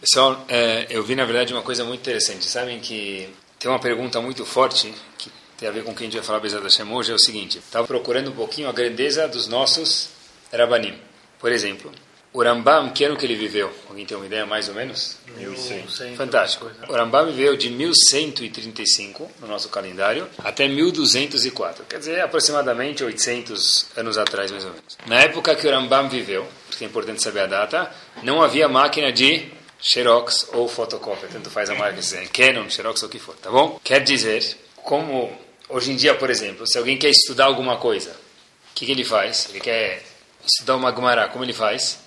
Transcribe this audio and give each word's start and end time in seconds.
Pessoal, 0.00 0.44
é, 0.48 0.86
eu 0.90 1.02
vi 1.02 1.14
na 1.16 1.24
verdade 1.24 1.52
uma 1.52 1.62
coisa 1.62 1.84
muito 1.84 2.00
interessante. 2.00 2.44
Sabem 2.44 2.78
que 2.78 3.28
tem 3.58 3.70
uma 3.70 3.80
pergunta 3.80 4.20
muito 4.20 4.44
forte 4.44 4.94
que 5.16 5.30
tem 5.56 5.68
a 5.68 5.72
ver 5.72 5.82
com 5.82 5.90
o 5.90 5.94
que 5.94 6.04
a 6.04 6.06
gente 6.06 6.16
vai 6.16 6.24
falar 6.24 6.38
Bezat 6.38 6.62
Hashem 6.62 6.90
hoje, 6.92 7.10
é 7.10 7.14
o 7.14 7.18
seguinte. 7.18 7.58
Estava 7.58 7.86
procurando 7.86 8.30
um 8.30 8.34
pouquinho 8.34 8.68
a 8.68 8.72
grandeza 8.72 9.26
dos 9.26 9.48
nossos 9.48 10.10
Rabanim. 10.52 10.96
Por 11.40 11.50
exemplo, 11.50 11.92
o 12.32 12.42
Rambam, 12.42 12.90
que 12.90 13.02
ano 13.04 13.16
que 13.16 13.26
ele 13.26 13.34
viveu? 13.34 13.72
Alguém 13.88 14.06
tem 14.06 14.16
uma 14.16 14.26
ideia 14.26 14.46
mais 14.46 14.68
ou 14.68 14.74
menos? 14.74 15.16
1100. 15.36 16.14
Fantástico. 16.14 16.70
O 16.88 16.92
Rambam 16.92 17.26
viveu 17.26 17.56
de 17.56 17.70
1135 17.70 19.28
no 19.40 19.48
nosso 19.48 19.68
calendário 19.70 20.28
até 20.38 20.68
1204. 20.68 21.86
Quer 21.88 21.98
dizer, 21.98 22.20
aproximadamente 22.20 23.02
800 23.02 23.86
anos 23.96 24.18
atrás, 24.18 24.52
mais 24.52 24.64
ou 24.64 24.70
menos. 24.70 24.98
Na 25.06 25.20
época 25.20 25.56
que 25.56 25.66
o 25.66 25.70
Rambam 25.70 26.08
viveu, 26.08 26.46
porque 26.68 26.84
é 26.84 26.86
importante 26.86 27.22
saber 27.22 27.40
a 27.40 27.46
data, 27.46 27.90
não 28.22 28.42
havia 28.42 28.68
máquina 28.68 29.10
de 29.10 29.57
Xerox 29.80 30.48
ou 30.52 30.68
fotocópia, 30.68 31.28
tanto 31.32 31.50
faz 31.50 31.70
a 31.70 31.74
marca, 31.74 32.00
Canon, 32.32 32.68
Xerox 32.68 33.02
ou 33.02 33.08
o 33.08 33.10
que 33.10 33.18
for, 33.18 33.36
tá 33.36 33.50
bom? 33.50 33.80
Quer 33.82 34.02
dizer, 34.02 34.56
como 34.76 35.30
hoje 35.68 35.92
em 35.92 35.96
dia, 35.96 36.14
por 36.14 36.30
exemplo, 36.30 36.66
se 36.66 36.78
alguém 36.78 36.98
quer 36.98 37.10
estudar 37.10 37.44
alguma 37.44 37.76
coisa, 37.76 38.10
o 38.10 38.74
que, 38.74 38.86
que 38.86 38.92
ele 38.92 39.04
faz? 39.04 39.48
Ele 39.50 39.60
quer 39.60 40.02
estudar 40.44 40.76
uma 40.76 40.94
Gemara, 40.94 41.28
como 41.28 41.44
ele 41.44 41.52
faz? 41.52 42.00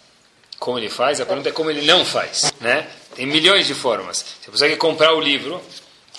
Como 0.60 0.78
ele 0.78 0.90
faz? 0.90 1.22
A 1.22 1.26
pergunta 1.26 1.50
é 1.50 1.52
como 1.52 1.70
ele 1.70 1.86
não 1.86 2.06
faz, 2.06 2.54
né? 2.60 2.88
Tem 3.16 3.26
milhões 3.26 3.68
de 3.68 3.74
formas. 3.74 4.26
Se 4.42 4.52
quer 4.52 4.78
comprar 4.78 5.14
o 5.14 5.20
livro, 5.20 5.62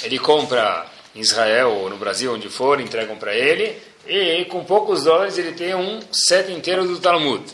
ele 0.03 0.19
compra 0.19 0.87
em 1.15 1.21
Israel 1.21 1.71
ou 1.71 1.91
no 1.91 1.97
Brasil, 1.97 2.33
onde 2.33 2.49
for, 2.49 2.81
entregam 2.81 3.17
para 3.17 3.35
ele, 3.35 3.77
e 4.07 4.45
com 4.47 4.65
poucos 4.65 5.05
dólares 5.05 5.39
ele 5.39 5.53
tem 5.53 5.75
um 5.75 6.01
set 6.11 6.51
inteiro 6.51 6.87
do 6.87 6.99
Talmud. 6.99 7.45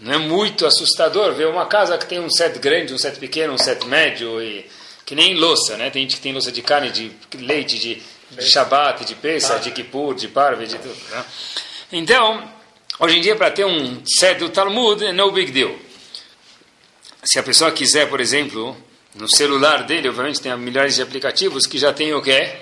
Não 0.00 0.12
é 0.12 0.18
muito 0.18 0.64
assustador 0.64 1.34
ver 1.34 1.48
uma 1.48 1.66
casa 1.66 1.98
que 1.98 2.06
tem 2.06 2.20
um 2.20 2.30
set 2.30 2.58
grande, 2.58 2.94
um 2.94 2.98
set 2.98 3.18
pequeno, 3.18 3.52
um 3.52 3.58
set 3.58 3.84
médio, 3.84 4.40
e 4.40 4.64
que 5.04 5.14
nem 5.14 5.34
louça, 5.34 5.76
né? 5.76 5.90
Tem 5.90 6.02
gente 6.02 6.16
que 6.16 6.22
tem 6.22 6.32
louça 6.32 6.52
de 6.52 6.62
carne, 6.62 6.90
de 6.90 7.10
leite, 7.34 7.78
de, 7.78 8.00
de 8.30 8.46
Shabbat, 8.46 9.04
de 9.04 9.14
Pesach, 9.16 9.60
de 9.60 9.72
Kippur, 9.72 10.14
de 10.14 10.28
Parve, 10.28 10.66
de 10.66 10.78
tudo. 10.78 10.96
Né? 11.10 11.24
Então, 11.92 12.48
hoje 13.00 13.18
em 13.18 13.20
dia, 13.20 13.34
para 13.34 13.50
ter 13.50 13.64
um 13.64 14.02
set 14.06 14.38
do 14.38 14.50
Talmud, 14.50 15.04
é 15.04 15.12
no 15.12 15.32
big 15.32 15.50
deal. 15.50 15.74
Se 17.24 17.38
a 17.38 17.42
pessoa 17.42 17.72
quiser, 17.72 18.08
por 18.08 18.20
exemplo, 18.20 18.76
no 19.16 19.28
celular 19.28 19.82
dele, 19.82 20.08
obviamente 20.08 20.40
tem 20.40 20.56
milhares 20.56 20.94
de 20.94 21.02
aplicativos 21.02 21.66
que 21.66 21.76
já 21.76 21.92
tem 21.92 22.14
o 22.14 22.22
quê? 22.22 22.52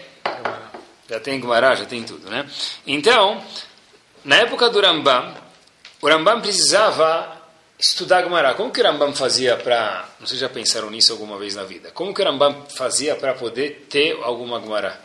Já 1.08 1.20
tem 1.20 1.38
Gumará, 1.38 1.74
já 1.74 1.84
tem 1.84 2.02
tudo, 2.02 2.30
né? 2.30 2.46
Então, 2.86 3.44
na 4.24 4.36
época 4.36 4.70
do 4.70 4.80
Rambam, 4.80 5.34
o 6.00 6.08
Rambam 6.08 6.40
precisava 6.40 7.36
estudar 7.78 8.22
Gumará. 8.22 8.54
Como 8.54 8.70
que 8.70 8.80
o 8.80 8.84
Rambam 8.84 9.14
fazia 9.14 9.56
para... 9.56 10.08
Não 10.20 10.26
sei 10.26 10.36
se 10.36 10.40
já 10.40 10.48
pensaram 10.48 10.90
nisso 10.90 11.12
alguma 11.12 11.38
vez 11.38 11.54
na 11.54 11.64
vida. 11.64 11.90
Como 11.92 12.12
que 12.14 12.22
o 12.22 12.24
Rambam 12.24 12.66
fazia 12.76 13.14
para 13.16 13.34
poder 13.34 13.86
ter 13.88 14.18
alguma 14.22 14.58
Gumará? 14.58 14.98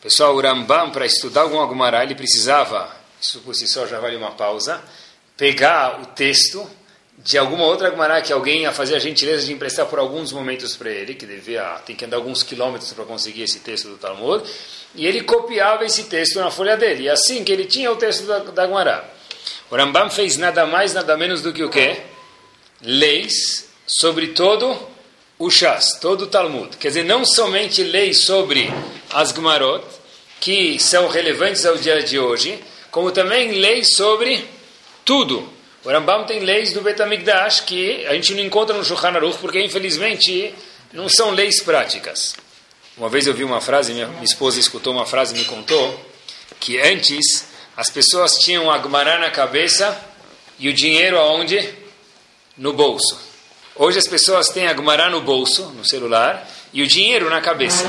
Pessoal, 0.00 0.34
o 0.34 0.40
Rambam, 0.40 0.90
para 0.90 1.06
estudar 1.06 1.42
alguma 1.42 1.66
Gumará, 1.66 2.04
ele 2.04 2.14
precisava, 2.14 2.94
isso 3.20 3.40
por 3.40 3.54
si 3.54 3.66
só 3.66 3.86
já 3.86 3.98
vale 3.98 4.16
uma 4.16 4.30
pausa, 4.30 4.80
pegar 5.36 6.00
o 6.00 6.06
texto 6.06 6.68
de 7.18 7.36
alguma 7.36 7.64
outra 7.64 7.90
Gumará 7.90 8.22
que 8.22 8.32
alguém 8.32 8.62
ia 8.62 8.72
fazer 8.72 8.94
a 8.94 8.98
gentileza 9.00 9.44
de 9.44 9.52
emprestar 9.52 9.86
por 9.86 9.98
alguns 9.98 10.32
momentos 10.32 10.76
para 10.76 10.90
ele, 10.90 11.14
que 11.14 11.26
devia, 11.26 11.80
tem 11.84 11.96
que 11.96 12.04
andar 12.04 12.16
alguns 12.16 12.44
quilômetros 12.44 12.92
para 12.92 13.04
conseguir 13.04 13.42
esse 13.42 13.58
texto 13.58 13.88
do 13.88 13.96
Talmud, 13.96 14.48
e 14.94 15.04
ele 15.04 15.22
copiava 15.22 15.84
esse 15.84 16.04
texto 16.04 16.38
na 16.38 16.50
folha 16.50 16.76
dele. 16.76 17.04
E 17.04 17.08
assim 17.08 17.42
que 17.42 17.50
ele 17.50 17.64
tinha 17.64 17.90
o 17.90 17.96
texto 17.96 18.24
da, 18.24 18.38
da 18.38 18.66
Gumará. 18.66 19.17
O 19.70 19.76
Rambam 19.76 20.08
fez 20.08 20.36
nada 20.36 20.64
mais, 20.66 20.94
nada 20.94 21.16
menos 21.16 21.42
do 21.42 21.52
que 21.52 21.62
o 21.62 21.68
quê? 21.68 22.00
Leis 22.80 23.68
sobre 23.86 24.28
todo 24.28 24.78
o 25.38 25.50
Shas, 25.50 25.98
todo 26.00 26.22
o 26.22 26.26
Talmud. 26.26 26.76
Quer 26.78 26.88
dizer, 26.88 27.04
não 27.04 27.24
somente 27.24 27.82
leis 27.82 28.24
sobre 28.24 28.72
as 29.12 29.30
Gumarot, 29.30 29.84
que 30.40 30.78
são 30.78 31.08
relevantes 31.08 31.66
ao 31.66 31.76
dia 31.76 32.02
de 32.02 32.18
hoje, 32.18 32.58
como 32.90 33.10
também 33.10 33.52
leis 33.60 33.94
sobre 33.94 34.44
tudo. 35.04 35.46
O 35.84 35.90
Rambam 35.90 36.24
tem 36.24 36.40
leis 36.40 36.72
do 36.72 36.80
Betamigdash 36.80 37.60
que 37.60 38.06
a 38.06 38.14
gente 38.14 38.34
não 38.34 38.42
encontra 38.42 38.76
no 38.76 38.84
Shulchan 38.84 39.08
Aruch, 39.08 39.38
porque 39.38 39.60
infelizmente 39.60 40.54
não 40.92 41.08
são 41.08 41.30
leis 41.30 41.62
práticas. 41.62 42.34
Uma 42.96 43.08
vez 43.08 43.26
eu 43.26 43.34
vi 43.34 43.44
uma 43.44 43.60
frase, 43.60 43.92
minha 43.92 44.10
esposa 44.22 44.58
escutou 44.58 44.92
uma 44.92 45.06
frase 45.06 45.34
e 45.34 45.38
me 45.38 45.44
contou, 45.44 46.00
que 46.58 46.80
antes 46.80 47.46
as 47.78 47.88
pessoas 47.90 48.32
tinham 48.32 48.68
a 48.72 48.82
Gemara 48.82 49.20
na 49.20 49.30
cabeça 49.30 49.96
e 50.58 50.68
o 50.68 50.74
dinheiro 50.74 51.16
aonde? 51.16 51.72
No 52.56 52.72
bolso. 52.72 53.16
Hoje 53.76 54.00
as 54.00 54.08
pessoas 54.08 54.48
têm 54.48 54.66
a 54.66 54.74
Gemara 54.74 55.08
no 55.08 55.20
bolso, 55.20 55.66
no 55.66 55.84
celular, 55.84 56.44
e 56.72 56.82
o 56.82 56.88
dinheiro 56.88 57.30
na 57.30 57.40
cabeça. 57.40 57.84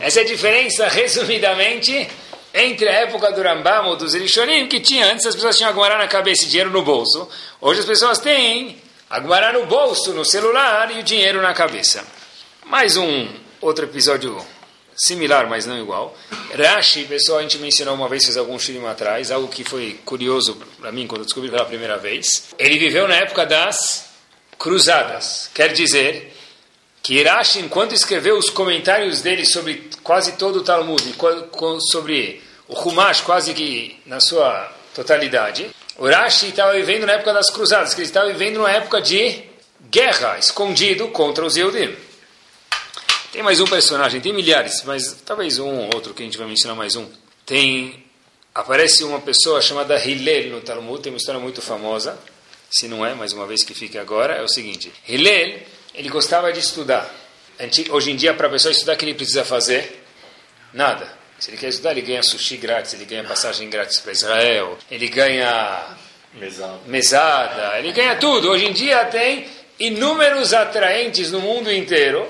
Essa 0.00 0.20
é 0.20 0.22
a 0.22 0.26
diferença, 0.26 0.88
resumidamente, 0.88 2.08
entre 2.54 2.88
a 2.88 2.92
época 2.92 3.30
do 3.30 3.42
Rambam 3.42 3.88
ou 3.88 3.96
dos 3.96 4.14
Elishonim, 4.14 4.66
que 4.66 4.80
tinha 4.80 5.12
antes 5.12 5.26
as 5.26 5.34
pessoas 5.34 5.58
tinham 5.58 5.68
a 5.68 5.74
Gemara 5.74 5.98
na 5.98 6.08
cabeça 6.08 6.46
e 6.46 6.48
dinheiro 6.48 6.70
no 6.70 6.80
bolso. 6.80 7.28
Hoje 7.60 7.80
as 7.80 7.86
pessoas 7.86 8.18
têm 8.18 8.78
a 9.10 9.20
Gemara 9.20 9.52
no 9.52 9.66
bolso, 9.66 10.14
no 10.14 10.24
celular 10.24 10.90
e 10.96 11.00
o 11.00 11.02
dinheiro 11.02 11.42
na 11.42 11.52
cabeça. 11.52 12.02
Mais 12.64 12.96
um 12.96 13.28
outro 13.60 13.84
episódio 13.84 14.42
similar, 14.98 15.48
mas 15.48 15.64
não 15.64 15.78
igual. 15.78 16.16
Rashi, 16.54 17.04
pessoal, 17.04 17.38
a 17.38 17.42
gente 17.42 17.58
mencionou 17.58 17.94
uma 17.94 18.08
vez, 18.08 18.24
fez 18.24 18.36
algum 18.36 18.58
shirim 18.58 18.84
atrás, 18.86 19.30
algo 19.30 19.48
que 19.48 19.62
foi 19.64 19.98
curioso 20.04 20.56
para 20.80 20.90
mim 20.90 21.06
quando 21.06 21.24
descobri 21.24 21.50
pela 21.50 21.64
primeira 21.64 21.96
vez. 21.96 22.48
Ele 22.58 22.78
viveu 22.78 23.06
na 23.06 23.14
época 23.14 23.46
das 23.46 24.10
cruzadas. 24.58 25.50
Quer 25.54 25.72
dizer 25.72 26.34
que 27.02 27.22
Rashi, 27.22 27.60
enquanto 27.60 27.94
escreveu 27.94 28.36
os 28.36 28.50
comentários 28.50 29.22
dele 29.22 29.46
sobre 29.46 29.88
quase 30.02 30.32
todo 30.32 30.56
o 30.56 30.64
Talmud, 30.64 31.14
sobre 31.90 32.42
o 32.66 32.78
Humash 32.78 33.20
quase 33.20 33.54
que 33.54 33.98
na 34.04 34.20
sua 34.20 34.70
totalidade, 34.94 35.70
o 35.96 36.06
Rashi 36.06 36.48
estava 36.48 36.72
vivendo 36.72 37.06
na 37.06 37.14
época 37.14 37.32
das 37.32 37.50
cruzadas, 37.50 37.94
que 37.94 38.00
ele 38.00 38.08
estava 38.08 38.28
vivendo 38.28 38.56
numa 38.56 38.70
época 38.70 39.00
de 39.00 39.44
guerra, 39.90 40.38
escondido 40.38 41.08
contra 41.08 41.44
os 41.44 41.56
Yehudim. 41.56 42.07
Tem 43.30 43.42
mais 43.42 43.60
um 43.60 43.66
personagem, 43.66 44.22
tem 44.22 44.32
milhares, 44.32 44.82
mas 44.84 45.20
talvez 45.24 45.58
um 45.58 45.68
ou 45.68 45.94
outro 45.94 46.14
que 46.14 46.22
a 46.22 46.24
gente 46.24 46.38
vai 46.38 46.46
mencionar 46.46 46.74
mais 46.74 46.96
um. 46.96 47.06
Tem 47.44 48.02
aparece 48.54 49.04
uma 49.04 49.20
pessoa 49.20 49.60
chamada 49.60 50.02
Hillel 50.02 50.50
no 50.50 50.60
Talmud, 50.62 51.02
tem 51.02 51.12
uma 51.12 51.18
história 51.18 51.38
muito 51.38 51.60
famosa. 51.60 52.18
Se 52.70 52.88
não 52.88 53.04
é, 53.04 53.14
mais 53.14 53.34
uma 53.34 53.46
vez 53.46 53.62
que 53.62 53.74
fica 53.74 54.00
agora, 54.00 54.34
é 54.34 54.42
o 54.42 54.48
seguinte: 54.48 54.90
Hillel, 55.06 55.60
ele 55.94 56.08
gostava 56.08 56.50
de 56.54 56.60
estudar. 56.60 57.08
Hoje 57.90 58.12
em 58.12 58.16
dia, 58.16 58.32
para 58.32 58.46
a 58.46 58.50
pessoa 58.50 58.72
estudar, 58.72 58.94
o 58.94 58.96
que 58.96 59.04
ele 59.04 59.14
precisa 59.14 59.44
fazer? 59.44 60.02
Nada. 60.72 61.06
Se 61.38 61.50
ele 61.50 61.58
quer 61.58 61.68
estudar, 61.68 61.90
ele 61.90 62.02
ganha 62.02 62.22
sushi 62.22 62.56
grátis, 62.56 62.94
ele 62.94 63.04
ganha 63.04 63.24
passagem 63.24 63.68
grátis 63.68 64.00
para 64.00 64.12
Israel, 64.12 64.78
ele 64.90 65.06
ganha 65.06 65.96
Mesada. 66.32 66.78
mesada, 66.86 67.78
ele 67.78 67.92
ganha 67.92 68.16
tudo. 68.16 68.50
Hoje 68.50 68.64
em 68.64 68.72
dia 68.72 69.04
tem 69.06 69.46
inúmeros 69.78 70.52
atraentes 70.52 71.30
no 71.30 71.40
mundo 71.40 71.72
inteiro 71.72 72.26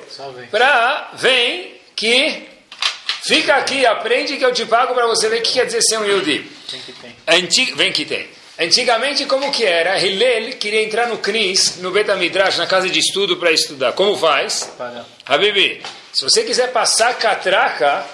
para 0.50 1.10
vem 1.14 1.74
que 1.96 2.48
fica 3.22 3.56
aqui, 3.56 3.84
aprende 3.84 4.36
que 4.36 4.44
eu 4.44 4.52
te 4.52 4.66
pago 4.66 4.94
para 4.94 5.06
você 5.06 5.28
ver 5.28 5.40
o 5.40 5.42
que 5.42 5.54
quer 5.54 5.66
dizer 5.66 5.82
ser 5.82 5.98
um 5.98 6.04
Yudi. 6.04 6.38
Vem 6.70 6.80
que 6.80 6.92
tem. 6.92 7.16
Antig 7.26 7.74
vem 7.74 7.92
que 7.92 8.04
tem. 8.04 8.38
Antigamente, 8.60 9.24
como 9.26 9.52
que 9.52 9.64
era? 9.64 10.04
Hillel 10.04 10.56
queria 10.56 10.82
entrar 10.82 11.06
no 11.06 11.18
Knis, 11.18 11.76
no 11.76 11.92
Betamidrash, 11.92 12.56
na 12.56 12.66
casa 12.66 12.90
de 12.90 12.98
estudo 12.98 13.36
para 13.36 13.52
estudar. 13.52 13.92
Como 13.92 14.16
faz? 14.16 14.74
Para. 14.76 15.06
Habibi, 15.24 15.80
se 16.12 16.24
você 16.24 16.42
quiser 16.42 16.72
passar 16.72 17.16
catraca, 17.18 18.04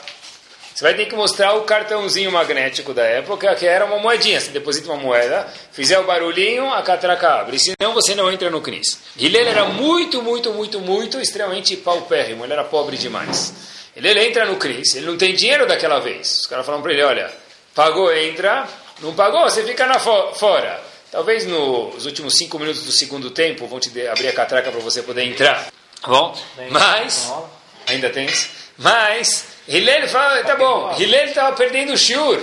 você 0.75 0.83
vai 0.83 0.95
ter 0.95 1.07
que 1.07 1.15
mostrar 1.15 1.55
o 1.55 1.63
cartãozinho 1.63 2.33
magnético 2.33 2.93
da 2.93 3.05
época, 3.05 3.55
que 3.55 3.65
era 3.65 3.85
uma 3.85 3.99
moedinha. 3.99 4.41
Você 4.41 4.51
deposita 4.51 4.91
uma 4.91 5.01
moeda, 5.01 5.47
fizer 5.71 6.01
o 6.01 6.05
barulhinho, 6.05 6.69
a 6.69 6.83
catraca 6.83 7.35
abre. 7.35 7.61
Senão 7.61 7.95
você 7.95 8.13
não 8.17 8.31
entra 8.33 8.51
no 8.51 8.61
CNIS. 8.61 8.99
Hillel 9.17 9.47
era 9.47 9.67
muito, 9.67 10.21
muito, 10.21 10.53
muito, 10.53 10.81
muito, 10.81 11.21
extremamente 11.21 11.77
paupérrimo. 11.77 12.45
Ele 12.45 12.55
era 12.55 12.65
pobre 12.65 12.97
demais. 12.97 13.55
Ele 13.95 14.09
entra 14.27 14.45
no 14.47 14.57
CNIS, 14.57 14.97
ele 14.97 15.07
não 15.07 15.17
tem 15.17 15.33
dinheiro 15.33 15.65
daquela 15.65 16.01
vez. 16.01 16.41
Os 16.41 16.47
caras 16.47 16.67
falam 16.67 16.83
para 16.83 16.93
ele, 16.93 17.05
olha, 17.05 17.31
pagou, 17.73 18.13
entra. 18.13 18.67
Não 19.01 19.15
pagou, 19.15 19.45
você 19.45 19.63
fica 19.63 19.87
na 19.87 20.01
fo 20.01 20.33
fora. 20.35 20.83
Talvez 21.13 21.47
nos 21.47 22.05
últimos 22.05 22.35
cinco 22.35 22.59
minutos 22.59 22.83
do 22.83 22.91
segundo 22.91 23.31
tempo 23.31 23.69
vão 23.69 23.79
te 23.79 23.89
abrir 24.09 24.27
a 24.27 24.33
catraca 24.33 24.73
para 24.73 24.81
você 24.81 25.03
poder 25.05 25.23
entrar. 25.23 25.69
Tá 26.03 26.09
bom? 26.09 26.37
Mas... 26.71 27.33
Ainda 27.87 28.11
tem 28.11 28.27
isso. 28.27 28.49
Mas, 28.77 29.54
Hillel 29.67 30.09
fala, 30.09 30.43
tá 30.45 30.57
bom, 30.57 30.95
Hillel 30.99 31.27
estava 31.27 31.57
perdendo 31.57 31.93
o 31.93 31.99
shiur. 31.99 32.41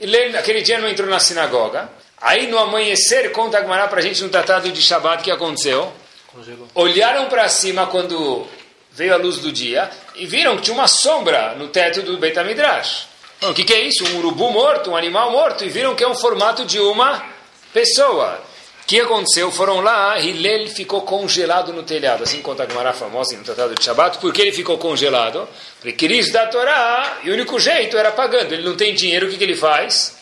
Hillel, 0.00 0.38
aquele 0.38 0.62
dia 0.62 0.80
não 0.80 0.88
entrou 0.88 1.08
na 1.08 1.20
sinagoga. 1.20 1.88
Aí, 2.20 2.46
no 2.46 2.58
amanhecer, 2.58 3.32
conta 3.32 3.58
Agmará 3.58 3.88
para 3.88 3.98
a 3.98 4.02
gente 4.02 4.22
no 4.22 4.28
tratado 4.28 4.70
de 4.70 4.82
Shabbat 4.82 5.20
o 5.20 5.24
que 5.24 5.30
aconteceu. 5.30 5.92
Congelou. 6.28 6.68
Olharam 6.74 7.26
para 7.26 7.48
cima 7.48 7.86
quando 7.86 8.46
veio 8.92 9.12
a 9.12 9.16
luz 9.16 9.38
do 9.38 9.50
dia 9.50 9.90
e 10.14 10.26
viram 10.26 10.56
que 10.56 10.62
tinha 10.62 10.74
uma 10.74 10.86
sombra 10.86 11.54
no 11.54 11.68
teto 11.68 12.02
do 12.02 12.18
Beit 12.18 12.38
HaMidrash. 12.38 13.08
O 13.42 13.52
que, 13.52 13.64
que 13.64 13.72
é 13.72 13.80
isso? 13.80 14.04
Um 14.06 14.18
urubu 14.18 14.50
morto, 14.50 14.90
um 14.90 14.96
animal 14.96 15.32
morto. 15.32 15.64
E 15.64 15.68
viram 15.68 15.96
que 15.96 16.04
é 16.04 16.08
um 16.08 16.14
formato 16.14 16.64
de 16.64 16.78
uma 16.78 17.24
pessoa. 17.72 18.40
O 18.82 18.86
que 18.86 19.00
aconteceu? 19.00 19.50
Foram 19.50 19.80
lá, 19.80 20.18
Hillel 20.20 20.68
ficou 20.68 21.02
congelado 21.02 21.72
no 21.72 21.82
telhado. 21.82 22.24
Assim 22.24 22.42
conta 22.42 22.64
a 22.64 22.68
Gemara 22.68 22.92
famosa 22.92 23.36
no 23.36 23.44
Tratado 23.44 23.74
de 23.74 23.82
Shabbat. 23.82 24.18
Por 24.18 24.32
que 24.32 24.42
ele 24.42 24.52
ficou 24.52 24.76
congelado? 24.76 25.48
Porque 25.80 25.92
queria 25.92 26.20
estudar 26.20 26.44
a 26.44 26.46
Torá 26.48 27.20
e 27.22 27.30
o 27.30 27.32
único 27.32 27.58
jeito 27.58 27.96
era 27.96 28.10
pagando. 28.12 28.52
Ele 28.52 28.64
não 28.64 28.76
tem 28.76 28.94
dinheiro, 28.94 29.26
o 29.26 29.30
que, 29.30 29.38
que 29.38 29.44
ele 29.44 29.56
faz? 29.56 30.16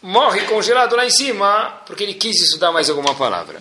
Morre 0.00 0.42
congelado 0.42 0.94
lá 0.94 1.04
em 1.04 1.10
cima 1.10 1.82
porque 1.84 2.04
ele 2.04 2.14
quis 2.14 2.40
estudar 2.40 2.70
mais 2.70 2.88
alguma 2.88 3.14
palavra. 3.14 3.60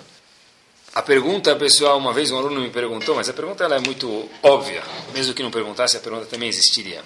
A 0.94 1.02
pergunta, 1.02 1.56
pessoal, 1.56 1.98
uma 1.98 2.14
vez 2.14 2.32
um 2.32 2.38
aluno 2.38 2.62
me 2.62 2.70
perguntou, 2.70 3.16
mas 3.16 3.28
a 3.28 3.34
pergunta 3.34 3.64
ela 3.64 3.76
é 3.76 3.80
muito 3.80 4.30
óbvia. 4.42 4.82
Mesmo 5.14 5.34
que 5.34 5.44
não 5.44 5.52
perguntasse, 5.52 5.98
a 5.98 6.00
pergunta 6.00 6.26
também 6.26 6.50
existiria. 6.50 7.04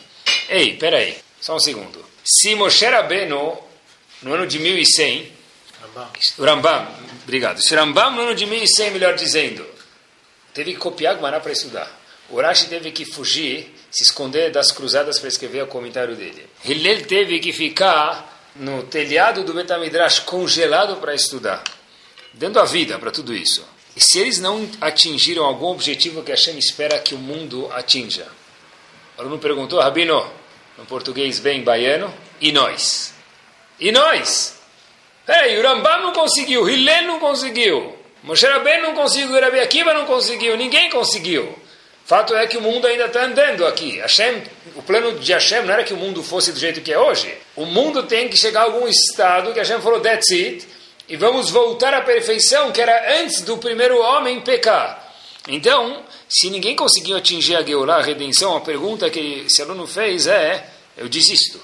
Ei, 0.50 0.76
peraí, 0.78 1.18
só 1.40 1.56
um 1.56 1.60
segundo. 1.60 2.06
Se 2.24 2.54
Moshe 2.56 2.86
Rabbeinu, 2.86 3.58
no 4.22 4.34
ano 4.34 4.46
de 4.46 4.60
1100, 4.60 5.41
Rambam. 5.82 6.10
Rambam, 6.40 6.88
obrigado. 7.24 7.62
Se 7.62 7.76
Rambam, 7.76 8.12
no 8.12 8.22
ano 8.22 8.36
de 8.36 8.46
1100, 8.46 8.92
melhor 8.92 9.16
dizendo, 9.16 9.66
teve 10.54 10.74
que 10.74 10.80
copiar 10.80 11.16
Gumará 11.16 11.40
para 11.40 11.52
estudar. 11.52 12.00
O 12.30 12.40
Rashi 12.40 12.68
teve 12.68 12.92
que 12.92 13.04
fugir, 13.04 13.76
se 13.90 14.04
esconder 14.04 14.52
das 14.52 14.72
cruzadas 14.72 15.20
para 15.20 15.28
escrever 15.28 15.64
o 15.64 15.68
comentário 15.68 16.16
dele. 16.16 16.48
Hillel 16.64 17.06
teve 17.06 17.40
que 17.40 17.52
ficar 17.52 18.50
no 18.56 18.84
telhado 18.84 19.44
do 19.44 19.54
Betamidrash 19.54 20.20
congelado 20.20 20.98
para 20.98 21.14
estudar, 21.14 21.64
dando 22.34 22.60
a 22.60 22.66
vida 22.66 22.98
para 23.00 23.12
tudo 23.12 23.34
isso. 23.34 23.66
E 23.96 24.00
se 24.00 24.20
eles 24.20 24.40
não 24.40 24.70
atingiram 24.80 25.44
algum 25.44 25.68
objetivo 25.68 26.24
que 26.24 26.32
Hashem 26.32 26.58
espera 26.58 27.00
que 27.00 27.14
o 27.14 27.18
mundo 27.18 27.70
atinja? 27.74 28.28
O 29.18 29.22
aluno 29.22 29.38
perguntou, 29.38 29.82
Rabino, 29.82 30.32
no 30.78 30.86
português 30.86 31.40
bem 31.40 31.64
baiano, 31.64 32.14
e 32.40 32.54
nós? 32.54 33.14
E 33.78 33.92
nós? 33.92 34.61
Peraí, 35.32 35.58
o 35.58 35.62
Rambam 35.62 36.02
não 36.02 36.12
conseguiu, 36.12 36.70
Hillel 36.70 37.04
não 37.04 37.18
conseguiu, 37.18 37.96
Moshe 38.22 38.46
Rabbeinu 38.46 38.88
não 38.88 38.94
conseguiu, 38.94 39.40
Rabi 39.40 39.62
Akiva 39.62 39.94
não 39.94 40.06
conseguiu, 40.06 40.58
ninguém 40.58 40.90
conseguiu. 40.90 41.58
Fato 42.06 42.36
é 42.36 42.46
que 42.48 42.58
o 42.58 42.62
mundo 42.62 42.86
ainda 42.86 43.06
está 43.06 43.24
andando 43.24 43.66
aqui. 43.66 43.98
Hashem, 44.02 44.44
o 44.76 44.82
plano 44.84 45.18
de 45.18 45.32
Hashem 45.32 45.62
não 45.62 45.74
era 45.74 45.86
que 45.86 45.94
o 45.94 45.96
mundo 45.96 46.22
fosse 46.22 46.52
do 46.52 46.60
jeito 46.60 46.82
que 46.82 46.92
é 46.92 47.00
hoje. 47.00 47.34
O 47.56 47.66
mundo 47.66 48.04
tem 48.04 48.28
que 48.28 48.36
chegar 48.36 48.60
a 48.60 48.64
algum 48.66 48.86
estado 48.90 49.54
que 49.54 49.60
Hashem 49.60 49.80
falou, 49.80 50.02
that's 50.02 50.30
it, 50.32 50.68
e 51.08 51.16
vamos 51.16 51.50
voltar 51.50 51.94
à 51.94 52.02
perfeição 52.02 52.70
que 52.74 52.82
era 52.82 53.22
antes 53.22 53.40
do 53.40 53.58
primeiro 53.58 54.02
homem 54.02 54.42
pecar. 54.42 55.14
Então, 55.48 56.04
se 56.28 56.50
ninguém 56.50 56.76
conseguiu 56.76 57.16
atingir 57.16 57.56
a 57.56 57.64
Geulah, 57.64 58.00
a 58.00 58.02
redenção, 58.02 58.58
a 58.58 58.60
pergunta 58.60 59.10
que 59.10 59.46
esse 59.48 59.62
aluno 59.62 59.88
fez 59.88 60.28
é, 60.28 60.66
eu 60.98 61.08
desisto. 61.08 61.58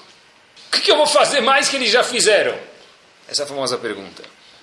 O 0.72 0.80
que 0.80 0.90
eu 0.90 0.96
vou 0.96 1.06
fazer 1.06 1.42
mais 1.42 1.68
que 1.68 1.76
eles 1.76 1.90
já 1.90 2.02
fizeram? 2.02 2.67
Essa 3.28 3.42
é 3.42 3.46
famosa 3.46 3.76
pergunta. 3.76 4.22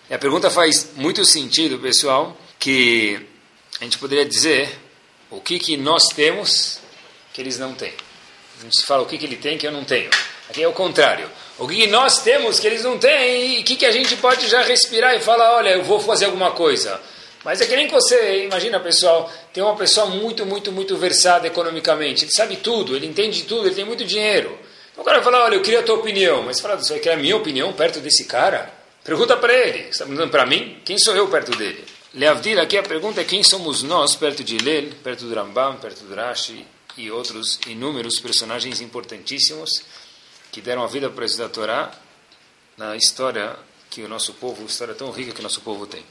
E 0.10 0.14
a 0.14 0.18
pergunta 0.18 0.50
faz 0.50 0.90
muito 0.96 1.24
sentido, 1.24 1.78
pessoal, 1.78 2.36
que 2.60 3.20
a 3.80 3.84
gente 3.84 4.00
poderia 4.00 4.26
dizer 4.26 4.76
o 5.30 5.40
que, 5.40 5.60
que 5.60 5.78
nós 5.78 6.08
temos 6.16 6.80
que 7.32 7.42
eles 7.42 7.60
não 7.60 7.76
têm. 7.76 7.94
A 8.60 8.64
gente 8.64 8.84
fala 8.84 9.04
o 9.04 9.06
que, 9.06 9.20
que 9.20 9.26
ele 9.26 9.36
tem 9.36 9.58
que 9.58 9.68
eu 9.68 9.72
não 9.72 9.84
tenho. 9.84 10.10
Aqui 10.50 10.64
é 10.64 10.68
o 10.68 10.74
contrário. 10.74 11.30
O 11.60 11.68
que, 11.68 11.76
que 11.76 11.88
nós 11.88 12.24
temos 12.24 12.60
que 12.60 12.66
eles 12.66 12.84
não 12.84 12.98
têm 12.98 13.58
e 13.58 13.62
o 13.62 13.64
que, 13.64 13.76
que 13.76 13.86
a 13.86 13.92
gente 13.92 14.16
pode 14.18 14.48
já 14.48 14.64
respirar 14.64 15.16
e 15.16 15.20
falar, 15.20 15.56
olha, 15.56 15.70
eu 15.70 15.84
vou 15.84 16.00
fazer 16.00 16.26
alguma 16.26 16.52
coisa. 16.52 17.00
Mas 17.44 17.62
é 17.62 17.68
que 17.68 17.76
nem 17.76 17.88
você, 17.88 18.46
imagina 18.46 18.80
pessoal, 18.80 19.32
tem 19.54 19.64
uma 19.64 19.76
pessoa 19.76 20.08
muito, 20.08 20.44
muito, 20.44 20.72
muito 20.72 20.98
versada 20.98 21.46
economicamente. 21.46 22.26
Ele 22.26 22.32
sabe 22.32 22.56
tudo, 22.58 22.96
ele 22.96 23.06
entende 23.06 23.44
tudo, 23.44 23.68
ele 23.68 23.76
tem 23.76 23.86
muito 23.86 24.04
dinheiro. 24.04 24.58
Então 24.96 25.04
o 25.04 25.06
cara 25.06 25.18
vai 25.18 25.26
falar, 25.26 25.44
olha, 25.44 25.56
eu 25.56 25.62
queria 25.62 25.82
a 25.82 25.84
tua 25.84 25.96
opinião. 25.96 26.44
Mas 26.44 26.62
fala, 26.62 26.78
você 26.78 26.98
quer 27.00 27.16
a 27.16 27.18
minha 27.18 27.36
opinião 27.36 27.74
perto 27.74 28.00
desse 28.00 28.24
cara? 28.24 28.74
Pergunta 29.04 29.36
para 29.36 29.54
ele. 29.54 29.84
Você 29.84 29.90
está 29.90 30.06
perguntando 30.06 30.32
para 30.32 30.46
mim? 30.46 30.80
Quem 30.86 30.98
sou 30.98 31.14
eu 31.14 31.28
perto 31.28 31.52
dele? 31.58 31.84
Leavdil, 32.14 32.62
aqui 32.62 32.78
a 32.78 32.84
pergunta 32.84 33.20
é 33.20 33.26
quem 33.26 33.44
somos 33.44 33.84
nós 33.84 34.16
perto 34.16 34.42
de 34.42 34.58
Lel, 34.58 34.92
perto 35.04 35.26
do 35.26 35.36
Rambam, 35.36 35.76
perto 35.76 36.06
do 36.06 36.16
Rashi 36.16 36.66
e 36.96 37.12
outros 37.12 37.60
inúmeros 37.68 38.22
personagens 38.22 38.80
importantíssimos 38.80 39.84
que 40.50 40.62
deram 40.62 40.82
a 40.82 40.88
vida 40.88 41.10
para 41.10 41.26
estudar 41.26 41.48
a 41.48 41.50
Torá 41.50 41.92
na 42.78 42.96
história 42.96 43.54
que 43.90 44.02
o 44.02 44.08
nosso 44.08 44.34
povo, 44.36 44.66
história 44.66 44.94
tão 44.94 45.12
rica 45.12 45.34
que 45.34 45.42
o 45.42 45.44
nosso 45.44 45.60
povo 45.60 45.86
tem. 45.86 46.06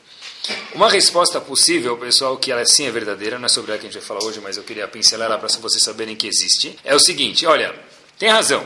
Uma 0.75 0.91
resposta 0.91 1.41
possível, 1.41 1.97
pessoal, 1.97 2.37
que 2.37 2.53
ela 2.53 2.65
sim 2.67 2.87
é 2.87 2.91
verdadeira, 2.91 3.39
não 3.39 3.47
é 3.47 3.49
sobre 3.49 3.73
ela 3.73 3.81
que 3.81 3.87
a 3.87 3.91
gente 3.91 3.99
vai 3.99 4.07
falar 4.07 4.23
hoje, 4.25 4.41
mas 4.41 4.59
eu 4.59 4.63
queria 4.63 4.87
pincelar 4.87 5.31
ela 5.31 5.39
para 5.39 5.49
vocês 5.49 5.83
saberem 5.83 6.15
que 6.15 6.27
existe, 6.27 6.79
é 6.85 6.95
o 6.95 7.01
seguinte, 7.01 7.47
olha, 7.47 7.75
tem 8.19 8.29
razão. 8.29 8.65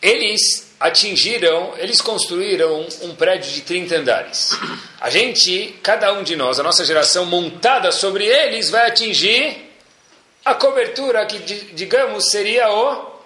Eles 0.00 0.68
atingiram, 0.80 1.74
eles 1.78 2.00
construíram 2.00 2.86
um 3.02 3.14
prédio 3.14 3.52
de 3.52 3.62
30 3.62 3.96
andares. 3.96 4.56
A 5.00 5.10
gente, 5.10 5.76
cada 5.82 6.12
um 6.12 6.22
de 6.22 6.36
nós, 6.36 6.60
a 6.60 6.62
nossa 6.62 6.84
geração 6.84 7.26
montada 7.26 7.90
sobre 7.90 8.24
eles, 8.24 8.70
vai 8.70 8.86
atingir 8.86 9.68
a 10.44 10.54
cobertura 10.54 11.26
que, 11.26 11.38
digamos, 11.74 12.30
seria 12.30 12.70
o 12.70 13.18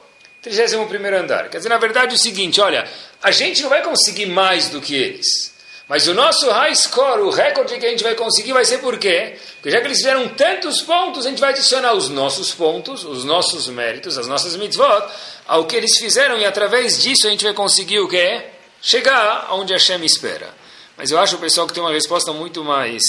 31º 0.45 1.15
andar. 1.15 1.49
Quer 1.51 1.59
dizer, 1.59 1.69
na 1.69 1.79
verdade, 1.79 2.13
é 2.13 2.17
o 2.17 2.19
seguinte, 2.19 2.61
olha, 2.61 2.89
a 3.23 3.31
gente 3.31 3.63
não 3.63 3.69
vai 3.69 3.83
conseguir 3.83 4.27
mais 4.27 4.71
do 4.71 4.81
que 4.81 4.95
eles. 4.95 5.52
Mas 5.93 6.09
o 6.09 6.15
nosso 6.15 6.51
high 6.51 6.75
score, 6.75 7.21
o 7.21 7.29
recorde 7.29 7.79
que 7.79 7.85
a 7.85 7.91
gente 7.91 8.03
vai 8.03 8.15
conseguir 8.15 8.55
vai 8.55 8.65
ser 8.65 8.79
por 8.79 8.97
quê? 8.97 9.37
Porque 9.57 9.71
já 9.71 9.79
que 9.79 9.87
eles 9.89 9.99
fizeram 9.99 10.27
tantos 10.31 10.81
pontos, 10.81 11.27
a 11.27 11.29
gente 11.29 11.39
vai 11.39 11.51
adicionar 11.51 11.93
os 11.93 12.09
nossos 12.09 12.51
pontos, 12.51 13.05
os 13.05 13.25
nossos 13.25 13.69
méritos, 13.69 14.17
as 14.17 14.27
nossas 14.27 14.57
mitzvot, 14.57 15.05
ao 15.47 15.67
que 15.67 15.77
eles 15.77 15.99
fizeram 15.99 16.39
e 16.39 16.47
através 16.47 17.03
disso 17.03 17.27
a 17.27 17.31
gente 17.31 17.45
vai 17.45 17.53
conseguir 17.53 17.99
o 17.99 18.09
quê? 18.09 18.43
Chegar 18.81 19.45
aonde 19.51 19.75
a 19.75 19.77
Hashem 19.77 20.03
espera. 20.03 20.49
Mas 20.97 21.11
eu 21.11 21.19
acho, 21.19 21.37
pessoal, 21.37 21.67
que 21.67 21.75
tem 21.75 21.83
uma 21.83 21.93
resposta 21.93 22.33
muito 22.33 22.65
mais 22.65 23.03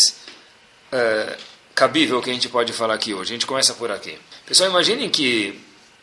uh, 0.91 1.37
cabível 1.73 2.21
que 2.21 2.31
a 2.31 2.33
gente 2.33 2.49
pode 2.49 2.73
falar 2.73 2.95
aqui 2.95 3.13
hoje. 3.13 3.31
A 3.31 3.35
gente 3.35 3.45
começa 3.45 3.73
por 3.75 3.93
aqui. 3.93 4.19
Pessoal, 4.45 4.69
imaginem 4.69 5.09
que 5.09 5.57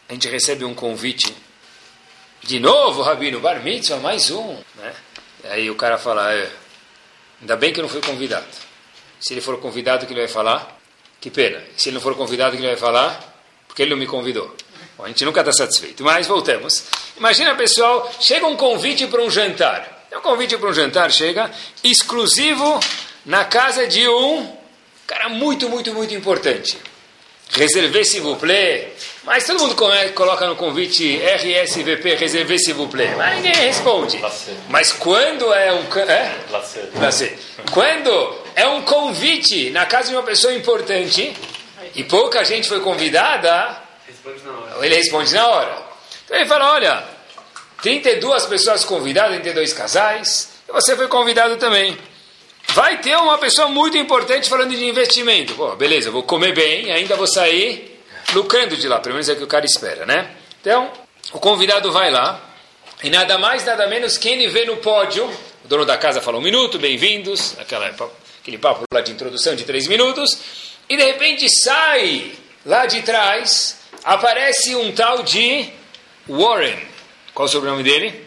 a 0.09 0.15
gente 0.15 0.27
recebe 0.29 0.65
um 0.65 0.73
convite 0.73 1.37
de 2.43 2.59
novo, 2.59 3.03
Rabino, 3.03 3.39
Bar 3.39 3.63
Mitzvah, 3.63 3.99
mais 3.99 4.31
um, 4.31 4.57
né? 4.77 4.95
Aí 5.45 5.71
o 5.71 5.75
cara 5.75 5.97
fala, 5.97 6.35
é, 6.35 6.51
ainda 7.41 7.57
bem 7.57 7.73
que 7.73 7.81
não 7.81 7.89
fui 7.89 8.01
convidado. 8.01 8.47
Se 9.21 9.35
ele 9.35 9.41
for 9.41 9.59
convidado, 9.59 10.05
o 10.05 10.07
que 10.07 10.13
ele 10.13 10.21
vai 10.21 10.29
falar? 10.29 10.79
Que 11.21 11.31
pena. 11.31 11.63
Se 11.77 11.89
ele 11.89 11.95
não 11.95 12.01
for 12.01 12.15
convidado, 12.15 12.51
o 12.51 12.53
que 12.53 12.65
ele 12.65 12.69
vai 12.69 12.77
falar? 12.77 13.19
Porque 13.67 13.83
ele 13.83 13.91
não 13.91 13.99
me 13.99 14.07
convidou. 14.07 14.55
Bom, 14.97 15.05
a 15.05 15.09
gente 15.09 15.25
nunca 15.25 15.41
está 15.41 15.53
satisfeito. 15.53 16.03
Mas 16.03 16.27
voltemos. 16.27 16.85
Imagina, 17.17 17.55
pessoal, 17.55 18.11
chega 18.21 18.47
um 18.47 18.57
convite 18.57 19.07
para 19.07 19.23
um 19.23 19.31
jantar. 19.31 20.07
É 20.11 20.19
um 20.19 20.23
convite 20.23 20.57
para 20.57 20.69
um 20.69 20.73
jantar, 20.73 21.13
chega, 21.13 21.51
exclusivo 21.85 22.81
na 23.25 23.45
casa 23.45 23.87
de 23.87 24.09
um 24.09 24.57
cara 25.07 25.29
muito, 25.29 25.69
muito, 25.69 25.93
muito 25.95 26.15
importante. 26.15 26.79
Reservé 27.53 28.05
s'il 28.05 28.23
vous 28.23 28.37
plaît. 28.37 28.93
Mas 29.25 29.45
todo 29.45 29.61
mundo 29.61 29.75
coloca 30.15 30.47
no 30.47 30.57
convite 30.57 31.21
RSVP, 31.21 32.15
reservé 32.15 32.59
s'il 32.59 32.75
vous 32.75 32.89
plaît. 32.89 33.15
Mas 33.17 33.37
ninguém 33.37 33.55
responde. 33.55 34.21
Mas 34.69 34.93
quando 34.93 35.53
é 35.53 35.73
um... 35.73 35.85
É? 36.09 36.35
Quando 37.71 38.39
é 38.57 38.67
um 38.67 38.83
convite 38.83 39.71
na 39.71 39.85
casa 39.87 40.09
de 40.09 40.15
uma 40.17 40.23
pessoa 40.23 40.55
importante 40.55 41.35
e 41.95 42.05
pouca 42.05 42.45
gente 42.45 42.69
foi 42.69 42.81
convidada, 42.81 43.83
ele 44.81 44.95
responde 44.95 45.35
na 45.35 45.47
hora. 45.49 45.83
Então 46.25 46.37
ele 46.37 46.47
fala, 46.47 46.73
olha, 46.73 47.05
32 47.83 48.47
pessoas 48.47 48.85
convidadas, 48.85 49.33
32 49.33 49.73
casais, 49.73 50.51
e 50.69 50.73
você 50.73 50.97
foi 50.97 51.09
convidado 51.09 51.57
também. 51.57 51.99
Vai 52.73 52.99
ter 52.99 53.17
uma 53.17 53.37
pessoa 53.37 53.69
muito 53.69 53.97
importante 53.97 54.49
falando 54.49 54.71
de 54.71 54.85
investimento. 54.85 55.55
Pô, 55.55 55.75
beleza, 55.75 56.09
eu 56.09 56.13
vou 56.13 56.23
comer 56.23 56.55
bem, 56.55 56.93
ainda 56.93 57.17
vou 57.17 57.27
sair 57.27 58.01
lucrando 58.33 58.77
de 58.77 58.87
lá, 58.87 59.01
pelo 59.01 59.15
menos 59.15 59.29
é 59.29 59.33
o 59.33 59.37
que 59.37 59.43
o 59.43 59.49
cara 59.49 59.67
espera, 59.67 60.07
né? 60.07 60.31
Então, 60.61 60.89
o 61.33 61.41
convidado 61.41 61.91
vai 61.91 62.13
lá, 62.13 62.41
e 63.03 63.11
nada 63.11 63.39
mais, 63.39 63.65
nada 63.65 63.89
menos, 63.89 64.17
quem 64.17 64.35
ele 64.35 64.47
vê 64.47 64.65
no 64.67 64.77
pódio, 64.77 65.29
o 65.65 65.69
dono 65.69 65.85
da 65.85 65.99
casa 65.99 66.21
fala 66.21 66.39
um 66.39 66.41
minuto, 66.41 66.79
bem-vindos, 66.79 67.57
aquele 67.59 68.59
papo 68.59 68.85
lá 68.95 69.01
de 69.01 69.11
introdução 69.11 69.57
de 69.57 69.65
três 69.65 69.89
minutos, 69.89 70.39
e 70.89 70.97
de 70.97 71.03
repente 71.03 71.49
sai 71.65 72.31
lá 72.65 72.87
de 72.87 73.03
trás, 73.03 73.79
aparece 74.05 74.77
um 74.77 74.93
tal 74.93 75.25
de 75.25 75.69
Warren. 76.29 76.79
Qual 77.35 77.47
é 77.47 77.49
o 77.49 77.53
sobrenome 77.53 77.83
dele? 77.83 78.27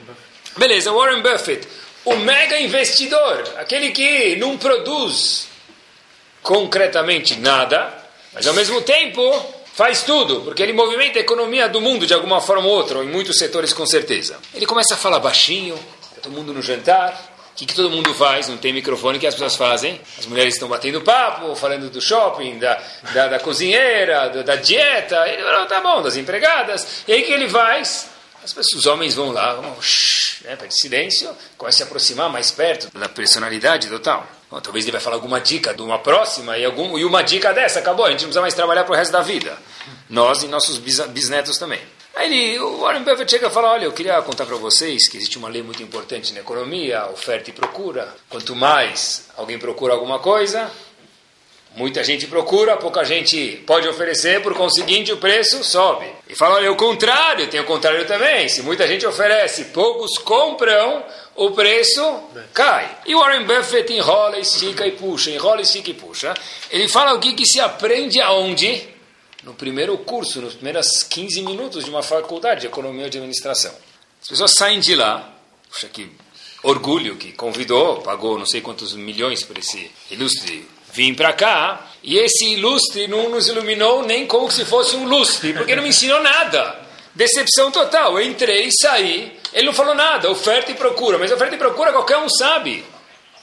Beleza, 0.57 0.91
Warren 0.91 1.21
Buffett 1.21 1.65
o 2.05 2.15
mega 2.17 2.60
investidor, 2.60 3.43
aquele 3.57 3.91
que 3.91 4.36
não 4.36 4.57
produz 4.57 5.48
concretamente 6.41 7.36
nada, 7.39 7.93
mas 8.33 8.45
ao 8.45 8.53
mesmo 8.53 8.81
tempo 8.81 9.22
faz 9.74 10.03
tudo, 10.03 10.41
porque 10.41 10.62
ele 10.62 10.74
movimenta 10.74 11.17
a 11.17 11.22
economia 11.22 11.67
do 11.67 11.81
mundo 11.81 12.05
de 12.05 12.13
alguma 12.13 12.41
forma 12.41 12.67
ou 12.67 12.74
outra, 12.74 12.98
ou 12.98 13.03
em 13.03 13.07
muitos 13.07 13.38
setores 13.38 13.74
com 13.74 13.86
certeza. 13.86 14.38
Ele 14.53 14.65
começa 14.65 14.93
a 14.93 14.98
falar 14.98 15.19
baixinho, 15.19 15.79
todo 16.22 16.31
mundo 16.31 16.53
no 16.53 16.62
jantar, 16.62 17.31
o 17.53 17.55
que, 17.55 17.67
que, 17.67 17.75
todo 17.75 17.91
mundo 17.91 18.12
faz? 18.15 18.48
Não 18.48 18.57
tem 18.57 18.74
microfone, 18.74 19.17
o 19.17 19.22
que 19.22 19.27
as 19.27 19.36
pessoas 19.36 19.55
fazem? 19.55 20.01
As 20.17 20.25
mulheres 20.25 20.55
estão 20.55 20.67
batendo 20.67 21.01
papo, 21.01 21.55
falando 21.55 21.88
do 21.88 22.01
shopping, 22.01 22.57
da, 22.57 22.81
da, 23.13 23.27
da 23.27 23.39
cozinheira, 23.39 24.27
da, 24.29 24.41
da, 24.41 24.55
dieta. 24.55 25.27
Ele 25.27 25.43
fala, 25.43 25.65
tá 25.67 25.79
bom, 25.79 26.01
das 26.01 26.17
empregadas. 26.17 27.03
E 27.07 27.13
aí 27.13 27.22
que 27.22 27.31
ele 27.31 27.48
faz? 27.48 28.10
As 28.43 28.51
pessoas, 28.51 28.81
os 28.81 28.85
homens 28.85 29.13
vão 29.15 29.31
lá, 29.31 29.53
vão, 29.53 29.81
shh, 29.81 30.41
né, 30.43 30.55
de 30.55 30.79
silêncio, 30.79 31.29
começam 31.57 31.67
a 31.67 31.71
se 31.71 31.83
aproximar 31.83 32.29
mais 32.29 32.51
perto 32.51 32.89
da 32.97 33.07
personalidade 33.07 33.88
total. 33.88 34.27
Bom, 34.51 34.59
talvez 34.59 34.85
ele 34.85 34.91
vai 34.91 35.01
falar 35.01 35.15
alguma 35.15 35.39
dica 35.39 35.73
de 35.73 35.81
uma 35.81 35.97
próxima 35.97 36.57
e, 36.57 36.65
algum, 36.65 36.97
e 36.97 37.05
uma 37.05 37.23
dica 37.23 37.53
dessa, 37.53 37.79
acabou, 37.79 38.05
a 38.05 38.09
gente 38.12 38.19
não 38.19 38.27
precisa 38.27 38.41
mais 38.41 38.53
trabalhar 38.53 38.83
para 38.83 38.93
o 38.93 38.95
resto 38.95 39.12
da 39.12 39.21
vida. 39.21 39.57
Nós 40.09 40.43
e 40.43 40.47
nossos 40.47 40.77
bisnetos 40.77 41.57
também. 41.57 41.79
Aí 42.15 42.31
ele, 42.31 42.59
o 42.59 42.81
Warren 42.81 43.03
Buffett 43.03 43.31
chega 43.31 43.47
e 43.47 43.50
fala, 43.50 43.71
olha, 43.71 43.85
eu 43.85 43.91
queria 43.91 44.21
contar 44.21 44.45
para 44.45 44.55
vocês 44.57 45.09
que 45.09 45.17
existe 45.17 45.38
uma 45.38 45.50
lei 45.50 45.63
muito 45.63 45.81
importante 45.81 46.31
na 46.33 46.41
economia, 46.41 47.07
oferta 47.07 47.50
e 47.50 47.53
procura. 47.53 48.13
Quanto 48.29 48.55
mais 48.55 49.29
alguém 49.35 49.57
procura 49.57 49.93
alguma 49.93 50.19
coisa, 50.19 50.69
muita 51.75 52.03
gente 52.03 52.27
procura, 52.27 52.77
pouca 52.77 53.03
gente 53.03 53.63
pode 53.65 53.88
oferecer, 53.88 54.42
por 54.42 54.53
conseguinte 54.53 55.12
o 55.12 55.18
preço 55.18 55.63
sobe. 55.63 56.06
E 56.27 56.36
fala, 56.36 56.56
olha, 56.56 56.72
o 56.72 56.75
contrário, 56.75 57.48
tem 57.48 57.60
o 57.60 57.65
contrário 57.65 58.06
também. 58.06 58.48
Se 58.50 58.62
muita 58.62 58.88
gente 58.88 59.06
oferece, 59.06 59.65
poucos 59.65 60.18
compram, 60.18 61.03
o 61.36 61.51
preço 61.51 62.01
cai. 62.53 63.00
E 63.06 63.15
Warren 63.15 63.46
Buffett 63.46 63.92
enrola, 63.94 64.39
estica 64.39 64.86
e 64.86 64.92
puxa, 64.92 65.32
enrola, 65.32 65.62
estica 65.62 65.89
e 65.89 65.94
puxa. 65.94 66.34
Ele 66.72 66.88
fala 66.88 67.13
o 67.13 67.20
que, 67.20 67.34
que 67.34 67.46
se 67.46 67.60
aprende 67.60 68.22
aonde? 68.22 68.94
no 69.44 69.53
primeiro 69.53 69.98
curso, 69.98 70.42
nos 70.42 70.56
primeiros 70.56 71.03
15 71.03 71.42
minutos 71.42 71.84
de 71.84 71.89
uma 71.89 72.01
faculdade 72.01 72.62
de 72.62 72.68
economia 72.68 73.03
e 73.03 73.08
administração. 73.08 73.74
As 74.22 74.30
pessoas 74.30 74.53
saem 74.56 74.80
de 74.80 74.96
lá, 74.96 75.38
puxa 75.70 75.89
que 75.89 76.10
orgulho 76.63 77.18
que 77.18 77.34
convidou, 77.34 78.01
pagou 78.01 78.39
não 78.39 78.46
sei 78.46 78.62
quantos 78.62 78.94
milhões 78.94 79.44
para 79.44 79.60
esse 79.60 79.92
ilustre 80.10 80.65
vir 80.93 81.15
para 81.15 81.33
cá, 81.33 81.88
e 82.03 82.17
esse 82.17 82.45
ilustre 82.53 83.07
não 83.07 83.29
nos 83.29 83.47
iluminou 83.47 84.03
nem 84.03 84.27
como 84.27 84.51
se 84.51 84.63
fosse 84.63 84.95
um 84.95 85.05
lustre, 85.05 85.53
porque 85.53 85.75
não 85.75 85.83
me 85.83 85.89
ensinou 85.89 86.21
nada. 86.21 86.79
Decepção 87.15 87.71
total. 87.71 88.19
Eu 88.19 88.25
entrei, 88.25 88.69
saí, 88.81 89.38
ele 89.51 89.67
não 89.67 89.73
falou 89.73 89.95
nada, 89.95 90.29
oferta 90.29 90.71
e 90.71 90.75
procura, 90.75 91.17
mas 91.17 91.31
oferta 91.31 91.55
e 91.55 91.57
procura 91.57 91.91
qualquer 91.91 92.17
um 92.17 92.29
sabe. 92.29 92.85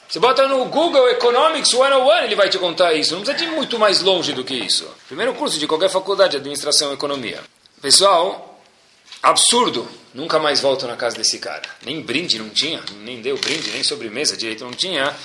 Você 0.07 0.19
bota 0.19 0.47
no 0.47 0.65
Google 0.65 1.09
Economics 1.09 1.69
101, 1.69 2.23
ele 2.25 2.35
vai 2.35 2.49
te 2.49 2.57
contar 2.57 2.93
isso. 2.93 3.15
Não 3.15 3.21
precisa 3.21 3.45
ir 3.45 3.51
muito 3.51 3.79
mais 3.79 4.01
longe 4.01 4.33
do 4.33 4.43
que 4.43 4.53
isso. 4.53 4.85
Primeiro 5.07 5.33
curso 5.33 5.57
de 5.57 5.67
qualquer 5.67 5.89
faculdade 5.89 6.31
de 6.31 6.37
administração 6.37 6.91
e 6.91 6.95
economia. 6.95 7.39
Pessoal, 7.81 8.61
absurdo. 9.23 9.87
Nunca 10.13 10.37
mais 10.37 10.59
volto 10.59 10.85
na 10.85 10.97
casa 10.97 11.15
desse 11.15 11.39
cara. 11.39 11.63
Nem 11.85 12.01
brinde 12.01 12.37
não 12.37 12.49
tinha, 12.49 12.81
nem 13.03 13.21
deu 13.21 13.37
brinde, 13.37 13.71
nem 13.71 13.81
sobremesa 13.83 14.35
direito 14.35 14.65
não 14.65 14.71
tinha. 14.71 15.15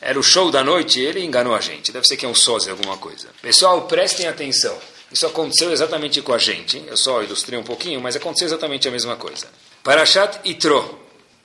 Era 0.00 0.18
o 0.18 0.22
show 0.22 0.50
da 0.50 0.62
noite 0.62 1.00
ele 1.00 1.24
enganou 1.24 1.54
a 1.54 1.60
gente. 1.60 1.90
Deve 1.90 2.06
ser 2.06 2.16
que 2.16 2.26
é 2.26 2.28
um 2.28 2.34
sósia, 2.34 2.72
alguma 2.72 2.96
coisa. 2.96 3.28
Pessoal, 3.40 3.82
prestem 3.82 4.28
atenção. 4.28 4.76
Isso 5.10 5.26
aconteceu 5.26 5.72
exatamente 5.72 6.20
com 6.20 6.32
a 6.32 6.38
gente. 6.38 6.82
Eu 6.86 6.96
só 6.96 7.22
ilustrei 7.22 7.58
um 7.58 7.62
pouquinho, 7.62 8.00
mas 8.00 8.16
aconteceu 8.16 8.46
exatamente 8.46 8.88
a 8.88 8.90
mesma 8.90 9.16
coisa. 9.16 9.46
Parashat 9.82 10.40
Itro. 10.44 10.78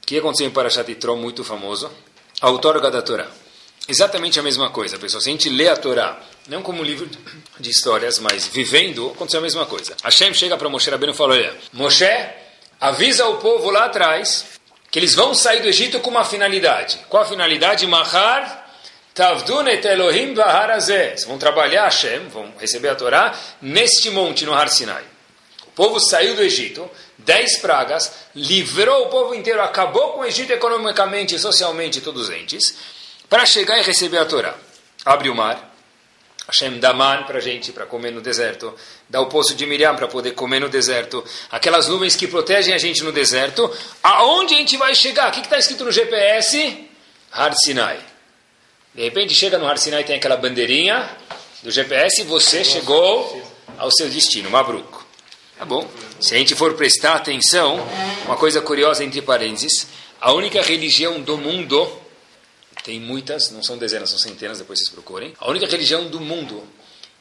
O 0.03 0.05
que 0.05 0.17
aconteceu 0.17 0.47
em 0.47 0.51
Parashat 0.51 0.91
Itro, 0.91 1.15
muito 1.15 1.43
famoso? 1.43 1.89
a 2.41 2.49
outorga 2.49 2.89
da 2.89 3.01
Torá. 3.01 3.27
Exatamente 3.87 4.39
a 4.39 4.43
mesma 4.43 4.69
coisa, 4.71 4.97
pessoal. 4.97 5.21
Se 5.21 5.29
a 5.29 5.31
gente 5.31 5.49
lê 5.49 5.67
a 5.69 5.77
Torá, 5.77 6.19
não 6.47 6.61
como 6.61 6.81
um 6.81 6.83
livro 6.83 7.07
de 7.59 7.69
histórias, 7.69 8.19
mas 8.19 8.47
vivendo, 8.47 9.11
aconteceu 9.11 9.39
a 9.39 9.43
mesma 9.43 9.65
coisa. 9.65 9.95
Hashem 10.03 10.33
chega 10.33 10.57
para 10.57 10.69
Moshe 10.69 10.89
Rabbeinu 10.89 11.13
e 11.13 11.15
fala, 11.15 11.33
olha, 11.33 11.55
Moshe, 11.71 12.05
avisa 12.79 13.27
o 13.27 13.37
povo 13.37 13.69
lá 13.69 13.85
atrás 13.85 14.45
que 14.91 14.99
eles 14.99 15.15
vão 15.15 15.33
sair 15.33 15.61
do 15.61 15.69
Egito 15.69 16.01
com 16.01 16.09
uma 16.09 16.25
finalidade. 16.25 16.99
Qual 17.09 17.23
a 17.23 17.25
finalidade? 17.25 17.87
Mahar 17.87 18.61
Tavdun 19.13 19.67
Elohim 19.67 20.33
vão 21.25 21.37
trabalhar 21.37 21.83
Hashem, 21.83 22.29
vão 22.29 22.53
receber 22.57 22.89
a 22.89 22.95
Torá, 22.95 23.33
neste 23.61 24.09
monte 24.09 24.45
no 24.45 24.53
Har 24.53 24.69
Sinai. 24.69 25.03
O 25.67 25.71
povo 25.71 25.99
saiu 25.99 26.35
do 26.35 26.41
Egito, 26.41 26.89
dez 27.17 27.59
pragas, 27.59 28.11
livrou 28.33 29.05
o 29.05 29.09
povo 29.09 29.33
inteiro, 29.33 29.61
acabou 29.61 30.13
com 30.13 30.19
o 30.21 30.25
Egito 30.25 30.51
economicamente, 30.51 31.37
socialmente, 31.39 31.99
todos 31.99 32.29
os 32.29 32.29
entes, 32.29 32.75
para 33.29 33.45
chegar 33.45 33.79
e 33.79 33.83
receber 33.83 34.17
a 34.17 34.25
Torá. 34.25 34.55
Abre 35.05 35.29
o 35.29 35.35
mar, 35.35 35.73
Hashem 36.47 36.79
dá 36.79 36.93
man 36.93 37.23
para 37.23 37.37
a 37.37 37.41
gente, 37.41 37.71
para 37.71 37.85
comer 37.85 38.11
no 38.11 38.21
deserto, 38.21 38.73
dá 39.11 39.19
o 39.19 39.25
poço 39.25 39.53
de 39.53 39.65
Miriam 39.65 39.93
para 39.93 40.07
poder 40.07 40.31
comer 40.31 40.61
no 40.61 40.69
deserto, 40.69 41.23
aquelas 41.51 41.89
nuvens 41.89 42.15
que 42.15 42.27
protegem 42.27 42.73
a 42.73 42.77
gente 42.77 43.03
no 43.03 43.11
deserto, 43.11 43.69
aonde 44.01 44.53
a 44.53 44.57
gente 44.57 44.77
vai 44.77 44.95
chegar? 44.95 45.27
O 45.27 45.31
que 45.33 45.41
está 45.41 45.59
escrito 45.59 45.83
no 45.83 45.91
GPS? 45.91 46.87
Har 47.29 47.53
Sinai. 47.53 47.99
De 48.95 49.03
repente 49.03 49.35
chega 49.35 49.57
no 49.57 49.67
Har 49.67 49.77
Sinai, 49.77 50.05
tem 50.05 50.15
aquela 50.15 50.37
bandeirinha 50.37 51.09
do 51.61 51.69
GPS, 51.69 52.23
você 52.23 52.63
chegou 52.63 53.43
ao 53.77 53.91
seu 53.91 54.09
destino, 54.09 54.49
Mabruk. 54.49 54.99
Tá 55.57 55.65
bom. 55.65 55.85
Se 56.21 56.33
a 56.33 56.37
gente 56.37 56.55
for 56.55 56.73
prestar 56.75 57.15
atenção, 57.15 57.85
uma 58.25 58.37
coisa 58.37 58.61
curiosa 58.61 59.03
entre 59.03 59.21
parênteses, 59.21 59.87
a 60.21 60.31
única 60.31 60.61
religião 60.61 61.19
do 61.19 61.37
mundo, 61.37 61.91
tem 62.85 62.97
muitas, 62.97 63.51
não 63.51 63.61
são 63.61 63.77
dezenas, 63.77 64.09
são 64.09 64.17
centenas, 64.17 64.59
depois 64.59 64.79
vocês 64.79 64.89
procurem, 64.89 65.33
a 65.37 65.49
única 65.49 65.67
religião 65.67 66.07
do 66.07 66.21
mundo 66.21 66.63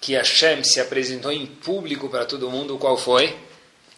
que 0.01 0.15
Hashem 0.15 0.65
se 0.65 0.81
apresentou 0.81 1.31
em 1.31 1.47
público 1.47 2.09
para 2.09 2.25
todo 2.25 2.51
mundo, 2.51 2.79
qual 2.79 2.97
foi? 2.97 3.37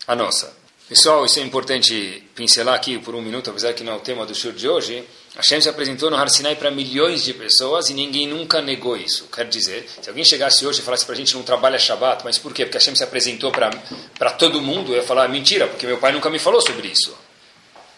A 0.06 0.16
nossa. 0.16 0.52
Pessoal, 0.88 1.24
isso 1.24 1.38
é 1.38 1.42
importante 1.42 2.22
pincelar 2.34 2.74
aqui 2.74 2.98
por 2.98 3.14
um 3.14 3.22
minuto, 3.22 3.48
apesar 3.48 3.72
que 3.72 3.84
não 3.84 3.94
é 3.94 3.96
o 3.96 4.00
tema 4.00 4.26
do 4.26 4.34
show 4.34 4.52
de 4.52 4.68
hoje. 4.68 5.02
Hashem 5.36 5.60
se 5.60 5.68
apresentou 5.68 6.10
no 6.10 6.16
Har 6.16 6.28
Sinai 6.28 6.56
para 6.56 6.70
milhões 6.70 7.24
de 7.24 7.32
pessoas 7.32 7.88
e 7.88 7.94
ninguém 7.94 8.26
nunca 8.26 8.60
negou 8.60 8.96
isso. 8.96 9.26
Quer 9.34 9.48
dizer, 9.48 9.88
se 10.02 10.10
alguém 10.10 10.24
chegasse 10.24 10.66
hoje 10.66 10.80
e 10.80 10.82
falasse 10.82 11.06
para 11.06 11.14
a 11.14 11.16
gente 11.16 11.34
não 11.34 11.42
trabalha 11.42 11.78
Shabbat, 11.78 12.22
mas 12.24 12.36
por 12.36 12.52
quê? 12.52 12.66
Porque 12.66 12.76
Hashem 12.76 12.94
se 12.94 13.04
apresentou 13.04 13.50
para 13.50 14.30
todo 14.32 14.60
mundo, 14.60 14.92
eu 14.92 14.96
ia 14.96 15.02
falar 15.02 15.28
mentira, 15.28 15.66
porque 15.66 15.86
meu 15.86 15.96
pai 15.96 16.12
nunca 16.12 16.28
me 16.28 16.38
falou 16.38 16.60
sobre 16.60 16.88
isso. 16.88 17.16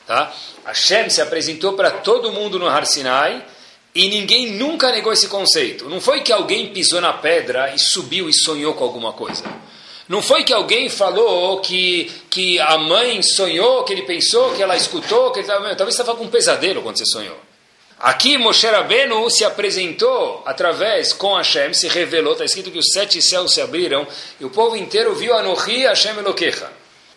Tá? 0.06 0.32
Hashem 0.64 1.08
se 1.08 1.20
apresentou 1.20 1.72
para 1.72 1.90
todo 1.90 2.30
mundo 2.30 2.58
no 2.58 2.68
Har 2.68 2.86
Sinai 2.86 3.44
e 3.94 4.08
ninguém 4.08 4.52
nunca 4.52 4.90
negou 4.90 5.12
esse 5.12 5.28
conceito. 5.28 5.88
Não 5.88 6.00
foi 6.00 6.22
que 6.22 6.32
alguém 6.32 6.72
pisou 6.72 7.00
na 7.00 7.12
pedra 7.12 7.72
e 7.74 7.78
subiu 7.78 8.28
e 8.28 8.32
sonhou 8.32 8.74
com 8.74 8.82
alguma 8.82 9.12
coisa. 9.12 9.44
Não 10.08 10.20
foi 10.20 10.42
que 10.42 10.52
alguém 10.52 10.88
falou 10.88 11.60
que, 11.60 12.10
que 12.28 12.58
a 12.60 12.76
mãe 12.76 13.22
sonhou, 13.22 13.84
que 13.84 13.92
ele 13.92 14.02
pensou, 14.02 14.52
que 14.54 14.62
ela 14.62 14.76
escutou, 14.76 15.30
que 15.30 15.40
ele 15.40 15.46
tava, 15.46 15.74
talvez 15.76 15.98
estava 15.98 16.16
com 16.16 16.24
um 16.24 16.28
pesadelo 16.28 16.82
quando 16.82 16.98
você 16.98 17.06
sonhou. 17.06 17.38
Aqui 17.98 18.36
Moshe 18.36 18.66
Rabbeinu 18.66 19.30
se 19.30 19.44
apresentou 19.44 20.42
através 20.44 21.12
com 21.12 21.36
Hashem, 21.36 21.72
se 21.72 21.88
revelou, 21.88 22.32
está 22.32 22.44
escrito 22.44 22.70
que 22.70 22.78
os 22.78 22.90
sete 22.92 23.22
céus 23.22 23.54
se 23.54 23.62
abriram 23.62 24.06
e 24.38 24.44
o 24.44 24.50
povo 24.50 24.76
inteiro 24.76 25.14
viu 25.14 25.34
Anohi 25.34 25.86
Hashem 25.86 26.18
Elokecha. 26.18 26.70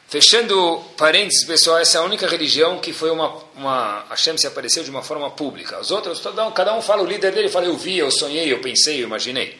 Fechando 0.07 0.81
parênteses, 0.95 1.43
pessoal, 1.43 1.79
essa 1.79 1.97
é 1.97 2.01
a 2.01 2.03
única 2.03 2.25
religião 2.27 2.79
que 2.79 2.93
foi 2.93 3.11
uma, 3.11 3.43
uma 3.55 4.05
Hashem 4.09 4.37
se 4.37 4.47
apareceu 4.47 4.81
de 4.81 4.89
uma 4.89 5.03
forma 5.03 5.29
pública. 5.31 5.77
Os 5.81 5.91
outros, 5.91 6.21
cada 6.55 6.73
um 6.77 6.81
fala, 6.81 7.01
o 7.01 7.05
líder 7.05 7.33
dele 7.33 7.49
fala, 7.49 7.65
eu 7.65 7.75
vi, 7.75 7.97
eu 7.97 8.09
sonhei, 8.09 8.51
eu 8.51 8.61
pensei, 8.61 9.01
eu 9.01 9.03
imaginei. 9.03 9.59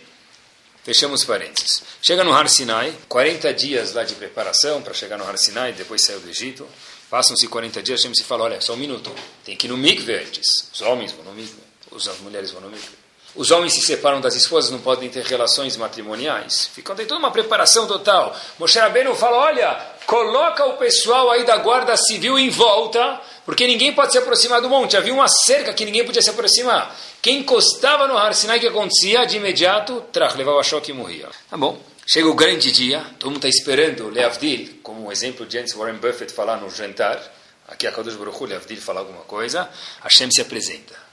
Fechamos 0.86 1.26
parênteses. 1.26 1.84
Chega 2.02 2.24
no 2.24 2.32
Har 2.32 2.48
Sinai, 2.48 2.96
40 3.10 3.54
dias 3.54 3.92
lá 3.92 4.06
de 4.06 4.16
preparação 4.16 4.82
para 4.82 4.94
chegar 4.94 5.18
no 5.18 5.28
Har 5.28 5.38
Sinai, 5.38 5.74
depois 5.74 6.02
saiu 6.06 6.22
do 6.22 6.30
Egito. 6.30 6.66
Passam-se 7.10 7.46
40 7.46 7.84
dias, 7.84 8.00
Hashem 8.00 8.16
se 8.16 8.24
fala, 8.24 8.46
olha, 8.46 8.62
só 8.62 8.74
um 8.74 8.78
minuto, 8.78 9.14
tem 9.44 9.58
que 9.58 9.68
ir 9.68 9.70
no 9.70 9.76
mikve 9.76 10.16
antes. 10.16 10.70
Os 10.74 10.80
homens 10.80 11.12
vão 11.12 11.26
no 11.26 11.34
mikve, 11.34 11.60
as 11.94 12.20
mulheres 12.20 12.52
vão 12.52 12.62
no 12.62 12.70
mikve. 12.70 13.07
Os 13.38 13.52
homens 13.52 13.74
se 13.74 13.82
separam 13.82 14.20
das 14.20 14.34
esposas, 14.34 14.72
não 14.72 14.80
podem 14.80 15.10
ter 15.10 15.24
relações 15.24 15.78
matrimoniais. 15.78 16.72
Ficam, 16.74 16.96
tem 16.96 17.06
toda 17.06 17.20
uma 17.20 17.30
preparação 17.30 17.86
total. 17.86 18.36
Moshe 18.58 18.80
Rabbeinu 18.80 19.14
fala, 19.14 19.38
olha, 19.38 19.80
coloca 20.08 20.66
o 20.66 20.78
pessoal 20.78 21.30
aí 21.30 21.46
da 21.46 21.56
guarda 21.58 21.96
civil 21.96 22.40
em 22.40 22.50
volta, 22.50 23.22
porque 23.46 23.68
ninguém 23.68 23.94
pode 23.94 24.12
se 24.12 24.18
aproximar 24.18 24.60
do 24.60 24.68
monte. 24.68 24.98
Havia 24.98 25.14
uma 25.14 25.28
cerca 25.28 25.72
que 25.72 25.86
ninguém 25.86 26.04
podia 26.04 26.22
se 26.22 26.32
aproximar. 26.32 26.96
Quem 27.22 27.38
encostava 27.42 28.08
no 28.08 28.18
Har 28.18 28.34
Sinai, 28.34 28.60
que 28.60 28.68
acontecia? 28.68 29.24
De 29.28 29.38
imediato, 29.38 30.04
trach, 30.12 30.36
levava 30.36 30.64
choque 30.64 30.90
e 30.90 30.94
morria. 30.96 31.30
Tá 31.48 31.56
bom. 31.56 31.80
Chega 32.08 32.28
o 32.28 32.34
grande 32.34 32.72
dia, 32.72 33.06
todo 33.20 33.30
mundo 33.30 33.46
está 33.46 33.50
esperando 33.50 34.10
Leavdil, 34.10 34.80
como 34.82 35.06
um 35.06 35.12
exemplo 35.12 35.46
de 35.46 35.60
antes 35.60 35.76
Warren 35.76 35.98
Buffett 35.98 36.34
falar 36.34 36.58
no 36.58 36.72
jantar. 36.72 37.22
Aqui 37.68 37.86
a 37.86 37.92
Kadosh 37.92 38.16
Baruch 38.16 38.42
Hu, 38.42 38.46
Leavdil 38.46 38.82
falar 38.82 39.02
alguma 39.02 39.22
coisa. 39.24 39.70
Hashem 40.02 40.32
se 40.32 40.42
apresenta. 40.42 41.07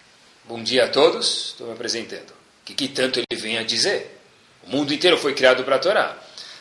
Bom 0.44 0.62
dia 0.62 0.84
a 0.84 0.88
todos, 0.88 1.48
estou 1.48 1.66
me 1.66 1.72
apresentando. 1.72 2.30
O 2.30 2.64
que, 2.64 2.74
que 2.74 2.88
tanto 2.88 3.18
ele 3.18 3.40
vem 3.40 3.58
a 3.58 3.62
dizer? 3.62 4.20
O 4.62 4.70
mundo 4.70 4.92
inteiro 4.92 5.18
foi 5.18 5.34
criado 5.34 5.64
para 5.64 5.76
a 5.76 5.78
Torá. 5.78 6.16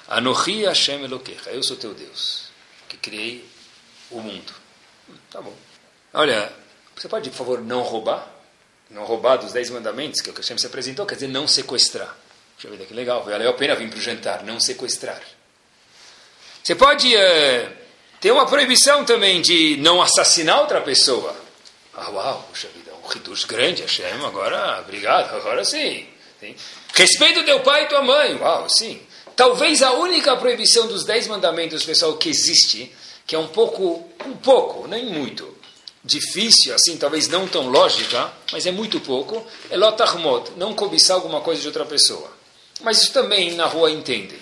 Anohi 0.08 0.66
Hashem 0.66 1.04
Elokecha, 1.04 1.50
eu 1.52 1.64
sou 1.64 1.78
teu 1.78 1.94
Deus, 1.94 2.46
que 2.88 2.98
criei 2.98 3.46
o 4.12 4.20
mundo. 4.20 4.54
Tá 5.30 5.42
bom. 5.42 5.54
Olha, 6.14 6.52
você 6.96 7.08
pode, 7.08 7.30
por 7.30 7.38
favor, 7.38 7.62
não 7.62 7.82
roubar? 7.82 8.34
não 8.94 9.04
roubar 9.04 9.38
dos 9.38 9.52
dez 9.52 9.70
mandamentos, 9.70 10.22
que 10.22 10.30
é 10.30 10.34
o 10.34 10.36
Hashem 10.36 10.58
se 10.58 10.68
apresentou, 10.68 11.06
quer 11.06 11.16
dizer 11.16 11.28
não 11.28 11.48
sequestrar. 11.48 12.16
Puxa 12.56 12.70
vida, 12.70 12.86
que 12.86 12.94
legal, 12.94 13.24
valeu 13.24 13.50
a 13.50 13.54
pena 13.54 13.76
vir 13.76 13.90
para 13.90 13.98
o 13.98 14.02
jantar, 14.02 14.44
não 14.44 14.60
sequestrar. 14.60 15.20
Você 16.64 16.76
pode 16.76 17.14
uh, 17.14 17.72
ter 18.22 18.32
uma 18.32 18.46
proibição 18.46 19.04
também 19.04 19.42
de 19.42 19.78
não 19.78 20.02
assassinar 20.02 20.60
outra 20.62 20.80
pessoa. 20.82 21.36
Ah, 21.96 22.10
uau, 22.10 22.48
puxa 22.50 22.68
vida, 22.70 22.83
um 23.04 23.12
Hidush 23.12 23.46
grande, 23.46 23.82
Hashem, 23.82 24.26
agora, 24.26 24.80
obrigado, 24.80 25.36
agora 25.36 25.64
sim. 25.66 26.08
sim. 26.40 26.56
Respeito 26.94 27.44
teu 27.44 27.60
pai 27.62 27.84
e 27.84 27.88
tua 27.88 28.02
mãe, 28.02 28.36
uau, 28.36 28.70
sim. 28.70 29.02
Talvez 29.36 29.82
a 29.82 29.94
única 29.94 30.38
proibição 30.38 30.88
dos 30.88 31.04
dez 31.04 31.28
mandamentos, 31.28 31.84
pessoal, 31.84 32.18
que 32.18 32.30
existe, 32.30 32.94
que 33.26 33.36
é 33.36 33.40
um 33.40 33.48
pouco, 33.48 34.08
um 34.26 34.36
pouco, 34.38 34.88
nem 34.88 35.06
muito, 35.06 35.58
difícil, 36.04 36.76
assim, 36.76 36.98
talvez 36.98 37.28
não 37.28 37.48
tão 37.48 37.70
lógica, 37.70 38.32
mas 38.52 38.66
é 38.66 38.72
muito 38.72 39.00
pouco, 39.00 39.46
é 39.70 39.78
lotahmot, 39.78 40.52
não 40.58 40.74
cobiçar 40.74 41.16
alguma 41.16 41.42
coisa 41.42 41.62
de 41.62 41.68
outra 41.68 41.86
pessoa. 41.86 42.30
Mas 42.82 43.02
isso 43.02 43.14
também 43.14 43.54
na 43.54 43.66
rua 43.66 43.90
entendem. 43.90 44.40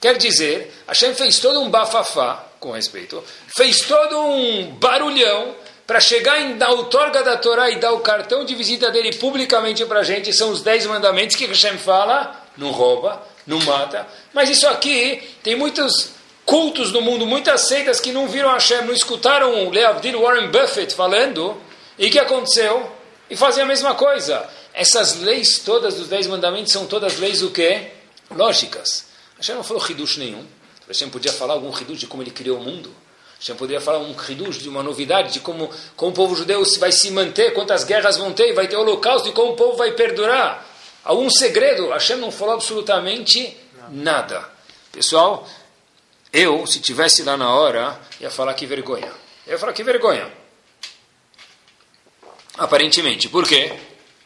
Quer 0.00 0.18
dizer, 0.18 0.72
Hashem 0.86 1.14
fez 1.14 1.38
todo 1.38 1.60
um 1.60 1.70
bafafá, 1.70 2.48
com 2.58 2.72
respeito, 2.72 3.22
fez 3.56 3.80
todo 3.82 4.18
um 4.18 4.72
barulhão 4.72 5.54
para 5.86 6.00
chegar 6.00 6.40
em, 6.40 6.54
na 6.54 6.70
outorga 6.70 7.22
da 7.22 7.36
Torá 7.36 7.70
e 7.70 7.76
dar 7.76 7.92
o 7.92 8.00
cartão 8.00 8.44
de 8.44 8.54
visita 8.54 8.90
dele 8.90 9.16
publicamente 9.16 9.84
para 9.84 10.00
a 10.00 10.04
gente, 10.04 10.32
são 10.32 10.50
os 10.50 10.62
dez 10.62 10.86
mandamentos 10.86 11.36
que 11.36 11.46
Hashem 11.46 11.76
fala, 11.78 12.44
não 12.56 12.70
rouba, 12.70 13.22
não 13.46 13.60
mata. 13.60 14.06
Mas 14.32 14.48
isso 14.48 14.66
aqui 14.68 15.22
tem 15.42 15.56
muitos 15.56 16.10
cultos 16.44 16.92
no 16.92 17.00
mundo, 17.00 17.26
muitas 17.26 17.62
seitas 17.62 18.00
que 18.00 18.12
não 18.12 18.28
viram 18.28 18.50
Hashem, 18.50 18.82
não 18.82 18.92
escutaram 18.92 19.66
o 19.66 19.70
Leavdil 19.70 20.20
Warren 20.20 20.48
Buffett 20.50 20.94
falando, 20.94 21.56
e 21.98 22.06
o 22.06 22.10
que 22.10 22.18
aconteceu? 22.18 22.90
E 23.28 23.36
fazem 23.36 23.62
a 23.62 23.66
mesma 23.66 23.94
coisa. 23.94 24.48
Essas 24.74 25.20
leis 25.20 25.58
todas 25.58 25.94
dos 25.94 26.08
Dez 26.08 26.26
Mandamentos 26.26 26.72
são 26.72 26.86
todas 26.86 27.18
leis 27.18 27.42
o 27.42 27.50
quê? 27.50 27.90
Lógicas. 28.30 29.06
Hashem 29.36 29.54
não 29.54 29.62
falou 29.62 29.84
Hidush 29.88 30.16
nenhum. 30.16 30.44
Hashem 30.88 31.10
podia 31.10 31.32
falar 31.32 31.54
algum 31.54 31.70
Hidush 31.76 32.00
de 32.00 32.06
como 32.06 32.22
ele 32.22 32.30
criou 32.30 32.58
o 32.58 32.62
mundo. 32.62 32.94
Hashem 33.42 33.56
poderia 33.56 33.80
falar 33.80 33.98
um 33.98 34.12
Hidush 34.12 34.60
de 34.60 34.68
uma 34.68 34.84
novidade, 34.84 35.32
de 35.32 35.40
como, 35.40 35.68
como 35.96 36.12
o 36.12 36.14
povo 36.14 36.36
judeu 36.36 36.62
vai 36.78 36.92
se 36.92 37.10
manter, 37.10 37.52
quantas 37.52 37.82
guerras 37.82 38.16
vão 38.16 38.32
ter, 38.32 38.52
vai 38.52 38.68
ter 38.68 38.76
holocausto, 38.76 39.28
e 39.28 39.32
como 39.32 39.54
o 39.54 39.56
povo 39.56 39.76
vai 39.76 39.90
perdurar. 39.90 40.64
Algum 41.02 41.28
segredo? 41.28 41.88
Hashem 41.88 42.18
não 42.18 42.30
falou 42.30 42.54
absolutamente 42.54 43.56
nada. 43.90 44.48
Pessoal, 44.92 45.48
eu, 46.32 46.64
se 46.68 46.78
tivesse 46.80 47.24
lá 47.24 47.36
na 47.36 47.52
hora, 47.52 48.00
ia 48.20 48.30
falar 48.30 48.54
que 48.54 48.64
vergonha. 48.64 49.12
Eu 49.44 49.54
ia 49.54 49.58
falar 49.58 49.72
que 49.72 49.82
vergonha. 49.82 50.32
Aparentemente. 52.56 53.28
Por 53.28 53.44
quê? 53.44 53.76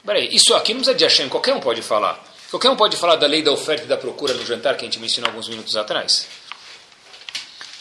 Peraí, 0.05 0.29
isso 0.31 0.55
aqui 0.55 0.75
não 0.75 0.81
precisa 0.81 0.95
de 0.95 1.05
Hashem, 1.05 1.31
qualquer 1.31 1.55
um 1.55 1.61
pode 1.61 1.81
falar. 1.81 2.23
Qualquer 2.51 2.69
um 2.69 2.77
pode 2.77 2.99
falar 2.99 3.17
da 3.17 3.27
lei 3.27 3.43
da 3.43 3.51
oferta 3.51 3.85
e 3.85 3.89
da 3.89 3.97
procura 3.97 4.35
no 4.35 4.45
jantar 4.45 4.77
que 4.77 4.85
a 4.85 4.85
gente 4.85 4.99
mencionou 4.99 5.31
alguns 5.31 5.49
minutos 5.49 5.75
atrás. 5.75 6.29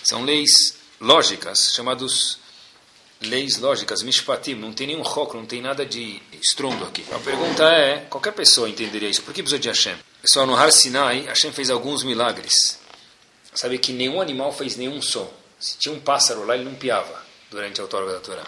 São 0.02 0.24
leis 0.24 0.85
lógicas, 1.06 1.72
chamadas 1.74 2.40
leis 3.22 3.58
lógicas, 3.58 4.04
mishpatim, 4.04 4.56
não 4.56 4.74
tem 4.74 4.88
nenhum 4.88 5.02
rock, 5.02 5.36
não 5.36 5.46
tem 5.46 5.62
nada 5.62 5.86
de 5.86 6.22
estrondo 6.42 6.84
aqui. 6.84 7.06
A 7.12 7.20
pergunta 7.20 7.64
é, 7.64 8.06
qualquer 8.10 8.34
pessoa 8.34 8.70
entenderia 8.70 9.10
isso, 9.10 9.22
por 9.22 9.34
que 9.34 9.42
precisa 9.42 9.60
de 9.60 9.68
Hashem? 9.68 9.96
Pessoal, 10.22 10.46
no 10.46 10.56
Har 10.56 10.72
Sinai, 10.72 11.26
Hashem 11.26 11.52
fez 11.52 11.70
alguns 11.70 12.04
milagres 12.04 12.84
sabe 13.56 13.78
que 13.80 13.94
nenhum 13.94 14.22
animal 14.22 14.52
fez 14.52 14.76
nenhum 14.76 15.02
som. 15.02 15.28
Se 15.60 15.78
tinha 15.78 15.94
um 15.94 16.00
pássaro 16.00 16.46
lá, 16.46 16.56
ele 16.56 16.66
não 16.66 16.76
piava 16.76 17.24
durante 17.50 17.80
a 17.80 17.84
outorga 17.84 18.14
da 18.14 18.20
Torá. 18.20 18.44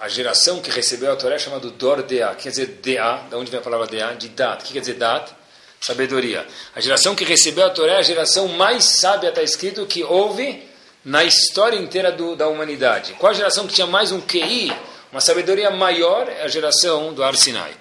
A 0.00 0.08
geração 0.08 0.60
que 0.60 0.70
recebeu 0.70 1.10
a 1.10 1.16
Torá 1.16 1.36
é 1.36 1.38
chamada 1.38 1.70
Dor 1.70 2.02
Dea. 2.02 2.34
Quer 2.34 2.50
dizer, 2.50 2.66
Dea, 2.82 3.26
da 3.30 3.38
onde 3.38 3.50
vem 3.50 3.58
a 3.58 3.62
palavra 3.62 3.86
Dea? 3.86 4.14
De 4.14 4.28
Dat. 4.28 4.62
O 4.62 4.66
que 4.66 4.72
quer 4.74 4.80
dizer 4.80 4.94
Dat? 4.94 5.32
Sabedoria. 5.80 6.46
A 6.74 6.80
geração 6.80 7.14
que 7.14 7.24
recebeu 7.24 7.64
a 7.66 7.70
Torá 7.70 7.94
é 7.94 7.98
a 7.98 8.02
geração 8.02 8.48
mais 8.48 8.84
sábia, 8.84 9.30
está 9.30 9.42
escrito, 9.42 9.86
que 9.86 10.02
houve 10.02 10.62
na 11.04 11.24
história 11.24 11.76
inteira 11.76 12.10
do, 12.10 12.34
da 12.34 12.48
humanidade. 12.48 13.14
Qual 13.14 13.30
a 13.30 13.34
geração 13.34 13.66
que 13.66 13.74
tinha 13.74 13.86
mais 13.86 14.10
um 14.12 14.20
QI, 14.20 14.72
uma 15.12 15.20
sabedoria 15.20 15.70
maior? 15.70 16.28
É 16.28 16.42
a 16.42 16.48
geração 16.48 17.12
do 17.12 17.22
Ar 17.22 17.36
Sinai. 17.36 17.72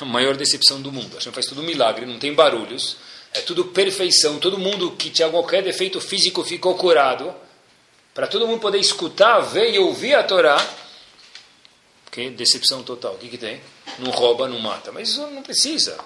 A 0.00 0.04
maior 0.04 0.36
decepção 0.36 0.80
do 0.80 0.90
mundo. 0.90 1.16
A 1.16 1.20
gente 1.20 1.32
faz 1.32 1.46
tudo 1.46 1.62
milagre, 1.62 2.06
não 2.06 2.18
tem 2.18 2.34
barulhos 2.34 2.96
é 3.32 3.40
tudo 3.40 3.66
perfeição. 3.66 4.38
Todo 4.38 4.58
mundo 4.58 4.92
que 4.92 5.10
tinha 5.10 5.28
qualquer 5.28 5.62
defeito 5.62 6.00
físico 6.00 6.44
ficou 6.44 6.74
curado. 6.76 7.34
Para 8.14 8.26
todo 8.26 8.46
mundo 8.46 8.60
poder 8.60 8.78
escutar, 8.78 9.40
ver 9.40 9.72
e 9.72 9.78
ouvir 9.78 10.14
a 10.14 10.22
Torá. 10.22 10.64
Que 12.10 12.28
decepção 12.28 12.82
total. 12.82 13.14
O 13.14 13.18
que, 13.18 13.28
que 13.28 13.38
tem? 13.38 13.60
Não 13.98 14.10
rouba, 14.10 14.46
não 14.46 14.58
mata. 14.58 14.92
Mas 14.92 15.08
isso 15.08 15.26
não 15.28 15.42
precisa. 15.42 15.98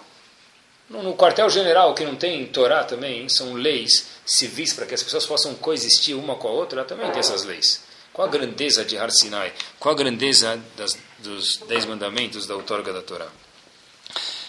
No, 0.89 1.17
quartel-general, 1.17 1.95
que 1.95 2.05
não 2.05 2.15
tem 2.15 2.47
Torá 2.47 2.85
também, 2.85 3.29
são 3.29 3.55
leis 3.55 4.07
civis 4.25 4.73
para 4.73 4.87
que 4.87 4.95
as 4.95 5.03
pessoas 5.03 5.27
possam 5.27 5.55
coexistir 5.55 6.17
uma 6.17 6.37
com 6.37 6.47
a 6.47 6.53
outra, 6.53 6.85
também 6.85 7.11
tem 7.11 7.19
essas 7.19 7.45
leis. 7.45 7.83
Qual 8.13 8.27
a 8.27 8.31
grandeza 8.31 8.85
de 8.85 8.97
Har 8.97 9.11
Sinai? 9.11 9.53
Qual 9.79 9.95
a 9.95 9.99
grandeza 9.99 10.61
das, 10.77 10.97
dos 11.19 11.59
Dez 11.69 11.85
Mandamentos 11.85 12.47
da 12.47 12.55
outorga 12.55 12.93
da 12.93 13.03
Torá? 13.03 13.27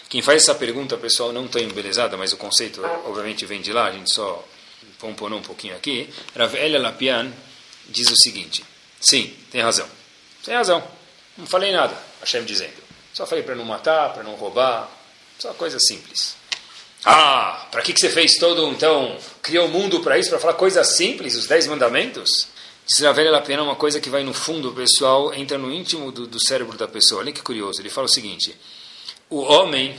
Quem 0.08 0.22
faz 0.22 0.42
essa 0.42 0.54
pergunta, 0.54 0.96
pessoal, 0.96 1.32
não 1.32 1.44
está 1.44 1.60
embelezada, 1.60 2.16
mas 2.16 2.32
o 2.32 2.36
conceito, 2.36 2.82
obviamente, 3.04 3.44
vem 3.44 3.60
de 3.60 3.72
lá, 3.72 3.86
a 3.86 3.92
gente 3.92 4.10
só 4.10 4.42
pomponou 4.98 5.38
um 5.38 5.42
pouquinho 5.42 5.76
aqui. 5.76 6.08
Rav 6.34 6.54
Elia 6.54 6.80
Lapian 6.80 7.30
diz 7.88 8.10
o 8.10 8.16
seguinte: 8.16 8.64
sim, 9.00 9.34
tem 9.50 9.60
razão. 9.60 9.86
Tem 10.44 10.54
razão. 10.54 10.82
Não 11.36 11.46
falei 11.46 11.72
nada, 11.72 11.94
Hashem 12.20 12.44
dizendo. 12.44 12.82
Só 13.12 13.26
falei 13.26 13.44
para 13.44 13.54
não 13.54 13.64
matar, 13.64 14.14
para 14.14 14.22
não 14.22 14.34
roubar, 14.34 14.88
só 15.38 15.52
coisa 15.54 15.78
simples. 15.78 16.36
Ah, 17.04 17.68
para 17.70 17.82
que, 17.82 17.92
que 17.92 18.00
você 18.00 18.10
fez 18.10 18.36
todo, 18.36 18.68
então, 18.70 19.16
criou 19.40 19.66
o 19.66 19.70
mundo 19.70 20.00
para 20.00 20.18
isso, 20.18 20.30
para 20.30 20.38
falar 20.38 20.54
coisas 20.54 20.96
simples, 20.96 21.36
os 21.36 21.46
dez 21.46 21.66
mandamentos? 21.66 22.28
Diz 22.86 23.00
Rav 23.00 23.18
Elia 23.18 23.30
Lapian 23.30 23.62
uma 23.62 23.76
coisa 23.76 24.00
que 24.00 24.10
vai 24.10 24.24
no 24.24 24.34
fundo, 24.34 24.72
pessoal, 24.72 25.32
entra 25.34 25.56
no 25.58 25.72
íntimo 25.72 26.10
do, 26.10 26.26
do 26.26 26.44
cérebro 26.44 26.76
da 26.76 26.88
pessoa. 26.88 27.20
Olha 27.20 27.32
que 27.32 27.42
curioso, 27.42 27.80
ele 27.80 27.90
fala 27.90 28.06
o 28.06 28.10
seguinte 28.10 28.56
o 29.30 29.40
homem, 29.40 29.98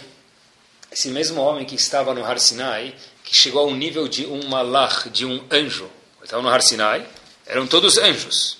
esse 0.91 1.09
mesmo 1.09 1.41
homem 1.41 1.65
que 1.65 1.75
estava 1.75 2.13
no 2.13 2.25
Har 2.25 2.39
Sinai, 2.39 2.95
que 3.23 3.35
chegou 3.35 3.61
ao 3.61 3.75
nível 3.75 4.07
de 4.07 4.25
um 4.25 4.47
malach, 4.47 5.09
de 5.09 5.25
um 5.25 5.43
anjo, 5.51 5.89
estava 6.23 6.41
no 6.41 6.49
Har 6.49 6.61
Sinai, 6.61 7.07
eram 7.45 7.67
todos 7.67 7.97
anjos. 7.97 8.57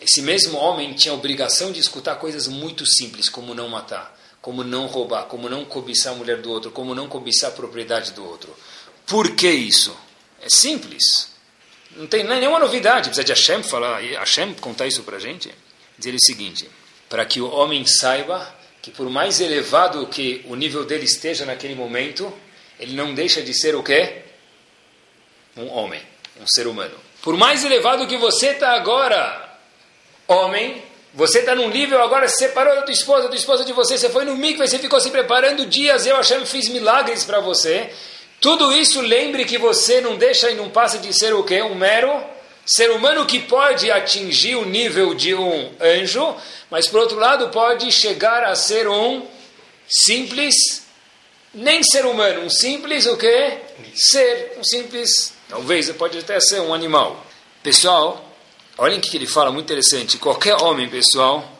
Esse 0.00 0.22
mesmo 0.22 0.58
homem 0.58 0.92
tinha 0.94 1.12
a 1.12 1.16
obrigação 1.16 1.72
de 1.72 1.80
escutar 1.80 2.16
coisas 2.16 2.46
muito 2.46 2.86
simples, 2.86 3.28
como 3.28 3.54
não 3.54 3.68
matar, 3.68 4.17
como 4.48 4.64
não 4.64 4.86
roubar, 4.86 5.26
como 5.26 5.46
não 5.46 5.62
cobiçar 5.62 6.14
a 6.14 6.16
mulher 6.16 6.38
do 6.38 6.50
outro, 6.50 6.70
como 6.70 6.94
não 6.94 7.06
cobiçar 7.06 7.50
a 7.50 7.52
propriedade 7.52 8.12
do 8.12 8.26
outro. 8.26 8.56
Por 9.06 9.36
que 9.36 9.46
isso? 9.46 9.94
É 10.40 10.48
simples. 10.48 11.30
Não 11.94 12.06
tem 12.06 12.24
nenhuma 12.24 12.58
novidade. 12.58 13.10
Precisa 13.10 13.24
de 13.24 13.32
Hashem 13.32 13.62
falar, 13.62 14.00
Hashem 14.00 14.54
contar 14.54 14.86
isso 14.86 15.02
para 15.02 15.18
a 15.18 15.20
gente? 15.20 15.54
Dizer 15.98 16.14
o 16.14 16.24
seguinte: 16.24 16.66
para 17.10 17.26
que 17.26 17.42
o 17.42 17.50
homem 17.50 17.84
saiba 17.84 18.50
que 18.80 18.90
por 18.90 19.10
mais 19.10 19.38
elevado 19.38 20.06
que 20.06 20.42
o 20.48 20.54
nível 20.54 20.82
dele 20.82 21.04
esteja 21.04 21.44
naquele 21.44 21.74
momento, 21.74 22.32
ele 22.80 22.94
não 22.94 23.14
deixa 23.14 23.42
de 23.42 23.52
ser 23.52 23.74
o 23.74 23.82
quê? 23.82 24.22
Um 25.58 25.68
homem, 25.68 26.00
um 26.40 26.46
ser 26.46 26.66
humano. 26.66 26.96
Por 27.20 27.36
mais 27.36 27.64
elevado 27.64 28.06
que 28.06 28.16
você 28.16 28.52
está 28.52 28.72
agora, 28.72 29.58
homem, 30.26 30.82
você 31.14 31.40
está 31.40 31.54
num 31.54 31.68
nível 31.68 32.02
agora, 32.02 32.28
se 32.28 32.36
separou 32.36 32.74
da 32.74 32.82
tua 32.82 32.92
esposa, 32.92 33.22
da 33.22 33.28
tua 33.28 33.36
esposa 33.36 33.64
de 33.64 33.72
você, 33.72 33.96
você 33.96 34.10
foi 34.10 34.24
no 34.24 34.36
mikve, 34.36 34.68
você 34.68 34.78
ficou 34.78 35.00
se 35.00 35.10
preparando 35.10 35.66
dias, 35.66 36.06
eu 36.06 36.16
Hashem 36.16 36.44
fiz 36.44 36.68
milagres 36.68 37.24
para 37.24 37.40
você. 37.40 37.90
Tudo 38.40 38.72
isso 38.72 39.00
lembre 39.00 39.44
que 39.44 39.58
você 39.58 40.00
não 40.00 40.16
deixa 40.16 40.50
e 40.50 40.54
não 40.54 40.68
passa 40.68 40.98
de 40.98 41.12
ser 41.12 41.34
o 41.34 41.42
quê? 41.42 41.62
Um 41.62 41.74
mero 41.74 42.22
ser 42.64 42.90
humano 42.90 43.24
que 43.24 43.40
pode 43.40 43.90
atingir 43.90 44.56
o 44.56 44.66
nível 44.66 45.14
de 45.14 45.34
um 45.34 45.72
anjo, 45.80 46.36
mas 46.70 46.86
por 46.86 47.00
outro 47.00 47.18
lado 47.18 47.48
pode 47.48 47.90
chegar 47.90 48.44
a 48.44 48.54
ser 48.54 48.86
um 48.86 49.26
simples, 49.88 50.82
nem 51.54 51.82
ser 51.82 52.04
humano, 52.04 52.42
um 52.42 52.50
simples 52.50 53.06
o 53.06 53.16
quê? 53.16 53.58
Ser, 53.94 54.56
um 54.58 54.62
simples, 54.62 55.32
talvez 55.48 55.90
pode 55.92 56.18
até 56.18 56.38
ser 56.40 56.60
um 56.60 56.74
animal. 56.74 57.24
Pessoal, 57.62 58.27
olhem 58.78 58.98
o 58.98 59.02
que 59.02 59.16
ele 59.16 59.26
fala, 59.26 59.52
muito 59.52 59.66
interessante. 59.66 60.16
Qualquer 60.16 60.54
homem, 60.62 60.88
pessoal, 60.88 61.58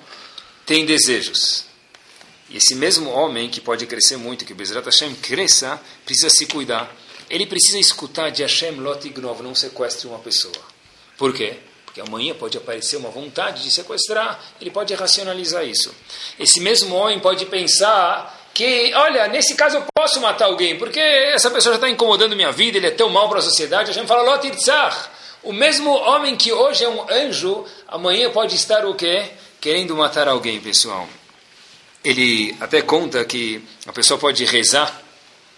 tem 0.64 0.86
desejos. 0.86 1.64
E 2.48 2.56
esse 2.56 2.74
mesmo 2.74 3.10
homem 3.10 3.50
que 3.50 3.60
pode 3.60 3.86
crescer 3.86 4.16
muito, 4.16 4.44
que 4.44 4.52
o 4.52 4.56
Bezrat 4.56 4.84
Hashem 4.84 5.14
cresça, 5.16 5.80
precisa 6.04 6.30
se 6.30 6.46
cuidar. 6.46 6.90
Ele 7.28 7.44
precisa 7.44 7.78
escutar 7.78 8.30
de 8.30 8.42
Hashem 8.42 8.76
Lot 8.76 9.06
Ignov, 9.06 9.42
não 9.42 9.54
sequestre 9.54 10.08
uma 10.08 10.18
pessoa. 10.18 10.54
Por 11.18 11.34
quê? 11.34 11.58
Porque 11.84 12.00
amanhã 12.00 12.34
pode 12.34 12.56
aparecer 12.56 12.96
uma 12.96 13.10
vontade 13.10 13.62
de 13.62 13.70
sequestrar, 13.70 14.40
ele 14.60 14.70
pode 14.70 14.94
racionalizar 14.94 15.64
isso. 15.64 15.94
Esse 16.38 16.60
mesmo 16.60 16.94
homem 16.94 17.18
pode 17.18 17.44
pensar 17.46 18.48
que, 18.54 18.92
olha, 18.94 19.28
nesse 19.28 19.54
caso 19.54 19.76
eu 19.76 19.84
posso 19.94 20.20
matar 20.20 20.46
alguém, 20.46 20.78
porque 20.78 21.00
essa 21.00 21.50
pessoa 21.50 21.74
já 21.74 21.76
está 21.76 21.88
incomodando 21.88 22.34
minha 22.34 22.52
vida, 22.52 22.78
ele 22.78 22.86
é 22.86 22.90
tão 22.90 23.10
mal 23.10 23.28
para 23.28 23.40
a 23.40 23.42
sociedade. 23.42 23.92
Gente 23.92 24.06
fala, 24.06 24.22
Lotirzach, 24.22 25.10
o 25.42 25.52
mesmo 25.52 25.90
homem 25.90 26.36
que 26.36 26.52
hoje 26.52 26.84
é 26.84 26.88
um 26.88 27.10
anjo, 27.10 27.64
amanhã 27.86 28.30
pode 28.30 28.56
estar 28.56 28.84
o 28.84 28.94
quê? 28.94 29.30
Querendo 29.60 29.96
matar 29.96 30.28
alguém, 30.28 30.60
pessoal. 30.60 31.08
Ele 32.04 32.56
até 32.60 32.82
conta 32.82 33.24
que 33.24 33.62
a 33.86 33.92
pessoa 33.92 34.18
pode 34.18 34.44
rezar, 34.44 35.02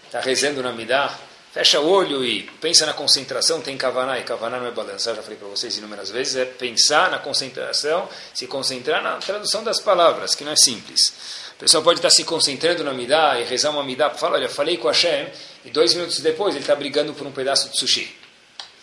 está 0.05 0.19
rezando 0.19 0.61
na 0.61 0.71
Midah, 0.71 1.17
fecha 1.51 1.79
o 1.79 1.89
olho 1.89 2.23
e 2.23 2.43
pensa 2.59 2.85
na 2.85 2.93
concentração, 2.93 3.61
tem 3.61 3.77
kavaná, 3.77 4.19
e 4.19 4.23
kavaná 4.23 4.59
não 4.59 4.67
é 4.67 4.71
balançar, 4.71 5.15
já 5.15 5.21
falei 5.21 5.37
para 5.37 5.47
vocês 5.47 5.77
inúmeras 5.77 6.09
vezes, 6.09 6.35
é 6.35 6.45
pensar 6.45 7.11
na 7.11 7.19
concentração, 7.19 8.07
se 8.33 8.47
concentrar 8.47 9.03
na 9.03 9.17
tradução 9.17 9.63
das 9.63 9.79
palavras, 9.79 10.33
que 10.33 10.43
não 10.43 10.51
é 10.51 10.55
simples. 10.55 11.13
A 11.51 11.59
pessoa 11.59 11.83
pode 11.83 11.99
estar 11.99 12.09
se 12.09 12.23
concentrando 12.23 12.83
na 12.83 12.93
midá 12.93 13.39
e 13.39 13.43
rezar 13.43 13.69
uma 13.71 13.83
midá, 13.83 14.09
fala, 14.11 14.35
olha, 14.35 14.49
falei 14.49 14.77
com 14.77 14.87
Hashem, 14.87 15.27
e 15.65 15.69
dois 15.69 15.93
minutos 15.93 16.19
depois 16.19 16.55
ele 16.55 16.63
está 16.63 16.75
brigando 16.75 17.13
por 17.13 17.27
um 17.27 17.31
pedaço 17.31 17.69
de 17.69 17.79
sushi. 17.79 18.20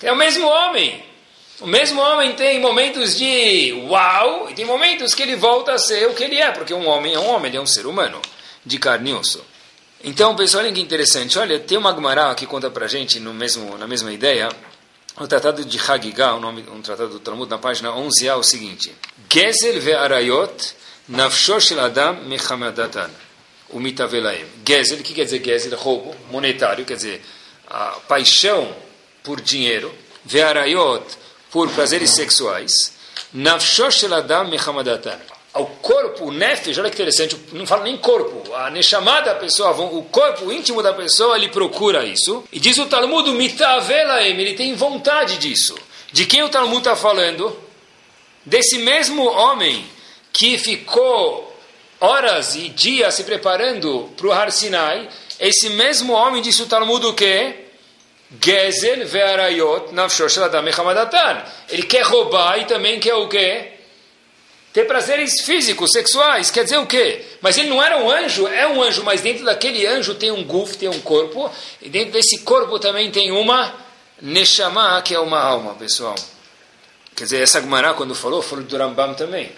É 0.02 0.12
o 0.12 0.16
mesmo 0.16 0.46
homem. 0.46 1.04
O 1.61 1.66
mesmo 1.66 2.00
homem 2.00 2.34
tem 2.34 2.61
momentos 2.61 3.16
de 3.16 3.72
uau, 3.88 4.48
e 4.48 4.54
tem 4.54 4.64
momentos 4.64 5.12
que 5.12 5.22
ele 5.22 5.34
volta 5.34 5.72
a 5.72 5.78
ser 5.78 6.06
o 6.08 6.14
que 6.14 6.22
ele 6.22 6.37
é, 6.37 6.52
porque 6.52 6.72
um 6.72 6.87
homem 6.87 7.14
é 7.14 7.18
um 7.18 7.28
homem, 7.30 7.48
ele 7.48 7.56
é 7.56 7.61
um 7.61 7.66
ser 7.66 7.84
humano, 7.84 8.22
de 8.64 8.78
carne 8.78 9.11
e 9.11 9.14
osso. 9.14 9.44
Então, 10.04 10.37
pessoal, 10.37 10.62
olha 10.62 10.72
que 10.72 10.80
interessante. 10.80 11.37
Olha, 11.37 11.58
tem 11.58 11.76
uma 11.76 11.92
Gemara 11.92 12.32
que 12.37 12.46
conta 12.46 12.70
pra 12.70 12.87
gente 12.87 13.18
no 13.18 13.34
mesmo, 13.34 13.76
na 13.76 13.88
mesma 13.88 14.12
ideia. 14.12 14.48
O 15.16 15.26
tratado 15.26 15.64
de 15.64 15.78
Hagigah, 15.80 16.37
um, 16.37 16.40
nome, 16.40 16.64
um 16.70 16.80
tratado 16.80 17.11
do 17.11 17.18
Talmud, 17.18 17.50
na 17.50 17.58
página 17.58 17.90
11a, 17.90 18.26
é 18.26 18.34
o 18.37 18.42
seguinte. 18.44 18.94
Gezel 19.28 19.80
ve'arayot 19.80 20.74
nafsho 21.08 21.61
shel 21.61 21.80
adam 21.80 22.22
mechamadatan. 22.26 23.11
O 23.70 23.80
mitavelaim. 23.80 24.46
Gezel, 24.64 25.00
o 25.00 25.02
que 25.02 25.12
quer 25.12 25.24
dizer 25.24 25.42
Gezel? 25.44 25.76
Roubo, 25.76 26.14
monetário, 26.30 26.84
quer 26.84 26.94
dizer, 26.94 27.20
a 27.66 27.98
paixão 28.06 28.72
por 29.28 29.42
dinheiro. 29.42 29.94
Ve'arayot, 30.24 31.04
por 31.50 31.68
prazeres 31.68 32.12
sexuais. 32.12 32.72
Nafsho 33.34 33.90
shel 33.90 34.14
adam 34.14 34.48
mechamadatan 34.48 35.18
ao 35.58 35.66
corpo, 35.66 36.26
o 36.26 36.30
nefesh, 36.30 36.78
olha 36.78 36.88
que 36.88 36.94
interessante, 36.94 37.36
não 37.52 37.66
fala 37.66 37.82
nem 37.82 37.96
corpo, 37.96 38.54
a 38.54 38.70
neshama 38.70 39.20
da 39.22 39.34
pessoa, 39.34 39.70
o 39.70 40.04
corpo 40.04 40.52
íntimo 40.52 40.80
da 40.82 40.92
pessoa, 40.92 41.36
ele 41.36 41.48
procura 41.48 42.04
isso. 42.04 42.44
E 42.52 42.60
diz 42.60 42.78
o 42.78 42.86
Talmud, 42.86 43.28
ele 43.28 44.54
tem 44.54 44.74
vontade 44.76 45.38
disso. 45.38 45.74
De 46.12 46.26
quem 46.26 46.44
o 46.44 46.48
Talmud 46.48 46.78
está 46.78 46.94
falando? 46.94 47.58
Desse 48.46 48.78
mesmo 48.78 49.24
homem 49.24 49.84
que 50.32 50.58
ficou 50.58 51.52
horas 52.00 52.54
e 52.54 52.68
dias 52.68 53.14
se 53.14 53.24
preparando 53.24 54.10
para 54.16 54.26
o 54.28 54.32
Har 54.32 54.52
Sinai, 54.52 55.08
esse 55.40 55.70
mesmo 55.70 56.12
homem 56.12 56.40
disse 56.40 56.62
o 56.62 56.66
Talmud 56.66 57.04
o 57.04 57.14
quê? 57.14 57.67
Gezel 58.30 59.06
ve'arayot 59.06 59.90
Ele 61.70 61.82
quer 61.82 62.02
roubar 62.02 62.58
e 62.58 62.64
também 62.66 63.00
quer 63.00 63.14
o 63.14 63.28
quê? 63.28 63.78
ter 64.72 64.84
prazeres 64.84 65.40
físicos, 65.40 65.90
sexuais, 65.92 66.50
quer 66.52 66.62
dizer 66.62 66.78
o 66.78 66.86
quê? 66.86 67.24
Mas 67.40 67.58
ele 67.58 67.68
não 67.68 67.82
era 67.82 67.98
um 67.98 68.08
anjo, 68.08 68.46
é 68.46 68.66
um 68.68 68.80
anjo, 68.80 69.02
mas 69.02 69.20
dentro 69.20 69.44
daquele 69.44 69.84
anjo 69.86 70.14
tem 70.14 70.30
um 70.30 70.44
guf, 70.44 70.76
tem 70.76 70.88
um 70.88 71.00
corpo, 71.00 71.50
e 71.82 71.88
dentro 71.88 72.12
desse 72.12 72.38
corpo 72.40 72.78
também 72.78 73.10
tem 73.10 73.32
uma 73.32 73.74
neshama, 74.22 75.00
que 75.02 75.14
é 75.14 75.18
uma 75.18 75.40
alma, 75.40 75.74
pessoal. 75.74 76.14
Quer 77.16 77.24
dizer, 77.24 77.42
essa 77.42 77.60
Gemara, 77.60 77.94
quando 77.94 78.14
falou, 78.14 78.40
falou 78.40 78.64
do 78.64 78.76
Rambam 78.76 79.14
também. 79.14 79.50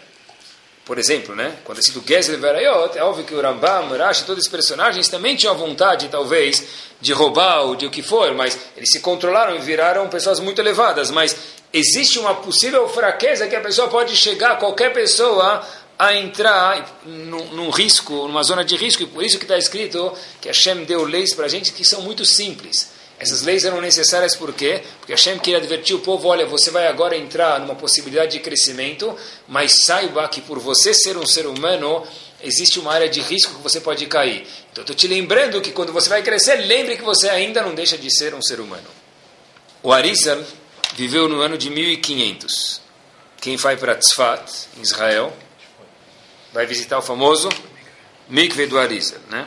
Por 0.91 0.99
exemplo, 0.99 1.37
né? 1.37 1.57
quando 1.63 1.79
é 1.79 1.83
cito 1.83 2.03
Gezel 2.05 2.41
Verayot, 2.41 2.99
é 2.99 3.05
óbvio 3.05 3.25
que 3.25 3.33
o 3.33 3.41
Rambam, 3.41 3.97
Rashi, 3.97 4.25
todos 4.25 4.43
os 4.43 4.51
personagens 4.51 5.07
também 5.07 5.37
tinham 5.37 5.57
vontade, 5.57 6.09
talvez, 6.09 6.65
de 7.01 7.13
roubar 7.13 7.63
ou 7.63 7.77
de 7.77 7.87
o 7.87 7.91
que 7.91 8.03
for, 8.03 8.35
mas 8.35 8.59
eles 8.77 8.91
se 8.91 8.99
controlaram 8.99 9.55
e 9.55 9.61
viraram 9.61 10.09
pessoas 10.09 10.41
muito 10.41 10.61
elevadas. 10.61 11.13
Mas 11.13 11.37
existe 11.73 12.19
uma 12.19 12.35
possível 12.35 12.89
fraqueza 12.89 13.47
que 13.47 13.55
a 13.55 13.61
pessoa 13.61 13.87
pode 13.87 14.17
chegar, 14.17 14.59
qualquer 14.59 14.93
pessoa, 14.93 15.65
a 15.97 16.13
entrar 16.17 17.01
num, 17.07 17.45
num 17.53 17.71
risco, 17.71 18.27
numa 18.27 18.43
zona 18.43 18.65
de 18.65 18.75
risco, 18.75 19.05
e 19.05 19.07
por 19.07 19.23
isso 19.23 19.39
que 19.39 19.45
está 19.45 19.57
escrito 19.57 20.13
que 20.41 20.49
Hashem 20.49 20.83
deu 20.83 21.05
leis 21.05 21.33
para 21.37 21.45
a 21.47 21.49
gente 21.49 21.73
que 21.73 21.85
são 21.85 22.03
muito 22.03 22.25
simples. 22.25 22.91
Essas 23.21 23.43
leis 23.43 23.67
eram 23.67 23.83
necessárias 23.83 24.35
por 24.35 24.51
quê? 24.55 24.83
Porque 24.99 25.13
Hashem 25.13 25.39
queria 25.39 25.59
advertir 25.59 25.95
o 25.95 25.99
povo, 25.99 26.27
olha, 26.29 26.47
você 26.47 26.71
vai 26.71 26.87
agora 26.87 27.15
entrar 27.15 27.61
numa 27.61 27.75
possibilidade 27.75 28.33
de 28.33 28.41
crescimento, 28.41 29.15
mas 29.47 29.85
saiba 29.85 30.27
que 30.27 30.41
por 30.41 30.59
você 30.59 30.95
ser 30.95 31.19
um 31.19 31.27
ser 31.27 31.47
humano, 31.47 32.03
existe 32.43 32.81
uma 32.81 32.95
área 32.95 33.11
de 33.11 33.21
risco 33.21 33.55
que 33.55 33.63
você 33.63 33.79
pode 33.79 34.07
cair. 34.07 34.47
Então, 34.73 34.81
estou 34.81 34.97
te 34.97 35.07
lembrando 35.07 35.61
que 35.61 35.71
quando 35.71 35.93
você 35.93 36.09
vai 36.09 36.23
crescer, 36.23 36.57
lembre 36.67 36.97
que 36.97 37.03
você 37.03 37.29
ainda 37.29 37.61
não 37.61 37.75
deixa 37.75 37.99
de 37.99 38.11
ser 38.11 38.35
um 38.35 38.41
ser 38.41 38.59
humano. 38.59 38.89
O 39.83 39.93
Arizal, 39.93 40.43
viveu 40.95 41.29
no 41.29 41.43
ano 41.43 41.59
de 41.59 41.69
1500. 41.69 42.81
Quem 43.39 43.57
vai 43.57 43.77
para 43.77 43.97
Tzfat, 43.97 44.51
em 44.79 44.81
Israel, 44.81 45.31
vai 46.55 46.65
visitar 46.65 46.99
o 46.99 47.03
famoso 47.03 47.51
Mikve 48.31 48.67
do 48.67 48.79
Arizal, 48.79 49.21
né? 49.29 49.47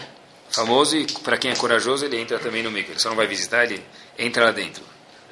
Famoso 0.54 0.96
e 0.96 1.06
para 1.06 1.38
quem 1.38 1.52
é 1.52 1.56
corajoso 1.56 2.06
ele 2.06 2.18
entra 2.18 2.38
também 2.38 2.62
no 2.62 2.70
Mikve. 2.70 2.94
Ele 2.94 3.00
só 3.00 3.10
não 3.10 3.16
vai 3.16 3.26
visitar, 3.28 3.66
ele 3.66 3.84
entra 4.18 4.46
lá 4.46 4.52
dentro. 4.52 4.84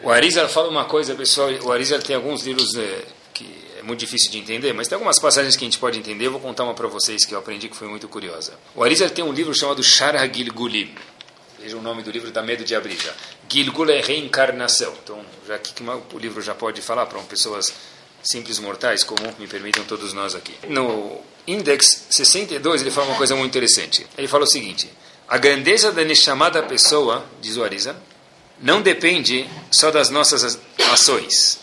O 0.03 0.09
Arizal 0.09 0.49
fala 0.49 0.67
uma 0.67 0.85
coisa, 0.85 1.13
pessoal. 1.13 1.49
O 1.63 1.71
Arizal 1.71 1.99
tem 1.99 2.15
alguns 2.15 2.43
livros 2.43 2.75
é, 2.75 3.03
que 3.31 3.47
é 3.77 3.83
muito 3.83 3.99
difícil 3.99 4.31
de 4.31 4.39
entender, 4.39 4.73
mas 4.73 4.87
tem 4.87 4.95
algumas 4.95 5.19
passagens 5.19 5.55
que 5.55 5.63
a 5.63 5.67
gente 5.67 5.77
pode 5.77 5.99
entender. 5.99 6.25
Eu 6.25 6.31
vou 6.31 6.41
contar 6.41 6.63
uma 6.63 6.73
para 6.73 6.87
vocês 6.87 7.23
que 7.23 7.35
eu 7.35 7.39
aprendi 7.39 7.69
que 7.69 7.75
foi 7.75 7.87
muito 7.87 8.07
curiosa. 8.07 8.53
O 8.75 8.83
Arizal 8.83 9.09
tem 9.11 9.23
um 9.23 9.31
livro 9.31 9.53
chamado 9.53 9.83
Sharagil 9.83 10.51
Gulim. 10.51 10.91
Veja 11.59 11.77
o 11.77 11.81
nome 11.81 12.01
do 12.01 12.09
livro, 12.09 12.31
dá 12.31 12.41
medo 12.41 12.63
de 12.63 12.73
abrir 12.73 12.97
já. 12.99 13.13
Gilgul 13.47 13.91
é 13.91 14.01
reencarnação. 14.01 14.91
Então, 15.03 15.23
já 15.47 15.59
que 15.59 15.71
o 16.13 16.17
livro 16.17 16.41
já 16.41 16.55
pode 16.55 16.81
falar 16.81 17.05
para 17.05 17.19
pessoas 17.19 17.71
simples 18.23 18.57
mortais, 18.57 19.03
como 19.03 19.21
me 19.37 19.47
permitam 19.47 19.83
todos 19.83 20.13
nós 20.13 20.33
aqui. 20.33 20.55
No 20.67 21.21
Index 21.45 22.07
62, 22.09 22.81
ele 22.81 22.89
fala 22.89 23.07
uma 23.07 23.17
coisa 23.17 23.35
muito 23.35 23.51
interessante. 23.51 24.07
Ele 24.17 24.27
fala 24.27 24.45
o 24.45 24.47
seguinte: 24.47 24.89
a 25.31 25.37
grandeza 25.37 25.93
da 25.93 26.13
chamada 26.13 26.61
pessoa, 26.61 27.25
diz 27.39 27.55
o 27.55 27.63
Arisa, 27.63 27.95
não 28.61 28.81
depende 28.81 29.47
só 29.71 29.89
das 29.89 30.09
nossas 30.09 30.59
ações, 30.91 31.57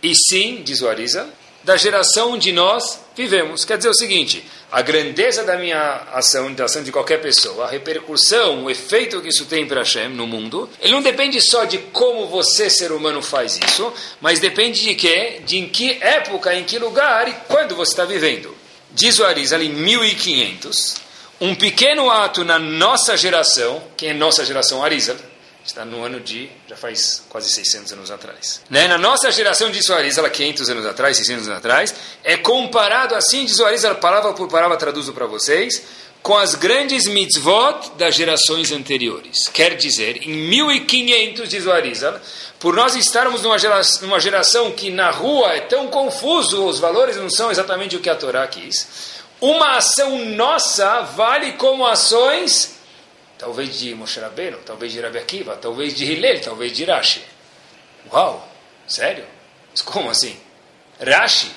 e 0.00 0.14
sim, 0.14 0.62
diz 0.64 0.82
o 0.82 0.88
Arisa, 0.88 1.28
da 1.64 1.76
geração 1.76 2.34
onde 2.34 2.52
nós 2.52 3.00
vivemos. 3.16 3.64
Quer 3.64 3.76
dizer 3.76 3.88
o 3.88 3.94
seguinte: 3.94 4.44
a 4.70 4.80
grandeza 4.82 5.42
da 5.42 5.56
minha 5.56 6.06
ação, 6.12 6.52
da 6.52 6.66
ação 6.66 6.84
de 6.84 6.92
qualquer 6.92 7.20
pessoa, 7.20 7.64
a 7.64 7.68
repercussão, 7.68 8.66
o 8.66 8.70
efeito 8.70 9.20
que 9.20 9.30
isso 9.30 9.46
tem 9.46 9.66
para 9.66 9.80
Hashem 9.80 10.10
no 10.10 10.24
mundo, 10.24 10.70
ele 10.80 10.92
não 10.92 11.02
depende 11.02 11.40
só 11.40 11.64
de 11.64 11.78
como 11.78 12.28
você, 12.28 12.70
ser 12.70 12.92
humano, 12.92 13.20
faz 13.20 13.58
isso, 13.66 13.92
mas 14.20 14.38
depende 14.38 14.80
de 14.80 14.94
quê? 14.94 15.40
De 15.44 15.58
em 15.58 15.68
que 15.68 15.98
época, 16.00 16.54
em 16.54 16.62
que 16.62 16.78
lugar 16.78 17.26
e 17.26 17.32
quando 17.48 17.74
você 17.74 17.90
está 17.90 18.04
vivendo. 18.04 18.56
Diz 18.92 19.18
o 19.18 19.24
Arizal 19.24 19.60
em 19.60 19.70
1500, 19.70 21.07
um 21.40 21.54
pequeno 21.54 22.10
ato 22.10 22.44
na 22.44 22.58
nossa 22.58 23.16
geração, 23.16 23.82
quem 23.96 24.10
é 24.10 24.14
nossa 24.14 24.44
geração? 24.44 24.82
Arizal, 24.82 25.16
está 25.64 25.84
no 25.84 26.02
ano 26.02 26.18
de, 26.18 26.50
já 26.66 26.76
faz 26.76 27.22
quase 27.28 27.50
600 27.50 27.92
anos 27.92 28.10
atrás. 28.10 28.62
Né? 28.70 28.88
Na 28.88 28.98
nossa 28.98 29.30
geração 29.30 29.70
de 29.70 29.82
Suarizal, 29.82 30.28
500 30.28 30.70
anos 30.70 30.86
atrás, 30.86 31.16
600 31.16 31.46
anos 31.46 31.58
atrás, 31.58 31.94
é 32.24 32.36
comparado 32.36 33.14
assim, 33.14 33.44
de 33.44 33.54
Suarizal, 33.54 33.94
palavra 33.96 34.32
por 34.32 34.48
palavra 34.48 34.76
traduzo 34.76 35.12
para 35.12 35.26
vocês, 35.26 35.82
com 36.22 36.36
as 36.36 36.54
grandes 36.54 37.06
mitzvot 37.06 37.92
das 37.96 38.14
gerações 38.14 38.72
anteriores. 38.72 39.46
Quer 39.48 39.76
dizer, 39.76 40.26
em 40.26 40.48
1500, 40.48 41.48
diz 41.48 41.66
Arizal, 41.68 42.18
por 42.58 42.74
nós 42.74 42.96
estarmos 42.96 43.42
numa 43.42 43.58
geração, 43.58 44.02
numa 44.02 44.18
geração 44.18 44.72
que 44.72 44.90
na 44.90 45.10
rua 45.10 45.54
é 45.54 45.60
tão 45.60 45.86
confuso, 45.88 46.64
os 46.64 46.80
valores 46.80 47.16
não 47.16 47.30
são 47.30 47.50
exatamente 47.50 47.94
o 47.94 48.00
que 48.00 48.10
a 48.10 48.16
Torá 48.16 48.46
quis, 48.46 49.18
uma 49.40 49.76
ação 49.76 50.24
nossa 50.26 51.02
vale 51.02 51.52
como 51.52 51.86
ações 51.86 52.78
talvez 53.38 53.78
de 53.78 53.94
Moshe 53.94 54.18
Rabbeinu, 54.18 54.58
talvez 54.66 54.92
de 54.92 55.00
Rabi 55.00 55.18
Akiva, 55.18 55.56
talvez 55.56 55.94
de 55.94 56.04
Hillel, 56.04 56.40
talvez 56.40 56.72
de 56.72 56.84
Rashi. 56.84 57.24
Uau, 58.12 58.46
sério? 58.86 59.24
Mas 59.70 59.80
como 59.80 60.10
assim? 60.10 60.36
Rashi, 61.00 61.50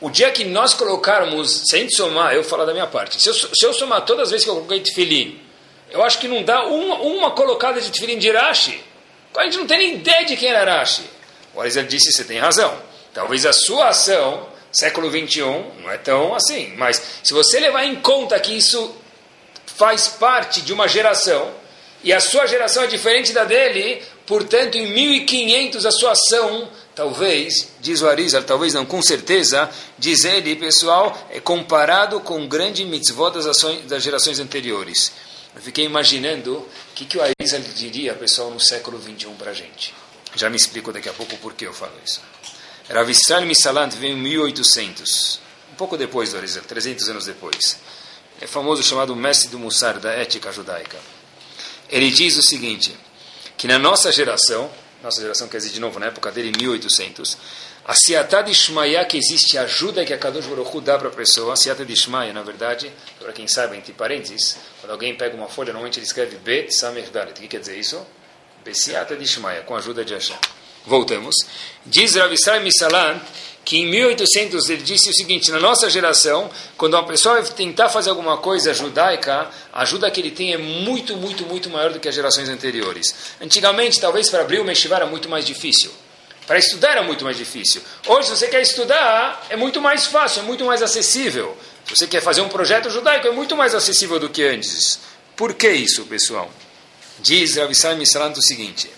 o 0.00 0.08
dia 0.08 0.30
que 0.30 0.44
nós 0.44 0.72
colocarmos, 0.72 1.64
sem 1.68 1.90
somar, 1.90 2.32
eu 2.32 2.44
falar 2.44 2.64
da 2.64 2.72
minha 2.72 2.86
parte, 2.86 3.20
se 3.20 3.28
eu, 3.28 3.34
se 3.34 3.66
eu 3.66 3.74
somar 3.74 4.04
todas 4.04 4.24
as 4.24 4.30
vezes 4.30 4.44
que 4.44 4.50
eu 4.50 4.54
coloquei 4.54 4.80
tefilim, 4.80 5.40
eu 5.90 6.02
acho 6.04 6.20
que 6.20 6.28
não 6.28 6.44
dá 6.44 6.64
uma, 6.66 6.96
uma 6.96 7.30
colocada 7.32 7.80
de 7.80 7.90
tefilim 7.90 8.16
de 8.16 8.30
Rashi. 8.30 8.80
A 9.36 9.44
gente 9.44 9.58
não 9.58 9.66
tem 9.66 9.78
nem 9.78 9.94
ideia 9.96 10.24
de 10.24 10.36
quem 10.36 10.48
era 10.48 10.78
Rashi. 10.78 11.02
O 11.54 11.60
Arizal 11.60 11.84
disse, 11.84 12.12
você 12.12 12.22
tem 12.22 12.38
razão. 12.38 12.72
Talvez 13.12 13.44
a 13.44 13.52
sua 13.52 13.88
ação, 13.88 14.46
século 14.72 15.10
21, 15.10 15.80
não 15.82 15.90
é 15.90 15.98
tão 15.98 16.34
assim. 16.34 16.74
Mas 16.76 17.02
se 17.22 17.32
você 17.32 17.60
levar 17.60 17.84
em 17.84 17.96
conta 17.96 18.38
que 18.38 18.52
isso 18.52 18.94
faz 19.66 20.08
parte 20.08 20.60
de 20.60 20.72
uma 20.72 20.86
geração 20.86 21.50
e 22.02 22.12
a 22.12 22.20
sua 22.20 22.46
geração 22.46 22.84
é 22.84 22.86
diferente 22.86 23.32
da 23.32 23.44
dele, 23.44 24.02
portanto, 24.26 24.76
em 24.76 24.92
1500 24.92 25.84
a 25.84 25.90
sua 25.90 26.12
ação, 26.12 26.68
talvez, 26.94 27.72
diz 27.80 28.00
o 28.00 28.08
Arizal, 28.08 28.42
talvez 28.42 28.74
não, 28.74 28.86
com 28.86 29.02
certeza, 29.02 29.70
diz 29.98 30.24
ele, 30.24 30.56
pessoal, 30.56 31.16
é 31.30 31.40
comparado 31.40 32.20
com 32.20 32.42
o 32.42 32.48
grande 32.48 32.84
mitzvot 32.84 33.32
das, 33.32 33.46
ações, 33.46 33.84
das 33.86 34.02
gerações 34.02 34.38
anteriores. 34.38 35.12
Eu 35.54 35.60
fiquei 35.60 35.84
imaginando 35.84 36.54
o 36.54 36.68
que, 36.94 37.04
que 37.04 37.18
o 37.18 37.22
Arizal 37.22 37.60
diria, 37.74 38.14
pessoal, 38.14 38.50
no 38.50 38.60
século 38.60 38.98
21 38.98 39.34
para 39.34 39.50
a 39.50 39.54
gente. 39.54 39.92
Já 40.36 40.48
me 40.48 40.56
explico 40.56 40.92
daqui 40.92 41.08
a 41.08 41.12
pouco 41.12 41.36
por 41.38 41.54
que 41.54 41.66
eu 41.66 41.72
falo 41.72 41.92
isso. 42.04 42.22
Rav 42.90 43.10
Israel 43.10 43.46
Misalant 43.46 43.94
veio 43.94 44.14
em 44.14 44.20
1800, 44.20 45.40
um 45.72 45.76
pouco 45.76 45.96
depois 45.96 46.32
do 46.32 46.38
Arizal, 46.38 46.62
300 46.64 47.08
anos 47.08 47.26
depois 47.26 47.78
é 48.40 48.46
famoso 48.46 48.82
chamado 48.82 49.14
mestre 49.14 49.50
do 49.50 49.58
Mussar, 49.58 49.98
da 49.98 50.12
ética 50.12 50.50
judaica. 50.50 50.96
Ele 51.90 52.10
diz 52.10 52.38
o 52.38 52.42
seguinte, 52.42 52.96
que 53.56 53.68
na 53.68 53.78
nossa 53.78 54.10
geração, 54.10 54.70
nossa 55.02 55.20
geração 55.20 55.46
quer 55.46 55.58
dizer 55.58 55.70
de 55.70 55.80
novo, 55.80 56.00
na 56.00 56.06
época 56.06 56.32
dele, 56.32 56.52
1800, 56.56 57.36
a 57.84 57.94
Siatá 57.94 58.40
de 58.40 58.52
Ishmael, 58.52 59.04
que 59.06 59.18
existe 59.18 59.58
ajuda 59.58 60.04
que 60.04 60.14
a 60.14 60.18
Kadosh 60.18 60.46
Baruch 60.46 60.80
dá 60.80 60.98
para 60.98 61.08
a 61.08 61.12
pessoa, 61.12 61.52
a 61.52 61.56
Siatá 61.56 61.84
de 61.84 61.92
Ishmael, 61.92 62.32
na 62.32 62.42
verdade, 62.42 62.90
para 63.18 63.32
quem 63.32 63.46
sabe, 63.46 63.76
entre 63.76 63.92
parênteses, 63.92 64.56
quando 64.80 64.92
alguém 64.92 65.14
pega 65.14 65.36
uma 65.36 65.48
folha, 65.48 65.72
normalmente 65.72 65.98
ele 65.98 66.06
escreve 66.06 66.36
Bet 66.36 66.72
Samer 66.74 67.10
Dalet. 67.10 67.32
O 67.32 67.42
que 67.42 67.48
quer 67.48 67.60
dizer 67.60 67.78
isso? 67.78 68.06
Besiata 68.64 69.16
de 69.16 69.24
Ishmael, 69.24 69.64
com 69.64 69.74
a 69.74 69.78
ajuda 69.78 70.04
de 70.04 70.14
Hashem. 70.14 70.36
Voltamos. 70.86 71.34
Diz 71.86 72.14
Rav 72.14 72.32
Israel 72.32 72.62
Misalan 72.62 73.20
que 73.64 73.76
em 73.76 73.86
1800 73.86 74.68
ele 74.68 74.82
disse 74.82 75.10
o 75.10 75.14
seguinte: 75.14 75.50
na 75.50 75.60
nossa 75.60 75.88
geração, 75.88 76.50
quando 76.76 76.94
uma 76.94 77.06
pessoa 77.06 77.40
vai 77.40 77.52
tentar 77.52 77.88
fazer 77.88 78.10
alguma 78.10 78.36
coisa 78.38 78.74
judaica, 78.74 79.48
a 79.72 79.82
ajuda 79.82 80.10
que 80.10 80.20
ele 80.20 80.30
tem 80.30 80.52
é 80.52 80.58
muito, 80.58 81.16
muito, 81.16 81.44
muito 81.46 81.70
maior 81.70 81.92
do 81.92 82.00
que 82.00 82.08
as 82.08 82.14
gerações 82.14 82.48
anteriores. 82.48 83.14
Antigamente, 83.40 84.00
talvez 84.00 84.28
para 84.28 84.40
abrir 84.40 84.60
o 84.60 84.64
Meshivá 84.64 84.96
era 84.96 85.06
muito 85.06 85.28
mais 85.28 85.44
difícil. 85.44 85.92
Para 86.48 86.58
estudar 86.58 86.90
era 86.90 87.02
muito 87.04 87.22
mais 87.22 87.36
difícil. 87.36 87.80
Hoje, 88.08 88.26
se 88.26 88.36
você 88.36 88.48
quer 88.48 88.60
estudar, 88.60 89.46
é 89.48 89.56
muito 89.56 89.80
mais 89.80 90.06
fácil, 90.06 90.40
é 90.40 90.44
muito 90.44 90.64
mais 90.64 90.82
acessível. 90.82 91.56
Se 91.84 91.96
você 91.96 92.08
quer 92.08 92.20
fazer 92.20 92.40
um 92.40 92.48
projeto 92.48 92.90
judaico, 92.90 93.28
é 93.28 93.30
muito 93.30 93.56
mais 93.56 93.72
acessível 93.72 94.18
do 94.18 94.28
que 94.28 94.42
antes. 94.42 94.98
Por 95.36 95.54
que 95.54 95.70
isso, 95.70 96.04
pessoal? 96.06 96.50
Diz 97.20 97.56
Rav 97.56 97.70
Israel 97.70 97.96
Misalan 97.96 98.32
o 98.32 98.42
seguinte: 98.42 98.90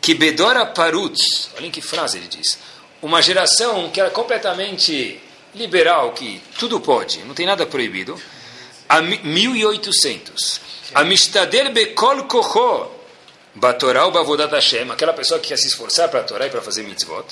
que 0.00 0.14
Bedora 0.14 0.66
Parutz, 0.66 1.50
olhem 1.56 1.70
que 1.70 1.80
frase 1.80 2.18
ele 2.18 2.28
diz 2.28 2.58
uma 3.00 3.22
geração 3.22 3.90
que 3.90 4.00
era 4.00 4.10
completamente 4.10 5.20
liberal, 5.54 6.12
que 6.12 6.42
tudo 6.58 6.80
pode, 6.80 7.20
não 7.20 7.34
tem 7.34 7.46
nada 7.46 7.64
proibido, 7.64 8.20
a 8.88 9.00
1800. 9.00 10.60
A 10.94 11.04
Mishtader 11.04 11.72
Bekol 11.72 12.24
Koho, 12.24 12.90
Batoral 13.54 14.10
Bavodat 14.10 14.52
Hashem, 14.52 14.90
aquela 14.90 15.12
pessoa 15.12 15.38
que 15.38 15.48
quer 15.48 15.58
se 15.58 15.68
esforçar 15.68 16.08
para 16.08 16.20
a 16.20 16.24
Torá 16.24 16.46
e 16.46 16.50
para 16.50 16.62
fazer 16.62 16.82
mitzvot. 16.82 17.24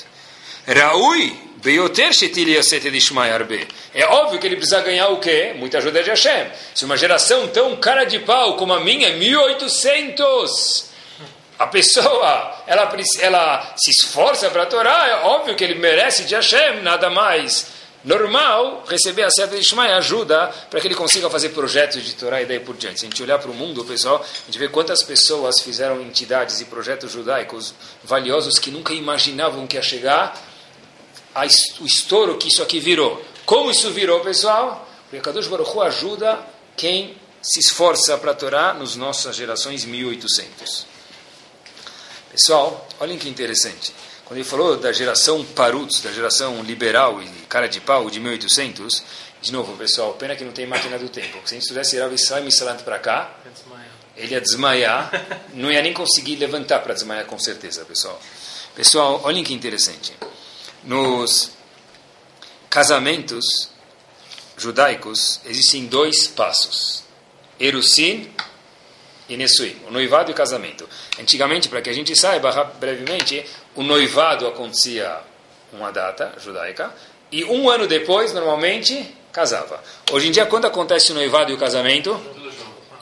Raui 0.67 1.37
Beyoter 1.63 2.13
Shetil 2.13 2.49
Yaset 2.49 2.89
Edishmai 2.89 3.31
Arbe. 3.31 3.67
É 3.95 4.05
óbvio 4.05 4.39
que 4.39 4.47
ele 4.47 4.57
precisa 4.57 4.81
ganhar 4.81 5.09
o 5.09 5.21
quê? 5.21 5.55
Muita 5.57 5.79
ajuda 5.79 6.03
de 6.03 6.11
Hashem. 6.11 6.51
Se 6.75 6.85
uma 6.85 6.97
geração 6.97 7.49
tão 7.49 7.77
cara 7.77 8.05
de 8.05 8.19
pau 8.21 8.57
como 8.57 8.73
a 8.73 8.81
minha, 8.81 9.17
1800 9.17 10.96
a 11.59 11.67
pessoa 11.67 12.63
ela, 12.67 12.93
ela 13.21 13.75
se 13.77 13.91
esforça 13.91 14.51
para 14.51 14.65
a 14.65 14.67
Torá, 14.67 15.09
é 15.09 15.15
óbvio 15.27 15.55
que 15.55 15.65
ele 15.65 15.75
merece 15.77 16.25
de 16.25 16.35
Hashem, 16.35 16.83
nada 16.83 17.09
mais. 17.09 17.75
Normal, 18.05 18.85
receber 18.87 19.25
a 19.25 19.31
certa 19.31 19.57
de 19.57 19.63
Ishmael 19.63 19.97
ajuda 19.97 20.49
para 20.71 20.81
que 20.81 20.87
ele 20.87 20.95
consiga 20.95 21.29
fazer 21.29 21.49
projetos 21.49 22.05
de 22.05 22.15
Torá 22.15 22.41
e 22.41 22.47
daí 22.47 22.61
por 22.61 22.77
diante. 22.77 23.01
Se 23.01 23.07
a 23.07 23.09
gente 23.09 23.21
olhar 23.21 23.39
para 23.39 23.51
o 23.51 23.55
mundo, 23.55 23.85
pessoal, 23.85 24.25
a 24.25 24.47
gente 24.47 24.59
vê 24.59 24.69
quantas 24.69 25.03
pessoas 25.03 25.61
fizeram 25.61 26.01
entidades 26.01 26.61
e 26.61 26.67
projetos 26.67 27.11
judaicos 27.11 27.75
valiosos 28.05 28.61
que 28.61 28.71
nunca 28.71 28.93
imaginavam 28.95 29.67
que 29.67 29.77
ia 29.77 29.83
chegar 29.83 30.41
o 31.81 31.85
estouro 31.85 32.39
que 32.39 32.49
isso 32.49 32.63
aqui 32.63 32.79
virou. 32.79 33.23
Como 33.45 33.73
isso 33.73 33.91
virou, 33.91 34.21
pessoal? 34.21 34.89
Porque 35.11 35.21
Kadosh 35.21 35.49
Baruch 35.49 35.71
Hu 35.77 35.83
ajuda 35.83 36.39
quem 36.77 37.17
se 37.43 37.59
esforça 37.59 38.17
para 38.19 38.35
Torá 38.35 38.73
nas 38.73 38.95
nossas 38.95 39.35
gerações 39.35 39.85
1800. 39.85 40.96
Pessoal, 42.37 42.87
olhem 43.01 43.17
que 43.17 43.31
interessante. 43.31 43.95
Quando 44.27 44.39
ele 44.39 44.47
falou 44.47 44.77
da 44.77 44.93
geração 44.93 45.43
Parutz, 45.43 46.03
da 46.03 46.13
geração 46.13 46.63
liberal 46.63 47.23
e 47.23 47.27
cara 47.49 47.67
de 47.67 47.81
pau 47.81 48.11
de 48.11 48.21
1800, 48.21 49.03
de 49.41 49.51
novo, 49.51 49.75
pessoal, 49.75 50.13
pena 50.13 50.37
que 50.37 50.45
não 50.45 50.53
tem 50.53 50.67
máquina 50.67 50.99
do 50.99 51.09
tempo. 51.09 51.39
Se 51.47 51.55
a 51.55 51.57
gente 51.57 51.63
estudesse 51.63 51.99
Rav 51.99 52.13
Israel 52.13 52.45
Misalant 52.45 52.83
para 52.83 52.99
cá, 52.99 53.35
ele 54.15 54.35
ia 54.35 54.41
desmaiar, 54.43 55.11
não 55.55 55.73
ia 55.73 55.81
nem 55.81 55.95
conseguir 55.95 56.37
levantar 56.37 56.81
para 56.81 56.93
desmaiar 56.93 57.25
com 57.25 57.39
certeza, 57.39 57.87
pessoal. 57.87 58.21
Pessoal, 58.75 59.23
olhem 59.25 59.43
que 59.43 59.55
interessante. 59.55 60.13
Nos 60.85 61.53
casamentos 62.69 63.71
judaicos 64.59 65.41
existem 65.47 65.87
dois 65.87 66.27
passos: 66.27 67.03
Erusin 67.59 68.31
e 69.29 69.37
Nessuim, 69.37 69.77
o 69.89 69.91
noivado 69.91 70.31
e 70.31 70.33
o 70.33 70.37
casamento. 70.37 70.89
Antigamente, 71.19 71.69
para 71.69 71.81
que 71.81 71.91
a 71.91 71.93
gente 71.93 72.15
saiba 72.17 72.53
brevemente, 72.79 73.45
o 73.75 73.83
noivado 73.83 74.47
acontecia 74.47 75.19
uma 75.73 75.91
data 75.91 76.33
judaica 76.43 76.93
e 77.31 77.45
um 77.45 77.69
ano 77.69 77.87
depois, 77.87 78.33
normalmente, 78.33 79.15
casava. 79.33 79.83
Hoje 80.13 80.29
em 80.29 80.31
dia, 80.31 80.47
quando 80.47 80.67
acontece 80.67 81.13
o 81.13 81.15
noivado 81.15 81.51
e 81.51 81.55
o 81.55 81.59
casamento? 81.59 82.19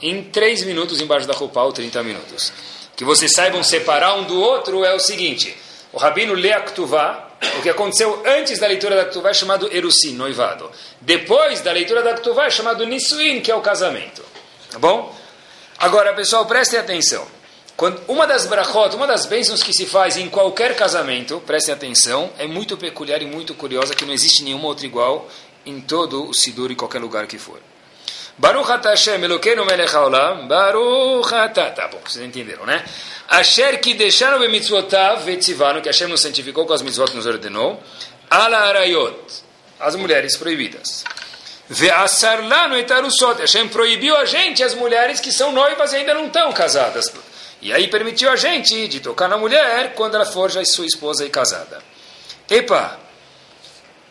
Em 0.01 0.23
três 0.23 0.63
minutos 0.63 0.99
embaixo 0.99 1.27
da 1.27 1.33
roupa, 1.33 1.61
ou 1.61 1.71
30 1.71 2.03
minutos. 2.03 2.51
Que 2.95 3.05
vocês 3.05 3.31
saibam 3.31 3.63
separar 3.63 4.15
um 4.15 4.23
do 4.23 4.39
outro 4.39 4.83
é 4.83 4.93
o 4.93 4.99
seguinte: 4.99 5.55
o 5.93 5.97
rabino 5.97 6.33
lê 6.33 6.51
a 6.51 6.59
Ktuvá, 6.59 7.29
o 7.57 7.61
que 7.61 7.69
aconteceu 7.69 8.21
antes 8.25 8.59
da 8.59 8.67
leitura 8.67 8.95
da 8.97 9.05
Ktuvá 9.05 9.29
é 9.29 9.33
chamado 9.33 9.73
Erusin, 9.73 10.13
noivado. 10.13 10.69
Depois 10.99 11.61
da 11.61 11.71
leitura 11.71 12.01
da 12.01 12.13
Ktuvá 12.13 12.47
é 12.47 12.49
chamado 12.49 12.85
Nisuin, 12.85 13.39
que 13.39 13.49
é 13.49 13.55
o 13.55 13.61
casamento. 13.61 14.21
Tá 14.71 14.79
bom? 14.79 15.14
Agora, 15.77 16.13
pessoal, 16.13 16.45
prestem 16.45 16.79
atenção. 16.79 17.25
Quando, 17.75 18.01
uma 18.07 18.25
das 18.25 18.45
brachot, 18.45 18.95
uma 18.95 19.05
das 19.05 19.25
bênçãos 19.25 19.61
que 19.61 19.73
se 19.73 19.85
faz 19.85 20.15
em 20.15 20.29
qualquer 20.29 20.75
casamento, 20.75 21.41
prestem 21.45 21.73
atenção, 21.73 22.31
é 22.37 22.47
muito 22.47 22.77
peculiar 22.77 23.21
e 23.21 23.25
muito 23.25 23.53
curiosa, 23.53 23.93
que 23.93 24.05
não 24.05 24.13
existe 24.13 24.43
nenhuma 24.43 24.67
outra 24.67 24.85
igual 24.85 25.27
em 25.65 25.81
todo 25.81 26.29
o 26.29 26.33
Sidur, 26.33 26.71
em 26.71 26.75
qualquer 26.75 26.99
lugar 26.99 27.27
que 27.27 27.37
for. 27.37 27.59
Baruch 28.37 28.71
atah 28.71 28.91
Hashem 28.91 29.23
Elokeinu 29.23 29.65
melech 29.65 29.93
haolam, 29.93 30.47
Baruch 30.47 31.33
atah, 31.33 31.71
tá 31.71 31.87
bom, 31.87 31.99
vocês 32.05 32.25
entenderam, 32.25 32.65
né? 32.65 32.83
Asher 33.29 33.79
que 33.79 33.93
deixaram 33.93 34.39
be 34.39 34.47
mitzvotav 34.47 35.23
vetzivanu, 35.23 35.81
que 35.81 35.89
Hashem 35.89 36.07
nos 36.07 36.21
santificou 36.21 36.65
com 36.65 36.73
as 36.73 36.81
mitzvot 36.81 37.13
nos 37.13 37.25
ordenou, 37.25 37.81
ala 38.29 38.57
arayot, 38.57 39.17
as 39.79 39.95
mulheres 39.95 40.37
proibidas. 40.37 41.03
Ve'asar 41.69 42.47
lanu 42.47 42.77
etarusot, 42.77 43.39
Hashem 43.39 43.67
proibiu 43.69 44.15
a 44.15 44.25
gente, 44.25 44.63
as 44.63 44.75
mulheres 44.75 45.19
que 45.19 45.31
são 45.31 45.51
noivas 45.51 45.93
e 45.93 45.97
ainda 45.97 46.13
não 46.13 46.27
estão 46.27 46.51
casadas. 46.53 47.11
E 47.61 47.73
aí 47.73 47.87
permitiu 47.87 48.29
a 48.29 48.35
gente 48.35 48.87
de 48.87 48.99
tocar 48.99 49.27
na 49.27 49.37
mulher 49.37 49.93
quando 49.95 50.15
ela 50.15 50.25
for 50.25 50.51
já 50.51 50.63
sua 50.63 50.85
esposa 50.85 51.25
e 51.25 51.29
casada. 51.29 51.81
Epa! 52.49 52.99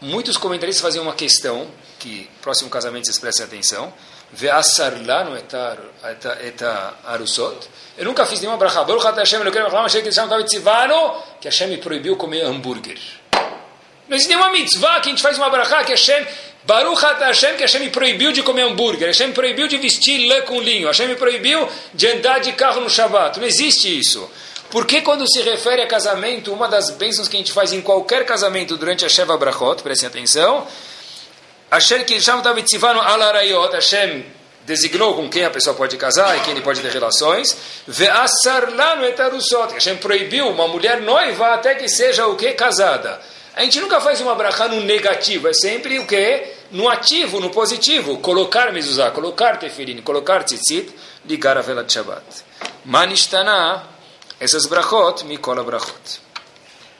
Muitos 0.00 0.36
comentaristas 0.36 0.82
faziam 0.82 1.04
uma 1.04 1.14
questão, 1.14 1.68
que 2.00 2.28
próximo 2.42 2.68
casamento 2.68 3.06
vocês 3.06 3.18
prestem 3.18 3.46
atenção. 3.46 3.94
Ve'asar 4.32 4.94
lanu 5.06 5.36
eta 5.36 6.94
arusot. 7.04 7.68
Eu 7.96 8.04
nunca 8.04 8.26
fiz 8.26 8.40
nenhuma 8.40 8.58
bracha. 8.58 8.82
Baruch 8.82 9.06
Hashem, 9.06 9.40
eu 9.40 9.52
quero 9.52 9.70
falar, 9.70 9.88
que 11.40 11.48
Hashem 11.48 11.76
proibiu 11.78 12.16
comer 12.16 12.42
hambúrguer. 12.42 12.98
Não 14.08 14.16
existe 14.16 14.28
nenhuma 14.28 14.50
mitzvah 14.50 15.00
que 15.00 15.08
a 15.08 15.12
gente 15.12 15.22
faz 15.22 15.38
uma 15.38 15.48
bracha 15.48 15.82
que 15.84 15.92
Hashem 15.92 16.26
Baruch 16.66 17.02
Hashem, 17.02 17.56
que 17.56 17.62
Hashem 17.62 17.80
me 17.80 17.90
proibiu 17.90 18.32
de 18.32 18.42
comer 18.42 18.62
hambúrguer, 18.62 19.08
Hashem 19.08 19.28
me 19.28 19.34
proibiu 19.34 19.68
de 19.68 19.76
vestir 19.76 20.26
lã 20.26 20.40
com 20.42 20.60
linho, 20.60 20.88
Hashem 20.88 21.08
me 21.08 21.14
proibiu 21.14 21.68
de 21.92 22.08
andar 22.08 22.40
de 22.40 22.52
carro 22.52 22.80
no 22.80 22.88
Shabat. 22.88 23.38
Não 23.38 23.46
existe 23.46 23.98
isso. 23.98 24.28
Porque 24.70 25.02
quando 25.02 25.30
se 25.30 25.42
refere 25.42 25.82
a 25.82 25.86
casamento, 25.86 26.52
uma 26.52 26.66
das 26.66 26.90
bênçãos 26.90 27.28
que 27.28 27.36
a 27.36 27.38
gente 27.38 27.52
faz 27.52 27.72
em 27.72 27.82
qualquer 27.82 28.24
casamento 28.24 28.76
durante 28.76 29.04
a 29.04 29.08
Sheva 29.08 29.36
Brachot, 29.36 29.82
prestem 29.82 30.08
atenção, 30.08 30.66
Hashem 31.70 32.04
que 32.04 32.18
Tzivano 32.18 33.00
alarayot, 33.00 33.74
Hashem 33.74 34.24
designou 34.66 35.14
com 35.14 35.28
quem 35.28 35.44
a 35.44 35.50
pessoa 35.50 35.76
pode 35.76 35.96
casar 35.98 36.36
e 36.38 36.40
quem 36.40 36.52
ele 36.52 36.62
pode 36.62 36.80
ter 36.80 36.90
relações, 36.90 37.54
ve'asar 37.86 38.74
lanu 38.74 39.04
etarusot, 39.04 39.74
Hashem 39.74 39.98
proibiu 39.98 40.48
uma 40.48 40.66
mulher 40.66 41.02
noiva 41.02 41.54
até 41.54 41.74
que 41.74 41.88
seja 41.88 42.26
o 42.26 42.36
que? 42.36 42.52
Casada. 42.54 43.20
A 43.56 43.62
gente 43.62 43.80
nunca 43.80 44.00
faz 44.00 44.20
uma 44.20 44.34
brachá 44.34 44.66
no 44.66 44.80
negativo, 44.80 45.46
é 45.46 45.52
sempre 45.52 45.98
o 46.00 46.06
quê? 46.06 46.54
No 46.72 46.88
ativo, 46.88 47.38
no 47.38 47.50
positivo. 47.50 48.18
Colocar 48.18 48.72
mezuzá, 48.72 49.12
colocar 49.12 49.58
tefilim, 49.58 50.02
colocar 50.02 50.42
tzitzit, 50.42 50.92
ligar 51.24 51.56
a 51.56 51.60
vela 51.60 51.84
de 51.84 51.92
Shabbat. 51.92 52.24
Manishtana, 52.84 53.86
essas 54.40 54.66
brachot, 54.66 55.24
mikola 55.24 55.62
brachot. 55.62 56.20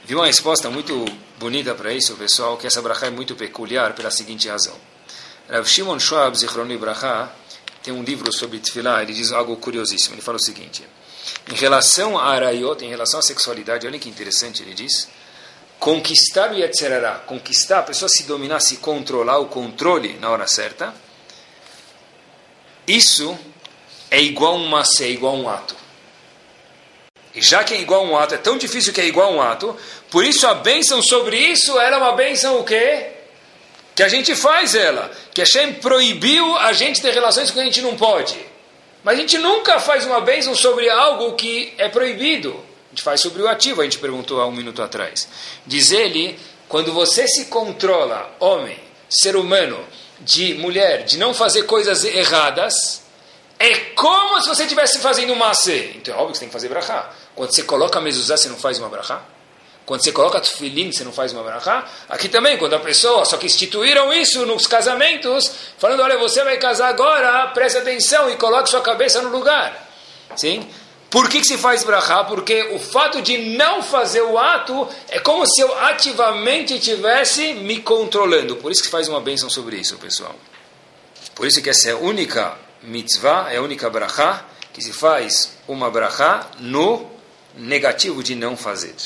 Viu 0.05 0.19
uma 0.19 0.27
resposta 0.27 0.71
muito 0.71 1.05
bonita 1.39 1.75
para 1.75 1.93
isso, 1.93 2.15
pessoal, 2.15 2.57
que 2.57 2.69
essa 2.69 2.81
brachá 2.81 3.07
é 3.07 3.11
muito 3.11 3.35
peculiar 3.35 3.93
pela 3.95 4.11
seguinte 4.11 4.49
razão. 4.49 4.77
Rav 5.49 5.67
Shimon 5.67 5.99
Schwab, 5.99 6.39
Zichron 6.39 6.67
Brachá, 6.79 7.33
tem 7.83 7.93
um 7.93 8.03
livro 8.03 8.33
sobre 8.33 8.59
tefilá, 8.61 9.03
ele 9.03 9.13
diz 9.13 9.33
algo 9.33 9.57
curiosíssimo. 9.57 10.15
Ele 10.15 10.23
fala 10.23 10.37
o 10.37 10.41
seguinte, 10.41 10.87
em 11.51 11.55
relação 11.55 12.17
a 12.17 12.33
arayot, 12.33 12.85
em 12.85 12.89
relação 12.89 13.19
à 13.19 13.23
sexualidade, 13.23 13.87
olha 13.87 13.99
que 13.99 14.09
interessante, 14.09 14.63
ele 14.63 14.73
diz 14.73 15.09
conquistar 15.85 16.51
o 16.51 16.55
Yetzerará, 16.55 17.17
conquistar, 17.27 17.81
a 17.81 17.83
pessoa 17.83 18.09
se 18.09 18.23
dominar, 18.23 18.59
se 18.59 18.79
controlar, 18.79 19.39
o 19.39 19.49
controle 19.49 20.15
na 20.15 20.31
hora 20.31 20.47
certa, 20.47 20.95
isso 22.89 23.39
é 24.11 24.19
igual 24.19 24.55
a 24.55 24.57
um 24.57 24.67
macê, 24.67 25.05
é 25.05 25.11
igual 25.11 25.35
a 25.35 25.39
um 25.39 25.47
ato. 25.47 25.77
E 27.35 27.43
já 27.43 27.63
que 27.63 27.75
é 27.75 27.81
igual 27.83 28.01
a 28.01 28.09
um 28.09 28.17
ato, 28.17 28.35
é 28.35 28.39
tão 28.39 28.57
difícil 28.57 28.95
que 28.95 29.01
é 29.03 29.05
igual 29.05 29.29
a 29.29 29.37
um 29.37 29.43
ato, 29.43 29.77
por 30.11 30.25
isso 30.25 30.47
a 30.47 30.55
bênção 30.55 31.03
sobre 31.03 31.37
isso, 31.37 31.79
ela 31.79 31.97
é 31.97 31.99
uma 31.99 32.13
bênção 32.13 32.61
o 32.61 32.65
quê? 32.65 33.09
Que 33.95 34.03
a 34.03 34.09
gente 34.09 34.35
faz 34.35 34.75
ela. 34.75 35.11
Que 35.35 35.43
Hashem 35.43 35.75
proibiu 35.75 36.57
a 36.57 36.73
gente 36.73 37.03
ter 37.03 37.13
relações 37.13 37.51
com 37.51 37.61
a 37.61 37.65
gente 37.65 37.83
não 37.83 37.95
pode. 37.95 38.39
Mas 39.03 39.19
a 39.19 39.21
gente 39.21 39.37
nunca 39.37 39.79
faz 39.79 40.07
uma 40.07 40.23
bênção 40.23 40.55
sobre 40.55 40.89
algo 40.89 41.35
que 41.35 41.75
é 41.77 41.91
proibido. 41.91 42.73
Gente 42.95 43.03
faz 43.03 43.21
sobre 43.21 43.43
o 43.43 43.49
ativo, 43.49 43.81
a 43.81 43.85
gente 43.85 43.99
perguntou 43.99 44.41
há 44.41 44.47
um 44.47 44.53
minuto 44.53 44.81
atrás. 44.81 45.27
Diz 45.67 45.91
ele, 45.91 46.39
quando 46.69 46.93
você 46.93 47.27
se 47.27 47.47
controla, 47.47 48.33
homem, 48.39 48.79
ser 49.11 49.35
humano, 49.35 49.85
de 50.21 50.55
mulher, 50.55 51.03
de 51.03 51.19
não 51.19 51.35
fazer 51.35 51.65
coisas 51.65 52.05
erradas, 52.05 53.03
é 53.59 53.75
como 53.97 54.41
se 54.41 54.49
você 54.49 54.63
estivesse 54.63 55.01
fazendo 55.01 55.33
uma 55.33 55.51
Então 55.97 56.15
é 56.15 56.17
óbvio 56.17 56.29
que 56.29 56.35
você 56.35 56.41
tem 56.43 56.49
que 56.49 56.53
fazer 56.53 56.69
brachá. 56.69 57.11
Quando 57.35 57.53
você 57.53 57.65
coloca 57.65 57.99
a 57.99 58.01
mezuzá, 58.01 58.37
você 58.37 58.49
não 58.49 58.57
faz 58.57 58.79
uma 58.79 58.89
brachá? 58.89 59.25
Quando 59.85 60.05
você 60.05 60.13
coloca 60.13 60.41
tufilim, 60.41 60.93
você 60.93 61.03
não 61.03 61.13
faz 61.13 61.33
uma 61.33 61.43
brachá? 61.43 61.85
Aqui 62.09 62.29
também, 62.29 62.57
quando 62.59 62.75
a 62.75 62.81
pessoa, 62.81 63.25
só 63.25 63.37
que 63.37 63.47
instituíram 63.47 64.13
isso 64.13 64.47
nos 64.47 64.69
casamentos, 64.69 65.51
falando, 65.79 66.01
olha, 66.01 66.17
você 66.17 66.45
vai 66.45 66.59
casar 66.59 66.91
agora, 66.91 67.49
preste 67.49 67.77
atenção 67.77 68.31
e 68.31 68.37
coloque 68.37 68.71
sua 68.71 68.83
cabeça 68.83 69.21
no 69.21 69.31
lugar. 69.31 69.85
Sim? 70.37 70.69
Por 71.15 71.29
que, 71.29 71.41
que 71.41 71.47
se 71.47 71.57
faz 71.57 71.85
brachá? 71.85 72.25
Porque 72.25 72.61
o 72.73 72.79
fato 72.81 73.23
de 73.23 73.39
não 73.57 73.81
fazer 73.85 74.23
o 74.23 74.37
ato 74.37 74.89
é 75.09 75.21
como 75.21 75.47
se 75.47 75.61
eu 75.61 75.73
ativamente 75.79 76.75
estivesse 76.75 77.55
me 77.55 77.79
controlando. 77.79 78.57
Por 78.57 78.73
isso 78.73 78.83
que 78.83 78.89
faz 78.89 79.07
uma 79.07 79.21
bênção 79.21 79.49
sobre 79.49 79.77
isso, 79.77 79.97
pessoal. 79.97 80.35
Por 81.37 81.47
isso 81.47 81.63
que 81.63 81.71
essa 81.71 81.91
é 81.91 81.93
a 81.93 81.97
única 81.97 82.59
mitzvah, 82.83 83.47
é 83.53 83.59
a 83.59 83.63
única 83.63 83.89
brachá, 83.89 84.45
que 84.73 84.83
se 84.83 84.93
faz 84.93 85.53
uma 85.69 85.89
brachá 85.89 86.49
no 86.59 87.09
negativo 87.57 88.21
de 88.21 88.35
não 88.35 88.57
fazer. 88.57 88.97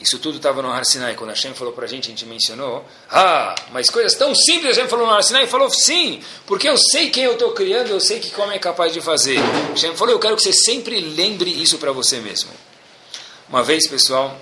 Isso 0.00 0.18
tudo 0.18 0.36
estava 0.36 0.62
no 0.62 0.70
Har 0.70 0.84
Sinai. 0.84 1.14
Quando 1.14 1.30
Hashem 1.30 1.54
falou 1.54 1.72
para 1.72 1.84
a 1.84 1.88
gente, 1.88 2.06
a 2.06 2.10
gente 2.10 2.24
mencionou. 2.24 2.84
Ah, 3.10 3.54
mas 3.72 3.90
coisas 3.90 4.14
tão 4.14 4.34
simples 4.34 4.76
Hashem 4.76 4.88
falou 4.88 5.06
no 5.06 5.12
Har 5.12 5.22
Sinai. 5.22 5.46
falou, 5.46 5.70
sim, 5.70 6.22
porque 6.46 6.68
eu 6.68 6.76
sei 6.76 7.10
quem 7.10 7.24
eu 7.24 7.32
estou 7.32 7.52
criando, 7.52 7.90
eu 7.90 8.00
sei 8.00 8.20
que 8.20 8.30
como 8.30 8.52
é 8.52 8.58
capaz 8.58 8.92
de 8.92 9.00
fazer. 9.00 9.38
Hashem 9.70 9.96
falou, 9.96 10.14
eu 10.14 10.18
quero 10.18 10.36
que 10.36 10.42
você 10.42 10.52
sempre 10.52 11.00
lembre 11.00 11.50
isso 11.50 11.78
para 11.78 11.92
você 11.92 12.18
mesmo. 12.20 12.50
Uma 13.48 13.62
vez, 13.62 13.88
pessoal, 13.88 14.38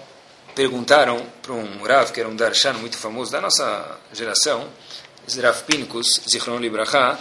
perguntaram 0.55 1.25
para 1.41 1.53
um 1.53 1.83
Rav, 1.83 2.13
que 2.13 2.21
era 2.21 2.29
um 2.29 2.35
Darshan 2.35 2.73
muito 2.75 2.97
famoso 2.97 3.31
da 3.31 3.41
nossa 3.41 3.99
geração, 4.13 4.69
Rav 5.41 5.63
Pincus, 5.65 6.21
Zichron 6.29 6.59
Libraha, 6.59 7.19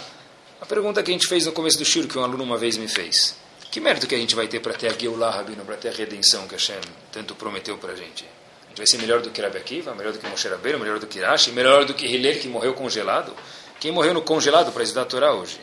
a 0.60 0.66
pergunta 0.66 1.02
que 1.02 1.10
a 1.10 1.14
gente 1.14 1.28
fez 1.28 1.46
no 1.46 1.52
começo 1.52 1.78
do 1.78 1.84
Shur, 1.84 2.06
que 2.06 2.18
um 2.18 2.24
aluno 2.24 2.42
uma 2.42 2.56
vez 2.56 2.76
me 2.76 2.88
fez. 2.88 3.36
Que 3.76 3.80
mérito 3.82 4.06
que 4.06 4.14
a 4.14 4.18
gente 4.18 4.34
vai 4.34 4.48
ter 4.48 4.60
para 4.60 4.72
ter 4.72 4.88
a 4.88 4.98
Geulah, 4.98 5.30
Rabino, 5.30 5.62
para 5.62 5.76
ter 5.76 5.90
a 5.90 5.92
redenção 5.92 6.48
que 6.48 6.54
Hashem 6.54 6.80
tanto 7.12 7.34
prometeu 7.34 7.76
para 7.76 7.92
a 7.92 7.94
gente? 7.94 8.24
A 8.64 8.68
gente 8.68 8.78
vai 8.78 8.86
ser 8.86 8.96
melhor 8.96 9.20
do 9.20 9.28
que 9.28 9.38
Rabi 9.38 9.58
Akiva, 9.58 9.94
melhor 9.94 10.14
do 10.14 10.18
que 10.18 10.26
Moshe 10.26 10.48
Rabbeinu, 10.48 10.78
melhor 10.78 10.98
do 10.98 11.06
que 11.06 11.20
Rashi, 11.20 11.52
melhor 11.52 11.84
do 11.84 11.92
que 11.92 12.06
Hillel, 12.06 12.40
que 12.40 12.48
morreu 12.48 12.72
congelado? 12.72 13.36
Quem 13.78 13.92
morreu 13.92 14.14
no 14.14 14.22
congelado 14.22 14.72
para 14.72 14.82
estudar 14.82 15.02
a 15.02 15.04
Torá 15.04 15.34
hoje? 15.34 15.60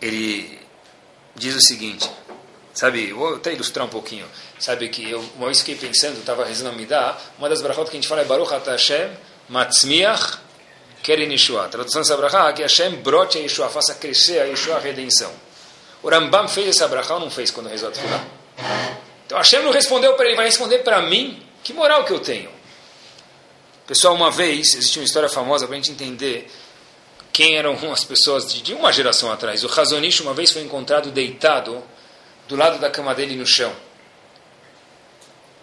Ele 0.00 0.58
diz 1.34 1.54
o 1.54 1.60
seguinte, 1.60 2.10
sabe, 2.72 3.12
vou 3.12 3.34
até 3.34 3.52
ilustrar 3.52 3.84
um 3.84 3.90
pouquinho. 3.90 4.26
Sabe 4.58 4.88
que 4.88 5.10
eu 5.10 5.22
uma 5.36 5.44
vez 5.44 5.60
fiquei 5.60 5.74
pensando, 5.74 6.18
estava 6.18 6.42
rezando 6.42 6.70
a 6.70 6.72
Midah, 6.72 7.18
uma 7.38 7.50
das 7.50 7.60
brachot 7.60 7.90
que 7.90 7.98
a 7.98 8.00
gente 8.00 8.08
fala 8.08 8.22
é 8.22 8.24
Baruch 8.24 8.50
Hashem 8.50 9.10
Matzmiach 9.50 10.38
Keren 11.02 11.30
Yeshua. 11.30 11.66
A 11.66 11.68
tradução 11.68 12.00
dessa 12.00 12.16
brachá 12.16 12.48
é 12.48 12.54
que 12.54 12.62
Hashem 12.62 12.96
brote 13.02 13.36
a 13.36 13.42
Yeshua, 13.42 13.68
faça 13.68 13.94
crescer 13.94 14.40
a 14.40 14.44
Yeshua 14.44 14.76
a 14.76 14.80
redenção. 14.80 15.44
O 16.06 16.08
Rambam 16.08 16.46
fez 16.46 16.68
essa 16.68 16.86
brachá 16.86 17.14
ou 17.14 17.20
não 17.20 17.28
fez 17.28 17.50
quando 17.50 17.68
rezou 17.68 17.88
a 17.88 17.92
Tfilah? 17.92 18.24
Então 19.26 19.38
Hashem 19.38 19.60
não 19.64 19.72
respondeu 19.72 20.14
para 20.14 20.26
ele, 20.26 20.36
vai 20.36 20.44
responder 20.44 20.78
para 20.78 21.02
mim? 21.02 21.44
Que 21.64 21.72
moral 21.72 22.04
que 22.04 22.12
eu 22.12 22.20
tenho? 22.20 22.48
Pessoal, 23.88 24.14
uma 24.14 24.30
vez, 24.30 24.76
existe 24.76 25.00
uma 25.00 25.04
história 25.04 25.28
famosa 25.28 25.66
para 25.66 25.74
a 25.74 25.78
gente 25.80 25.90
entender 25.90 26.48
quem 27.32 27.56
eram 27.56 27.76
as 27.92 28.04
pessoas 28.04 28.52
de, 28.52 28.62
de 28.62 28.72
uma 28.72 28.92
geração 28.92 29.32
atrás. 29.32 29.64
O 29.64 29.66
Razonish 29.66 30.20
uma 30.20 30.32
vez 30.32 30.52
foi 30.52 30.62
encontrado 30.62 31.10
deitado 31.10 31.82
do 32.46 32.54
lado 32.54 32.78
da 32.78 32.88
cama 32.88 33.12
dele 33.12 33.34
no 33.34 33.44
chão. 33.44 33.74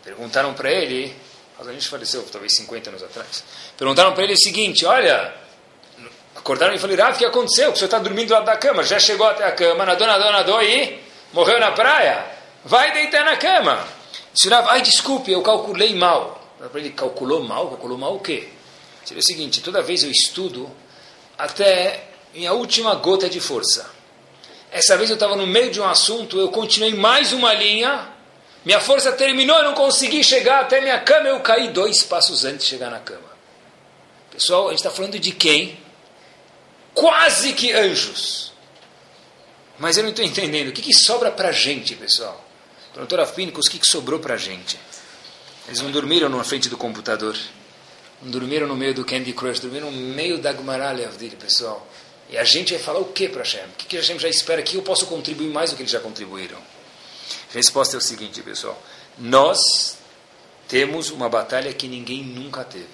Perguntaram 0.03 0.53
para 0.53 0.69
ele, 0.69 1.15
Razonish 1.58 1.86
faleceu 1.86 2.21
talvez 2.23 2.53
50 2.58 2.89
anos 2.89 3.01
atrás. 3.01 3.45
Perguntaram 3.77 4.12
para 4.12 4.25
ele 4.25 4.34
o 4.34 4.38
seguinte: 4.38 4.86
Olha, 4.86 5.34
Acordaram 6.43 6.75
e 6.75 6.77
falaram, 6.77 7.06
Rav, 7.06 7.15
o 7.15 7.17
que 7.17 7.23
aconteceu? 7.23 7.71
O 7.71 7.73
senhor 7.73 7.86
está 7.86 7.99
dormindo 7.99 8.27
do 8.27 8.34
lado 8.34 8.45
da 8.45 8.58
cama, 8.58 8.84
já 8.84 8.99
chegou 8.99 9.25
até 9.25 9.45
a 9.45 9.53
cama, 9.53 9.86
nadou, 9.86 10.06
nadou, 10.06 10.29
nadou 10.29 10.62
e 10.62 10.99
morreu 11.32 11.58
na 11.58 11.71
praia. 11.71 12.25
Vai 12.65 12.91
deitar 12.91 13.23
na 13.23 13.38
cama. 13.38 13.88
Disse 14.34 14.49
Rav, 14.49 14.67
ai, 14.69 14.82
desculpe, 14.82 15.32
eu 15.32 15.41
calculei 15.41 15.95
mal. 15.95 16.43
Ele 16.75 16.89
calculou 16.89 17.41
mal? 17.41 17.69
Calculou 17.69 17.97
mal 17.97 18.15
o 18.15 18.19
quê? 18.19 18.49
Seria 19.06 19.21
o 19.21 19.25
seguinte, 19.25 19.62
toda 19.62 19.82
vez 19.82 20.03
eu 20.03 20.12
estudo 20.12 20.69
até 21.38 22.08
minha 22.34 22.51
última 22.51 22.93
gota 22.95 23.29
de 23.29 23.39
força. 23.39 23.89
Essa 24.69 24.97
vez 24.97 25.10
eu 25.10 25.13
estava 25.13 25.38
no 25.38 25.47
meio 25.47 25.71
de 25.71 25.79
um 25.79 25.88
assunto, 25.88 26.38
eu 26.38 26.49
continuei 26.49 26.93
mais 26.93 27.32
uma 27.32 27.53
linha, 27.53 28.10
minha 28.65 28.82
força 28.82 29.13
terminou, 29.13 29.58
eu 29.60 29.63
não 29.63 29.73
consegui 29.75 30.21
chegar 30.25 30.60
até 30.60 30.82
minha 30.82 30.99
cama, 30.99 31.29
eu 31.29 31.39
caí 31.39 31.69
dois 31.69 32.03
passos 32.03 32.43
antes 32.43 32.65
de 32.65 32.71
chegar 32.71 32.89
na 32.89 32.99
cama. 32.99 33.32
Pessoal, 34.29 34.67
a 34.67 34.69
gente 34.71 34.79
está 34.79 34.89
falando 34.89 35.17
de 35.17 35.32
quem? 35.32 35.83
Quase 36.93 37.53
que 37.53 37.71
anjos. 37.71 38.51
Mas 39.79 39.97
eu 39.97 40.03
não 40.03 40.12
estou 40.12 40.23
entendendo. 40.23 40.69
O 40.69 40.71
que, 40.71 40.82
que 40.82 40.93
sobra 40.93 41.32
para 41.32 41.49
a 41.49 41.51
gente, 41.51 41.95
pessoal? 41.95 42.43
Doutor 42.93 43.19
Afínicos, 43.19 43.67
o 43.67 43.71
que, 43.71 43.79
que 43.79 43.89
sobrou 43.89 44.19
para 44.19 44.36
a 44.36 44.38
gente? 44.38 44.79
Eles 45.67 45.82
não 45.82 45.91
dormiram 45.91 46.29
na 46.29 46.43
frente 46.43 46.69
do 46.69 46.77
computador. 46.77 47.36
Não 48.21 48.32
dormiram 48.32 48.67
no 48.67 48.75
meio 48.75 48.93
do 48.93 49.03
Candy 49.03 49.34
Crush. 49.34 49.60
Dormiram 49.60 49.91
no 49.91 50.13
meio 50.13 50.38
da 50.38 50.53
Gmaralha 50.53 51.08
dele, 51.10 51.36
pessoal. 51.36 51.88
E 52.29 52.38
a 52.38 52.43
gente 52.43 52.73
vai 52.73 52.82
falar 52.82 52.99
o 52.99 53.06
que 53.06 53.27
para 53.27 53.43
Hashem? 53.43 53.65
O 53.65 53.77
que, 53.77 53.86
que 53.86 53.95
Hashem 53.97 54.17
já 54.19 54.29
espera? 54.29 54.62
Que 54.62 54.77
eu 54.77 54.82
posso 54.82 55.06
contribuir 55.08 55.49
mais 55.49 55.71
do 55.71 55.75
que 55.75 55.82
eles 55.82 55.91
já 55.91 55.99
contribuíram? 55.99 56.58
A 56.58 57.53
resposta 57.53 57.95
é 57.95 57.99
o 57.99 58.01
seguinte, 58.01 58.41
pessoal. 58.41 58.82
Nós 59.17 59.97
temos 60.67 61.10
uma 61.10 61.29
batalha 61.29 61.73
que 61.73 61.88
ninguém 61.88 62.23
nunca 62.23 62.63
teve. 62.63 62.88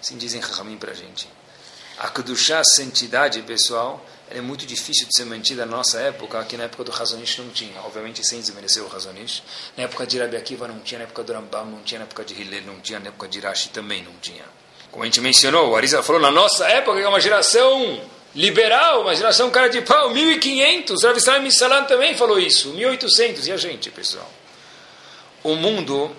Assim 0.00 0.16
dizem 0.16 0.40
Rahamim 0.40 0.76
para 0.76 0.92
a 0.92 0.94
gente. 0.94 1.28
A 2.00 2.08
Kedushá, 2.08 2.62
santidade, 2.64 3.42
pessoal, 3.42 4.02
é 4.30 4.40
muito 4.40 4.64
difícil 4.64 5.06
de 5.06 5.14
ser 5.14 5.26
mantida 5.26 5.66
na 5.66 5.76
nossa 5.76 6.00
época, 6.00 6.42
que 6.44 6.56
na 6.56 6.64
época 6.64 6.82
do 6.82 6.90
Razonish 6.90 7.36
não 7.36 7.50
tinha. 7.50 7.78
Obviamente, 7.82 8.26
sem 8.26 8.40
desmerecer 8.40 8.82
o 8.82 8.88
Razonish. 8.88 9.42
Na 9.76 9.84
época 9.84 10.06
de 10.06 10.18
Rabi 10.18 10.34
Akiva 10.34 10.66
não 10.66 10.78
tinha, 10.80 11.00
na 11.00 11.04
época 11.04 11.22
do 11.22 11.34
Rambam 11.34 11.66
não 11.66 11.82
tinha, 11.82 11.98
na 11.98 12.06
época 12.06 12.24
de 12.24 12.40
Hillel 12.40 12.62
não 12.62 12.80
tinha, 12.80 12.98
na 12.98 13.08
época 13.08 13.28
de 13.28 13.38
Rashi 13.40 13.68
também 13.68 14.02
não 14.02 14.14
tinha. 14.14 14.44
Como 14.90 15.02
a 15.02 15.06
gente 15.06 15.20
mencionou, 15.20 15.68
o 15.68 15.76
Arisa 15.76 16.02
falou, 16.02 16.22
na 16.22 16.30
nossa 16.30 16.66
época 16.68 16.98
é 16.98 17.06
uma 17.06 17.20
geração 17.20 18.00
liberal, 18.34 19.02
uma 19.02 19.14
geração 19.14 19.50
cara 19.50 19.68
de 19.68 19.82
pau, 19.82 20.08
1500. 20.08 21.04
Rav 21.04 21.18
Israel 21.18 21.50
Salam 21.50 21.84
também 21.84 22.16
falou 22.16 22.38
isso, 22.38 22.70
1800. 22.70 23.46
E 23.46 23.52
a 23.52 23.58
gente, 23.58 23.90
pessoal? 23.90 24.26
O 25.44 25.54
mundo 25.54 26.16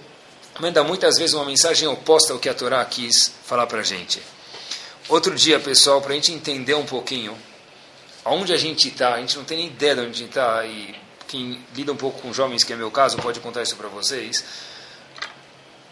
manda 0.59 0.83
muitas 0.83 1.17
vezes 1.17 1.33
uma 1.33 1.45
mensagem 1.45 1.87
oposta 1.87 2.33
ao 2.33 2.39
que 2.39 2.47
a 2.47 2.53
Torá 2.53 2.85
quis 2.85 3.33
falar 3.43 3.65
para 3.65 3.79
a 3.79 3.83
gente. 3.83 4.21
Outro 5.11 5.35
dia, 5.35 5.59
pessoal, 5.59 5.99
para 5.99 6.13
a 6.13 6.15
gente 6.15 6.31
entender 6.31 6.73
um 6.73 6.85
pouquinho 6.85 7.37
aonde 8.23 8.53
a 8.53 8.57
gente 8.57 8.87
está, 8.87 9.15
a 9.15 9.19
gente 9.19 9.35
não 9.35 9.43
tem 9.43 9.57
nem 9.57 9.67
ideia 9.67 9.93
de 9.93 9.99
onde 9.99 10.09
a 10.09 10.13
gente 10.13 10.29
está, 10.29 10.65
e 10.65 10.95
quem 11.27 11.59
lida 11.75 11.91
um 11.91 11.97
pouco 11.97 12.21
com 12.21 12.31
jovens, 12.31 12.63
que 12.63 12.71
é 12.71 12.77
meu 12.77 12.89
caso, 12.89 13.17
pode 13.17 13.41
contar 13.41 13.61
isso 13.61 13.75
para 13.75 13.89
vocês. 13.89 14.41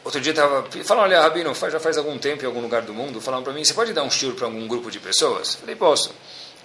Outro 0.06 0.22
dia 0.22 0.32
estava 0.32 0.66
falando, 0.86 1.04
olha, 1.04 1.20
Rabino, 1.20 1.54
já 1.54 1.82
faz 1.82 1.98
algum 1.98 2.18
tempo 2.18 2.44
em 2.44 2.46
algum 2.46 2.62
lugar 2.62 2.84
do 2.84 2.94
mundo, 2.94 3.20
falaram 3.20 3.44
para 3.44 3.52
mim, 3.52 3.62
você 3.62 3.74
pode 3.74 3.92
dar 3.92 4.04
um 4.04 4.10
shiur 4.10 4.36
para 4.36 4.46
algum 4.46 4.66
grupo 4.66 4.90
de 4.90 5.02
pessoas? 5.02 5.56
Falei, 5.56 5.76
posso. 5.76 6.16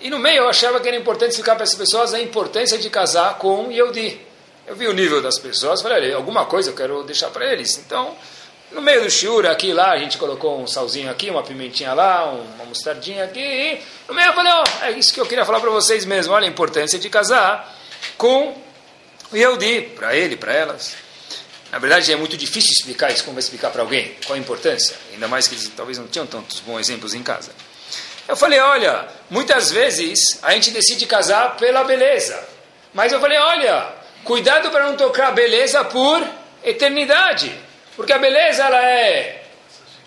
E 0.01 0.09
no 0.09 0.21
meio 0.21 0.43
eu 0.43 0.49
achava 0.49 0.79
que 0.79 0.87
era 0.87 0.97
importante 0.97 1.31
explicar 1.31 1.57
para 1.57 1.65
essas 1.65 1.77
pessoas 1.77 2.15
a 2.15 2.21
importância 2.21 2.79
de 2.79 2.89
casar 2.89 3.37
com 3.37 3.69
Yehudi. 3.73 4.21
Eu 4.65 4.77
vi 4.77 4.87
o 4.87 4.93
nível 4.93 5.21
das 5.21 5.41
pessoas, 5.41 5.83
falei, 5.83 6.05
olha, 6.05 6.17
alguma 6.17 6.47
coisa 6.47 6.71
eu 6.71 6.75
quero 6.77 7.03
deixar 7.03 7.31
para 7.31 7.53
eles. 7.53 7.79
Então, 7.79 8.17
no 8.75 8.83
meio 8.83 9.03
do 9.03 9.11
shiur, 9.11 9.47
aqui 9.47 9.73
lá, 9.73 9.93
a 9.93 9.99
gente 9.99 10.19
colocou 10.19 10.61
um 10.61 10.67
salzinho 10.67 11.11
aqui, 11.11 11.31
uma 11.31 11.43
pimentinha 11.43 11.95
lá, 11.95 12.25
uma 12.27 12.65
mostardinha 12.65 13.25
aqui. 13.25 13.41
E 13.41 13.81
no 14.09 14.15
meio 14.15 14.29
eu 14.29 14.33
falei, 14.35 14.53
ó, 14.53 14.63
oh, 14.63 14.85
é 14.85 14.91
isso 14.93 15.15
que 15.15 15.21
eu 15.21 15.27
queria 15.27 15.45
falar 15.45 15.61
para 15.61 15.71
vocês 15.71 16.05
mesmo. 16.05 16.33
Olha 16.35 16.47
a 16.47 16.51
importância 16.51 16.99
de 16.99 17.09
casar 17.09 17.73
com 18.19 18.55
o 19.31 19.37
Yehudi, 19.37 19.83
para 19.95 20.15
ele, 20.15 20.37
para 20.37 20.53
elas. 20.53 20.97
Na 21.71 21.79
verdade, 21.79 22.13
é 22.13 22.17
muito 22.17 22.37
difícil 22.37 22.71
explicar 22.73 23.13
isso, 23.13 23.25
como 23.25 23.35
vai 23.35 23.41
explicar 23.43 23.71
para 23.71 23.83
alguém 23.83 24.17
qual 24.27 24.37
a 24.37 24.39
importância. 24.39 24.97
Ainda 25.13 25.29
mais 25.29 25.47
que 25.47 25.55
eles 25.55 25.71
talvez 25.77 25.99
não 25.99 26.07
tinham 26.07 26.27
tantos 26.27 26.61
bons 26.61 26.81
exemplos 26.81 27.15
em 27.15 27.23
casa. 27.23 27.53
Eu 28.27 28.37
falei, 28.37 28.59
olha, 28.59 29.07
muitas 29.31 29.71
vezes 29.71 30.39
a 30.43 30.53
gente 30.53 30.71
decide 30.71 31.07
casar 31.07 31.57
pela 31.57 31.85
beleza. 31.85 32.43
Mas 32.93 33.13
eu 33.13 33.21
falei, 33.21 33.39
olha, 33.39 33.93
cuidado 34.25 34.71
para 34.71 34.87
não 34.87 34.97
tocar 34.97 35.33
beleza 35.33 35.85
por 35.85 36.23
eternidade. 36.63 37.53
Porque 37.97 38.13
a 38.13 38.19
beleza 38.19 38.65
ela 38.65 38.85
é 38.85 39.45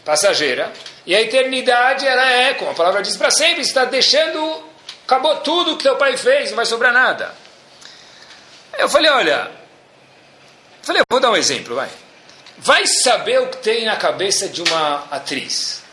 passageira 0.04 0.72
e 1.06 1.16
a 1.16 1.22
eternidade 1.22 2.06
ela 2.06 2.30
é, 2.30 2.54
como 2.54 2.72
a 2.72 2.74
palavra 2.74 3.02
diz, 3.02 3.16
para 3.16 3.32
sempre. 3.32 3.62
Está 3.62 3.86
deixando, 3.86 4.64
acabou 5.06 5.38
tudo 5.38 5.78
que 5.78 5.84
teu 5.84 5.96
pai 5.96 6.18
fez, 6.18 6.50
não 6.50 6.58
vai 6.58 6.66
sobrar 6.66 6.94
nada. 6.94 7.34
Eu 8.78 8.90
falei, 8.90 9.10
olha, 9.10 9.50
falei, 10.84 11.02
vou 11.10 11.20
dar 11.20 11.32
um 11.32 11.38
exemplo, 11.38 11.76
vai. 11.76 11.90
Vai 12.58 12.86
saber 12.88 13.40
o 13.40 13.48
que 13.48 13.58
tem 13.58 13.86
na 13.86 13.96
cabeça 13.96 14.48
de 14.48 14.62
uma 14.62 15.06
atriz. 15.12 15.84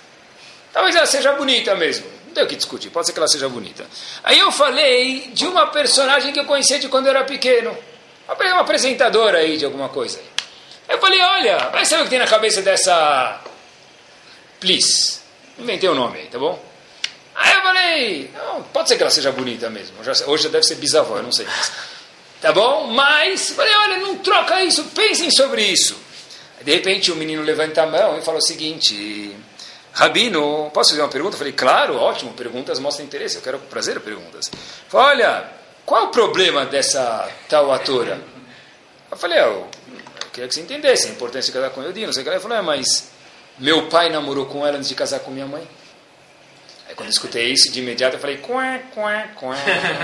Talvez 0.73 0.97
ela 0.97 1.07
seja 1.07 1.33
bonita 1.35 1.75
mesmo. 1.77 2.07
tem 2.35 2.43
o 2.43 2.47
que 2.49 2.57
discutir, 2.57 2.91
pode 2.91 3.07
ser 3.07 3.13
que 3.13 3.19
ela 3.19 3.29
seja 3.29 3.49
bonita. 3.49 3.87
Aí 4.25 4.39
eu 4.39 4.51
falei 4.51 5.31
de 5.33 5.47
uma 5.47 5.69
personagem 5.69 6.33
que 6.33 6.41
eu 6.41 6.45
conhecia 6.45 6.79
de 6.79 6.89
quando 6.89 7.07
eu 7.07 7.11
era 7.11 7.25
pequeno. 7.25 7.77
Uma 8.27 8.61
apresentadora 8.61 9.39
aí 9.39 9.57
de 9.57 9.65
alguma 9.65 9.89
coisa. 9.89 10.21
Eu 10.89 10.99
falei, 10.99 11.21
olha, 11.21 11.59
vai 11.71 11.85
saber 11.85 12.03
o 12.03 12.05
que 12.05 12.11
tem 12.11 12.19
na 12.19 12.27
cabeça 12.27 12.63
dessa... 12.63 13.41
Please. 14.61 15.21
Inventei 15.59 15.89
o 15.89 15.95
nome 15.95 16.19
aí, 16.21 16.27
tá 16.27 16.39
bom? 16.39 16.63
Aí 17.35 17.53
eu 17.53 17.63
falei, 17.63 18.31
não, 18.35 18.63
pode 18.65 18.89
ser 18.89 18.97
que 18.97 19.03
ela 19.03 19.11
seja 19.11 19.33
bonita 19.33 19.69
mesmo. 19.71 19.97
Hoje 20.27 20.45
já 20.45 20.49
deve 20.49 20.65
ser 20.65 20.77
bisavó, 20.77 21.17
eu 21.17 21.23
não 21.23 21.33
sei. 21.33 21.47
Tá 22.41 22.53
bom? 22.53 22.89
Mas, 22.89 23.51
falei, 23.51 23.75
olha, 23.75 23.99
não 23.99 24.19
troca 24.19 24.63
isso, 24.63 24.85
pensem 24.95 25.31
sobre 25.31 25.63
isso. 25.63 25.97
De 26.63 26.73
repente 26.73 27.13
o 27.13 27.17
menino 27.17 27.43
levanta 27.43 27.83
a 27.83 27.87
mão 27.87 28.19
e 28.19 28.23
fala 28.23 28.39
o 28.39 28.43
seguinte, 28.43 29.35
Rabino, 29.93 30.71
posso 30.73 30.91
fazer 30.91 31.03
uma 31.03 31.09
pergunta? 31.09 31.35
Eu 31.35 31.39
falei, 31.39 31.53
claro, 31.53 31.97
ótimo, 31.97 32.33
perguntas 32.33 32.79
mostram 32.79 33.05
interesse, 33.05 33.37
eu 33.37 33.43
quero 33.43 33.59
prazer 33.59 34.01
perguntas. 34.01 34.51
Falei, 34.89 35.25
olha, 35.25 35.51
qual 35.85 36.03
é 36.03 36.05
o 36.05 36.09
problema 36.09 36.65
dessa 36.65 37.29
tal 37.49 37.73
atora? 37.73 38.21
Eu 39.11 39.17
falei, 39.17 39.39
eu 39.39 39.69
queria 40.35 40.49
que 40.49 40.55
você 40.55 40.61
entendesse 40.61 41.07
a 41.07 41.11
importância 41.11 41.53
de 41.53 41.59
casar 41.59 41.71
com 41.71 41.83
Eudino, 41.83 42.07
não 42.07 42.13
sei 42.13 42.23
o 42.23 42.25
que. 42.25 42.31
Ele 42.31 42.41
falou, 42.41 42.59
é, 42.59 42.63
mas 42.63 43.09
meu 43.57 43.87
pai 43.87 44.11
namorou 44.11 44.47
com 44.47 44.67
ela 44.67 44.77
antes 44.77 44.89
de 44.89 44.95
casar 44.95 45.21
com 45.21 45.31
minha 45.31 45.47
mãe. 45.47 45.67
Aí 46.89 46.95
quando 46.95 47.07
eu 47.07 47.13
escutei 47.13 47.53
isso, 47.53 47.71
de 47.71 47.79
imediato 47.79 48.17
eu 48.17 48.21
falei, 48.21 48.39
quá, 48.39 48.81
quá, 48.93 49.29
quá. 49.37 49.57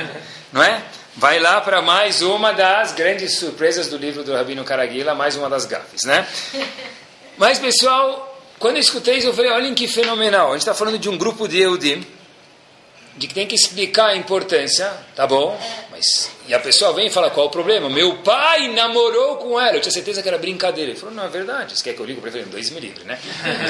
não 0.52 0.62
é? 0.62 0.82
Vai 1.16 1.40
lá 1.40 1.60
para 1.60 1.82
mais 1.82 2.22
uma 2.22 2.52
das 2.52 2.92
grandes 2.92 3.36
surpresas 3.36 3.88
do 3.88 3.96
livro 3.96 4.22
do 4.22 4.32
Rabino 4.32 4.64
Caraguila, 4.64 5.14
mais 5.14 5.34
uma 5.36 5.50
das 5.50 5.66
gafes, 5.66 6.04
né? 6.04 6.26
Mas, 7.36 7.58
pessoal, 7.58 8.40
quando 8.58 8.76
eu 8.76 8.80
escutei 8.80 9.16
isso, 9.16 9.26
eu 9.26 9.34
falei, 9.34 9.50
olhem 9.50 9.74
que 9.74 9.88
fenomenal. 9.88 10.48
A 10.48 10.52
gente 10.52 10.60
está 10.60 10.74
falando 10.74 10.98
de 10.98 11.08
um 11.08 11.18
grupo 11.18 11.48
de 11.48 11.60
Eudim, 11.60 12.06
de 13.16 13.26
que 13.26 13.34
tem 13.34 13.46
que 13.46 13.54
explicar 13.54 14.06
a 14.06 14.16
importância, 14.16 14.90
tá 15.14 15.26
bom? 15.26 15.58
Mas 15.90 16.30
e 16.46 16.54
a 16.54 16.58
pessoa 16.58 16.92
vem 16.92 17.06
e 17.06 17.10
fala 17.10 17.30
qual 17.30 17.46
o 17.46 17.50
problema? 17.50 17.88
Meu 17.88 18.16
pai 18.18 18.66
namorou 18.68 19.36
com 19.36 19.60
ela. 19.60 19.76
Eu 19.76 19.80
tinha 19.80 19.92
certeza 19.92 20.20
que 20.20 20.28
era 20.28 20.38
brincadeira. 20.38 20.90
Ele 20.90 20.98
falou 20.98 21.14
não 21.14 21.24
é 21.24 21.28
verdade. 21.28 21.78
Você 21.78 21.84
quer 21.84 21.94
que 21.94 22.00
eu 22.00 22.06
ligue 22.06 22.20
para 22.20 22.30
ele? 22.30 22.44
Dois 22.46 22.70
me 22.70 22.80
livre, 22.80 23.04
né? 23.04 23.18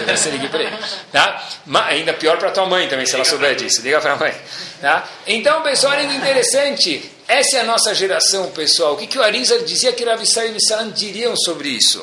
Você 0.09 0.31
ligue 0.31 0.49
para 0.49 0.63
ele, 0.63 0.77
tá? 1.13 1.47
Mas 1.67 1.89
ainda 1.89 2.15
pior 2.15 2.39
para 2.39 2.51
tua 2.51 2.67
mãe 2.67 2.89
também 2.89 3.05
se 3.05 3.15
ela 3.15 3.25
souber 3.25 3.55
disso. 3.55 3.83
Liga 3.83 4.01
para 4.01 4.15
a 4.15 4.17
mãe, 4.17 4.35
tá? 4.81 5.09
Então 5.27 5.63
pessoal, 5.63 5.95
é 5.95 6.05
interessante. 6.05 7.11
Essa 7.29 7.59
é 7.59 7.61
a 7.61 7.65
nossa 7.65 7.95
geração, 7.95 8.51
pessoal. 8.51 8.95
O 8.95 8.97
que, 8.97 9.07
que 9.07 9.19
o 9.19 9.23
Arisa 9.23 9.59
dizia 9.61 9.93
que 9.93 10.05
Rav 10.05 10.23
Israel 10.23 10.55
e 10.57 10.67
Salam 10.67 10.91
diriam 10.91 11.37
sobre 11.37 11.69
isso? 11.69 12.03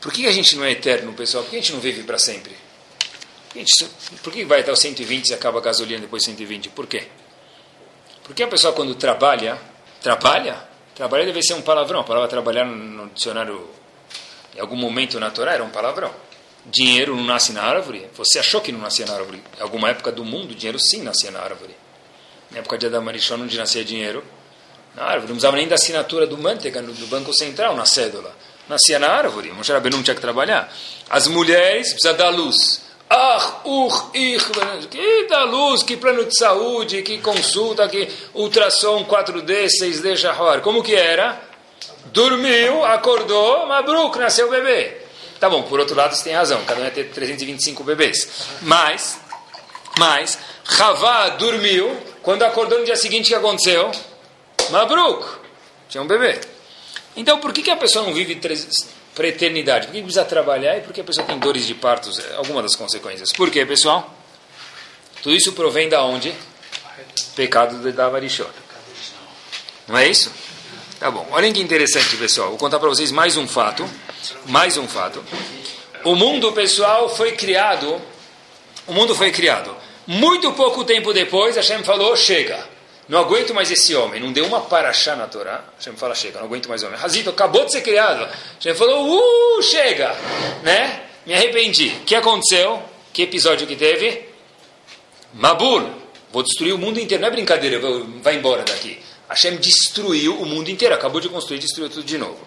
Por 0.00 0.12
que 0.12 0.26
a 0.26 0.32
gente 0.32 0.56
não 0.56 0.64
é 0.64 0.72
eterno, 0.72 1.12
pessoal? 1.12 1.44
Por 1.44 1.50
que 1.50 1.56
a 1.56 1.60
gente 1.60 1.72
não 1.72 1.80
vive 1.80 2.02
para 2.02 2.18
sempre? 2.18 2.56
Gente, 3.54 3.88
por 4.22 4.32
que 4.32 4.44
vai 4.44 4.60
até 4.60 4.70
os 4.70 4.78
120 4.78 5.30
e 5.30 5.34
acaba 5.34 5.58
a 5.58 5.62
gasolina 5.62 6.00
depois 6.00 6.22
de 6.22 6.26
120? 6.26 6.68
Por 6.70 6.86
quê? 6.86 7.08
Porque 8.22 8.44
a 8.44 8.48
pessoa 8.48 8.72
quando 8.72 8.94
trabalha, 8.94 9.58
trabalha, 10.00 10.56
trabalhar 10.94 11.24
deve 11.24 11.42
ser 11.42 11.54
um 11.54 11.62
palavrão. 11.62 12.00
A 12.00 12.04
palavra 12.04 12.28
trabalhar 12.28 12.64
no 12.64 13.08
dicionário, 13.08 13.68
em 14.54 14.60
algum 14.60 14.76
momento 14.76 15.18
na 15.18 15.30
Torá, 15.30 15.54
era 15.54 15.64
um 15.64 15.70
palavrão. 15.70 16.12
Dinheiro 16.64 17.16
não 17.16 17.24
nasce 17.24 17.52
na 17.52 17.62
árvore. 17.62 18.06
Você 18.14 18.38
achou 18.38 18.60
que 18.60 18.70
não 18.70 18.80
nascia 18.80 19.04
na 19.04 19.14
árvore? 19.14 19.42
Em 19.58 19.62
alguma 19.62 19.90
época 19.90 20.12
do 20.12 20.24
mundo, 20.24 20.54
dinheiro 20.54 20.78
sim 20.78 21.02
nascia 21.02 21.32
na 21.32 21.40
árvore. 21.40 21.74
Na 22.50 22.58
época 22.58 22.78
de 22.78 22.86
Adam 22.86 23.08
Arishon, 23.08 23.34
onde 23.36 23.58
nascia 23.58 23.84
dinheiro? 23.84 24.22
Na 24.94 25.02
árvore. 25.02 25.22
Não 25.22 25.36
precisava 25.36 25.56
nem 25.56 25.66
da 25.66 25.74
assinatura 25.74 26.26
do 26.26 26.38
manteiga 26.38 26.82
do 26.82 27.06
Banco 27.06 27.32
Central 27.34 27.74
na 27.74 27.86
cédula. 27.86 28.32
Nascia 28.68 29.00
na 29.00 29.08
árvore. 29.08 29.50
Moshe 29.50 29.72
Rabbeinu 29.72 29.96
não 29.96 30.04
tinha 30.04 30.14
que 30.14 30.20
trabalhar. 30.20 30.72
As 31.08 31.26
mulheres 31.26 31.92
precisam 31.92 32.16
dar 32.16 32.28
luz. 32.28 32.89
Ah, 33.12 33.62
ur, 33.64 34.10
ir, 34.14 34.40
que 34.88 35.26
dá 35.28 35.42
luz, 35.42 35.82
que 35.82 35.96
plano 35.96 36.24
de 36.24 36.38
saúde, 36.38 37.02
que 37.02 37.18
consulta, 37.18 37.88
que 37.88 38.08
ultrassom 38.32 39.04
4D, 39.04 39.66
6D, 39.66 40.16
Shahar. 40.16 40.60
Como 40.60 40.80
que 40.80 40.94
era? 40.94 41.40
Dormiu, 42.12 42.84
acordou, 42.84 43.66
Mabruk, 43.66 44.16
nasceu 44.16 44.46
o 44.46 44.50
bebê. 44.50 44.96
Tá 45.40 45.50
bom, 45.50 45.62
por 45.62 45.80
outro 45.80 45.96
lado, 45.96 46.14
você 46.14 46.22
tem 46.22 46.34
razão, 46.34 46.62
cada 46.64 46.80
um 46.80 46.84
ia 46.84 46.90
ter 46.92 47.10
325 47.10 47.82
bebês. 47.82 48.28
Mas, 48.62 49.18
mas, 49.98 50.38
Havá 50.78 51.30
dormiu, 51.30 51.96
quando 52.22 52.44
acordou 52.44 52.78
no 52.78 52.84
dia 52.84 52.94
seguinte, 52.94 53.24
o 53.24 53.28
que 53.28 53.34
aconteceu? 53.34 53.90
Mabruk, 54.70 55.26
tinha 55.88 56.02
um 56.02 56.06
bebê. 56.06 56.40
Então, 57.16 57.40
por 57.40 57.52
que, 57.52 57.62
que 57.62 57.70
a 57.70 57.76
pessoa 57.76 58.06
não 58.06 58.14
vive 58.14 58.36
para 59.20 59.26
a 59.26 59.30
eternidade. 59.32 59.86
Por 59.86 59.92
que 59.92 60.00
precisa 60.00 60.24
trabalhar 60.24 60.78
e 60.78 60.80
por 60.80 60.94
que 60.94 61.02
a 61.02 61.04
pessoa 61.04 61.26
tem 61.26 61.38
dores 61.38 61.66
de 61.66 61.74
partos? 61.74 62.18
É 62.18 62.36
alguma 62.36 62.62
das 62.62 62.74
consequências. 62.74 63.30
Por 63.34 63.50
quê, 63.50 63.66
pessoal? 63.66 64.16
Tudo 65.22 65.36
isso 65.36 65.52
provém 65.52 65.90
da 65.90 66.02
onde? 66.02 66.32
Pecado 67.36 67.82
de 67.82 67.92
Davarishon. 67.92 68.46
Não 69.86 69.98
é 69.98 70.08
isso? 70.08 70.32
Tá 70.98 71.10
bom. 71.10 71.28
Olhem 71.32 71.52
que 71.52 71.60
interessante, 71.60 72.16
pessoal. 72.16 72.48
Vou 72.48 72.56
contar 72.56 72.78
para 72.78 72.88
vocês 72.88 73.12
mais 73.12 73.36
um 73.36 73.46
fato. 73.46 73.86
Mais 74.46 74.78
um 74.78 74.88
fato. 74.88 75.22
O 76.02 76.14
mundo, 76.14 76.50
pessoal, 76.52 77.14
foi 77.14 77.32
criado. 77.32 78.00
O 78.86 78.94
mundo 78.94 79.14
foi 79.14 79.30
criado. 79.30 79.76
Muito 80.06 80.50
pouco 80.52 80.82
tempo 80.82 81.12
depois, 81.12 81.56
Hashem 81.56 81.84
falou: 81.84 82.16
chega 82.16 82.66
não 83.10 83.18
aguento 83.18 83.52
mais 83.52 83.68
esse 83.72 83.92
homem. 83.96 84.20
Não 84.20 84.32
deu 84.32 84.46
uma 84.46 84.60
paraxá 84.60 85.16
na 85.16 85.26
Torá. 85.26 85.64
Hashem 85.76 85.94
fala, 85.96 86.14
chega, 86.14 86.38
não 86.38 86.46
aguento 86.46 86.68
mais 86.68 86.84
homem. 86.84 86.96
Razito, 86.96 87.28
acabou 87.28 87.64
de 87.64 87.72
ser 87.72 87.80
criado. 87.80 88.24
Hashem 88.54 88.72
falou, 88.76 89.18
uh, 89.18 89.62
chega. 89.64 90.14
Né? 90.62 91.02
Me 91.26 91.34
arrependi. 91.34 91.88
O 91.88 92.04
que 92.04 92.14
aconteceu? 92.14 92.80
Que 93.12 93.22
episódio 93.22 93.66
que 93.66 93.74
teve? 93.74 94.28
Mabul. 95.34 95.90
Vou 96.32 96.44
destruir 96.44 96.72
o 96.72 96.78
mundo 96.78 97.00
inteiro. 97.00 97.20
Não 97.20 97.28
é 97.28 97.32
brincadeira, 97.32 97.80
vai 98.22 98.36
embora 98.36 98.62
daqui. 98.62 98.96
Hashem 99.28 99.56
destruiu 99.56 100.40
o 100.40 100.46
mundo 100.46 100.70
inteiro. 100.70 100.94
Acabou 100.94 101.20
de 101.20 101.28
construir, 101.28 101.58
destruiu 101.58 101.90
tudo 101.90 102.04
de 102.04 102.16
novo. 102.16 102.38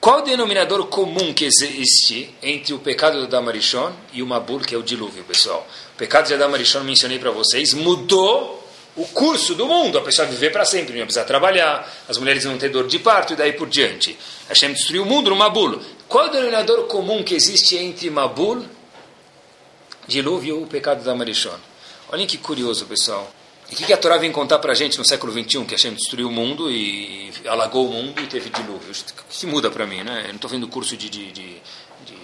Qual 0.00 0.20
o 0.20 0.22
denominador 0.22 0.86
comum 0.86 1.34
que 1.34 1.44
existe 1.44 2.32
entre 2.40 2.72
o 2.72 2.78
pecado 2.78 3.18
do 3.18 3.26
Damarishon 3.26 3.92
e 4.12 4.22
o 4.22 4.26
Mabul, 4.26 4.60
que 4.60 4.72
é 4.72 4.78
o 4.78 4.84
dilúvio, 4.84 5.24
pessoal? 5.24 5.66
O 5.94 5.98
pecado 5.98 6.28
de 6.28 6.36
Damarishon, 6.36 6.84
mencionei 6.84 7.18
para 7.18 7.32
vocês, 7.32 7.74
mudou 7.74 8.61
o 8.94 9.06
curso 9.06 9.54
do 9.54 9.66
mundo, 9.66 9.96
a 9.96 10.02
pessoa 10.02 10.28
viver 10.28 10.50
para 10.50 10.64
sempre, 10.64 10.98
não 10.98 11.06
precisar 11.06 11.24
trabalhar, 11.24 11.90
as 12.08 12.18
mulheres 12.18 12.44
não 12.44 12.58
ter 12.58 12.68
dor 12.68 12.86
de 12.86 12.98
parto 12.98 13.32
e 13.32 13.36
daí 13.36 13.52
por 13.52 13.68
diante. 13.68 14.18
Hashem 14.48 14.72
destruiu 14.72 15.02
o 15.02 15.06
mundo 15.06 15.30
no 15.30 15.36
Mabul. 15.36 15.80
Qual 16.06 16.26
é 16.26 16.28
o 16.28 16.32
denominador 16.32 16.86
comum 16.86 17.22
que 17.22 17.34
existe 17.34 17.76
entre 17.76 18.10
Mabul, 18.10 18.64
dilúvio 20.06 20.60
e 20.60 20.62
o 20.62 20.66
pecado 20.66 21.02
da 21.02 21.14
Marishon? 21.14 21.58
Olhem 22.10 22.26
que 22.26 22.36
curioso, 22.36 22.84
pessoal. 22.84 23.32
E 23.70 23.74
o 23.74 23.76
que, 23.78 23.86
que 23.86 23.92
a 23.94 23.96
Torá 23.96 24.18
vem 24.18 24.30
contar 24.30 24.58
para 24.58 24.72
a 24.72 24.74
gente 24.74 24.98
no 24.98 25.08
século 25.08 25.32
XXI? 25.32 25.64
Que 25.64 25.72
Hashem 25.72 25.94
destruiu 25.94 26.28
o 26.28 26.30
mundo 26.30 26.70
e 26.70 27.32
alagou 27.46 27.88
o 27.88 27.90
mundo 27.90 28.20
e 28.20 28.26
teve 28.26 28.50
dilúvio. 28.50 28.92
Isso 29.30 29.48
muda 29.48 29.70
para 29.70 29.86
mim, 29.86 30.02
né? 30.02 30.24
Eu 30.24 30.28
não 30.28 30.34
estou 30.34 30.50
vendo 30.50 30.68
curso 30.68 30.94
de, 30.94 31.08
de, 31.08 31.32
de, 31.32 31.62
de, 32.04 32.16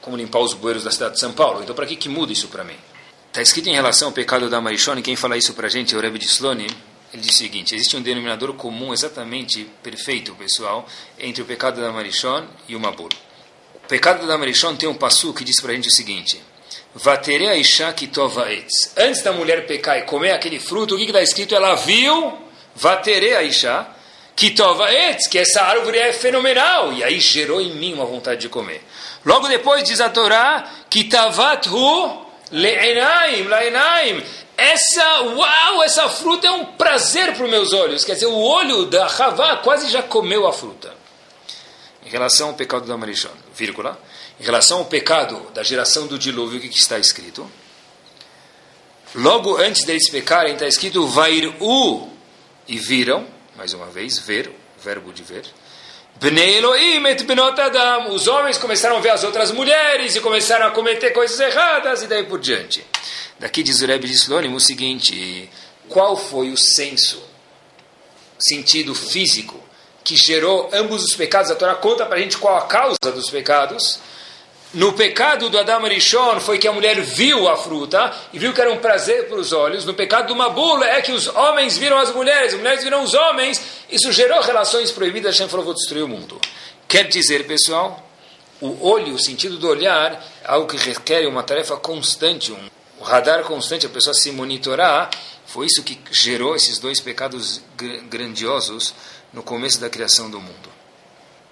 como 0.00 0.16
limpar 0.16 0.38
os 0.38 0.54
bueiros 0.54 0.84
da 0.84 0.90
cidade 0.90 1.14
de 1.14 1.20
São 1.20 1.32
Paulo. 1.32 1.62
Então, 1.62 1.74
para 1.74 1.84
que, 1.84 1.96
que 1.96 2.08
muda 2.08 2.32
isso 2.32 2.48
para 2.48 2.64
mim? 2.64 2.76
Está 3.34 3.42
escrito 3.42 3.68
em 3.68 3.72
relação 3.72 4.06
ao 4.06 4.14
pecado 4.14 4.48
da 4.48 4.60
Marishon, 4.60 5.02
quem 5.02 5.16
fala 5.16 5.36
isso 5.36 5.54
para 5.54 5.66
a 5.66 5.68
gente 5.68 5.92
é 5.92 5.98
o 5.98 6.00
Rebbe 6.00 6.20
de 6.20 6.26
Slone, 6.26 6.68
ele 7.12 7.20
diz 7.20 7.34
o 7.34 7.38
seguinte, 7.38 7.74
existe 7.74 7.96
um 7.96 8.00
denominador 8.00 8.54
comum 8.54 8.92
exatamente 8.92 9.68
perfeito, 9.82 10.36
pessoal, 10.36 10.86
entre 11.18 11.42
o 11.42 11.44
pecado 11.44 11.80
da 11.80 11.90
Marishon 11.90 12.46
e 12.68 12.76
o 12.76 12.78
Mabul. 12.78 13.08
O 13.74 13.88
pecado 13.88 14.24
da 14.24 14.38
Marishon 14.38 14.76
tem 14.76 14.88
um 14.88 14.94
passo 14.94 15.34
que 15.34 15.42
diz 15.42 15.60
para 15.60 15.72
a 15.72 15.74
gente 15.74 15.88
o 15.88 15.90
seguinte, 15.90 16.40
Vatere 16.94 17.48
Aisha 17.48 17.92
Kitova 17.92 18.52
Etz. 18.52 18.92
Antes 18.96 19.20
da 19.22 19.32
mulher 19.32 19.66
pecar 19.66 19.98
e 19.98 20.02
comer 20.02 20.30
aquele 20.30 20.60
fruto, 20.60 20.94
o 20.94 20.96
que 20.96 21.02
está 21.02 21.20
escrito? 21.20 21.56
Ela 21.56 21.74
viu 21.74 22.38
Vatere 22.76 23.34
Aisha 23.34 23.84
Kitova 24.36 24.92
Etz, 24.92 25.26
que 25.26 25.40
essa 25.40 25.60
árvore 25.60 25.98
é 25.98 26.12
fenomenal, 26.12 26.92
e 26.92 27.02
aí 27.02 27.18
gerou 27.18 27.60
em 27.60 27.74
mim 27.74 27.94
uma 27.94 28.06
vontade 28.06 28.42
de 28.42 28.48
comer. 28.48 28.80
Logo 29.26 29.48
depois 29.48 29.82
diz 29.82 30.00
a 30.00 30.08
Torá, 30.08 30.70
Kitavat 30.88 31.68
Hu 31.68 32.23
Le'enaim, 32.50 33.44
la'enaim. 33.44 34.24
Essa, 34.56 35.22
uau, 35.22 35.82
essa 35.82 36.08
fruta 36.08 36.46
é 36.46 36.50
um 36.50 36.64
prazer 36.64 37.34
para 37.34 37.44
os 37.44 37.50
meus 37.50 37.72
olhos. 37.72 38.04
Quer 38.04 38.14
dizer, 38.14 38.26
o 38.26 38.38
olho 38.38 38.86
da 38.86 39.06
Havá 39.06 39.56
quase 39.56 39.90
já 39.90 40.02
comeu 40.02 40.46
a 40.46 40.52
fruta. 40.52 40.94
Em 42.04 42.08
relação 42.08 42.48
ao 42.48 42.54
pecado 42.54 42.86
da 42.86 42.96
Marishon, 42.96 43.30
vírgula. 43.54 43.98
Em 44.38 44.44
relação 44.44 44.78
ao 44.78 44.84
pecado 44.84 45.50
da 45.52 45.62
geração 45.62 46.06
do 46.06 46.18
dilúvio, 46.18 46.58
o 46.58 46.60
que, 46.60 46.68
que 46.68 46.78
está 46.78 46.98
escrito? 46.98 47.50
Logo 49.14 49.56
antes 49.56 49.84
deles 49.84 50.10
pecarem, 50.10 50.54
está 50.54 50.66
escrito 50.66 51.06
Vair-u, 51.06 52.10
e 52.66 52.78
viram, 52.78 53.26
mais 53.56 53.72
uma 53.72 53.86
vez, 53.86 54.18
ver, 54.18 54.50
verbo 54.82 55.12
de 55.12 55.22
ver. 55.22 55.44
Elohim. 56.22 57.02
Os 58.10 58.28
homens 58.28 58.58
começaram 58.58 58.96
a 58.96 59.00
ver 59.00 59.10
as 59.10 59.24
outras 59.24 59.50
mulheres 59.50 60.16
e 60.16 60.20
começaram 60.20 60.66
a 60.66 60.70
cometer 60.70 61.10
coisas 61.10 61.38
erradas 61.38 62.02
e 62.02 62.06
daí 62.06 62.24
por 62.24 62.38
diante. 62.38 62.84
Daqui 63.38 63.62
diz 63.62 63.82
o 63.82 63.86
Rebbe 63.86 64.06
de 64.06 64.14
Slônimo 64.14 64.56
o 64.56 64.60
seguinte, 64.60 65.50
qual 65.88 66.16
foi 66.16 66.50
o 66.50 66.56
senso, 66.56 67.22
sentido 68.38 68.94
físico 68.94 69.62
que 70.02 70.16
gerou 70.16 70.70
ambos 70.72 71.02
os 71.02 71.14
pecados? 71.14 71.50
A 71.50 71.54
Torá 71.54 71.74
conta 71.74 72.06
para 72.06 72.16
a 72.16 72.20
gente 72.20 72.38
qual 72.38 72.56
a 72.56 72.62
causa 72.62 72.96
dos 73.12 73.30
pecados. 73.30 73.98
No 74.74 74.92
pecado 74.92 75.48
do 75.48 75.58
Adam 75.58 75.84
Arishon 75.84 76.40
foi 76.40 76.58
que 76.58 76.66
a 76.66 76.72
mulher 76.72 77.00
viu 77.00 77.48
a 77.48 77.56
fruta 77.56 78.12
e 78.32 78.38
viu 78.38 78.52
que 78.52 78.60
era 78.60 78.72
um 78.72 78.78
prazer 78.78 79.28
para 79.28 79.38
os 79.38 79.52
olhos. 79.52 79.84
No 79.84 79.94
pecado 79.94 80.28
do 80.28 80.36
Mabul 80.36 80.82
é 80.82 81.00
que 81.00 81.12
os 81.12 81.28
homens 81.28 81.78
viram 81.78 81.96
as 81.98 82.12
mulheres, 82.12 82.52
as 82.52 82.58
mulheres 82.58 82.82
viram 82.82 83.04
os 83.04 83.14
homens. 83.14 83.62
Isso 83.88 84.12
gerou 84.12 84.40
relações 84.40 84.90
proibidas. 84.90 85.34
Hashem 85.34 85.48
falou, 85.48 85.64
vou 85.64 85.74
destruir 85.74 86.02
o 86.02 86.08
mundo. 86.08 86.40
Quer 86.88 87.06
dizer, 87.06 87.46
pessoal, 87.46 88.04
o 88.60 88.88
olho, 88.88 89.14
o 89.14 89.18
sentido 89.18 89.58
do 89.58 89.68
olhar, 89.68 90.12
é 90.42 90.50
algo 90.50 90.66
que 90.66 90.76
requer 90.76 91.26
uma 91.28 91.44
tarefa 91.44 91.76
constante, 91.76 92.52
um 92.52 93.02
radar 93.02 93.44
constante, 93.44 93.86
a 93.86 93.90
pessoa 93.90 94.12
se 94.12 94.32
monitorar. 94.32 95.08
Foi 95.46 95.66
isso 95.66 95.84
que 95.84 95.98
gerou 96.10 96.56
esses 96.56 96.78
dois 96.78 97.00
pecados 97.00 97.60
grandiosos 98.08 98.92
no 99.32 99.42
começo 99.42 99.80
da 99.80 99.88
criação 99.88 100.28
do 100.28 100.40
mundo. 100.40 100.73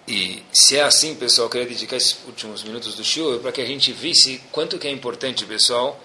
E 0.06 0.42
se 0.52 0.76
é 0.76 0.82
assim, 0.82 1.14
pessoal, 1.14 1.46
eu 1.46 1.50
queria 1.50 1.66
dedicar 1.66 1.96
esses 1.96 2.16
últimos 2.26 2.64
minutos 2.64 2.94
do 2.94 3.04
show 3.04 3.38
para 3.38 3.52
que 3.52 3.60
a 3.60 3.66
gente 3.66 3.92
visse 3.92 4.42
quanto 4.50 4.78
que 4.78 4.88
é 4.88 4.90
importante, 4.90 5.44
pessoal. 5.44 5.98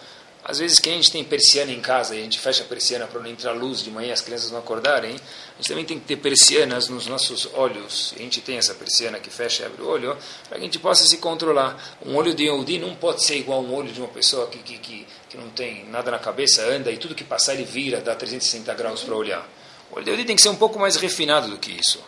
Às 0.45 0.59
vezes, 0.59 0.79
quem 0.79 0.93
a 0.93 0.95
gente 0.95 1.11
tem 1.11 1.23
persiana 1.25 1.73
em 1.73 1.81
casa 1.81 2.15
e 2.15 2.19
a 2.19 2.23
gente 2.23 2.39
fecha 2.39 2.63
a 2.63 2.65
persiana 2.65 3.05
para 3.05 3.19
não 3.19 3.29
entrar 3.29 3.51
luz 3.51 3.83
de 3.83 3.91
manhã 3.91 4.13
as 4.13 4.21
crianças 4.21 4.49
não 4.49 4.59
acordarem, 4.59 5.11
a 5.11 5.57
gente 5.57 5.67
também 5.67 5.83
tem 5.83 5.99
que 5.99 6.05
ter 6.05 6.15
persianas 6.15 6.87
nos 6.87 7.05
nossos 7.07 7.49
olhos. 7.53 8.13
A 8.15 8.19
gente 8.19 8.39
tem 8.39 8.57
essa 8.57 8.73
persiana 8.73 9.19
que 9.19 9.29
fecha 9.29 9.63
e 9.63 9.65
abre 9.65 9.81
o 9.81 9.87
olho 9.87 10.15
para 10.47 10.57
que 10.57 10.63
a 10.63 10.65
gente 10.65 10.79
possa 10.79 11.05
se 11.05 11.17
controlar. 11.17 11.97
Um 12.05 12.15
olho 12.15 12.33
de 12.33 12.43
Yehudi 12.43 12.79
não 12.79 12.95
pode 12.95 13.25
ser 13.25 13.35
igual 13.35 13.61
um 13.61 13.73
olho 13.73 13.91
de 13.91 13.99
uma 13.99 14.07
pessoa 14.07 14.47
que, 14.47 14.59
que, 14.59 14.77
que, 14.77 15.07
que 15.27 15.37
não 15.37 15.49
tem 15.49 15.85
nada 15.89 16.11
na 16.11 16.19
cabeça, 16.19 16.61
anda 16.61 16.91
e 16.91 16.97
tudo 16.97 17.13
que 17.13 17.25
passar 17.25 17.55
ele 17.55 17.65
vira, 17.65 17.99
dá 17.99 18.15
360 18.15 18.73
graus 18.75 19.01
para 19.01 19.15
olhar. 19.15 19.45
O 19.91 19.95
olho 19.95 20.05
de 20.05 20.11
Yehudi 20.11 20.27
tem 20.27 20.35
que 20.35 20.41
ser 20.41 20.49
um 20.49 20.55
pouco 20.55 20.79
mais 20.79 20.95
refinado 20.95 21.49
do 21.49 21.57
que 21.57 21.71
isso. 21.71 21.99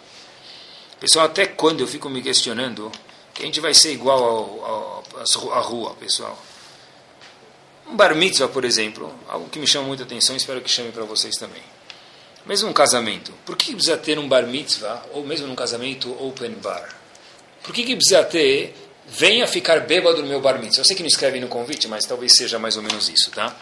Pessoal, 1.00 1.28
até 1.28 1.45
quando 1.45 1.80
eu 1.80 1.88
fico 1.88 2.10
me 2.10 2.22
questionando 2.22 2.91
que 3.34 3.43
a 3.43 3.45
gente 3.45 3.62
vai 3.62 3.74
ser 3.74 3.93
igual 3.93 4.22
ao, 4.22 4.66
ao, 4.66 5.54
à 5.54 5.60
rua, 5.62 5.95
pessoal? 5.95 6.38
Um 7.88 7.95
bar 7.95 8.14
mitzvah, 8.14 8.50
por 8.50 8.66
exemplo, 8.66 9.14
algo 9.28 9.50
que 9.50 9.60
me 9.60 9.66
chama 9.66 9.88
muita 9.88 10.04
atenção, 10.04 10.36
espero 10.36 10.62
que 10.62 10.70
chame 10.70 10.91
para 10.91 11.06
vocês 11.06 11.36
também. 11.36 11.64
Mesmo 12.45 12.70
um 12.70 12.74
casamento, 12.74 13.32
por 13.45 13.56
que 13.56 13.74
precisa 13.74 13.97
ter 13.97 14.20
um 14.20 14.28
bar 14.28 14.45
mitzvah, 14.45 15.04
ou 15.14 15.26
mesmo 15.26 15.47
num 15.47 15.56
casamento 15.56 16.12
open 16.22 16.52
bar? 16.62 16.89
Por 17.64 17.74
que, 17.74 17.84
que 17.84 17.95
precisa 17.95 18.24
ter, 18.24 18.76
venha 19.08 19.47
ficar 19.47 19.80
bêbado 19.82 20.22
no 20.22 20.28
meu 20.28 20.41
bar 20.41 20.60
mitzvah? 20.60 20.82
Eu 20.82 20.86
sei 20.86 20.95
que 20.95 21.02
não 21.02 21.08
escreve 21.08 21.39
no 21.39 21.47
convite, 21.47 21.88
mas 21.88 22.06
talvez 22.06 22.36
seja 22.36 22.60
mais 22.60 22.76
ou 22.76 22.84
menos 22.84 23.08
isso, 23.08 23.32
tá? 23.32 23.56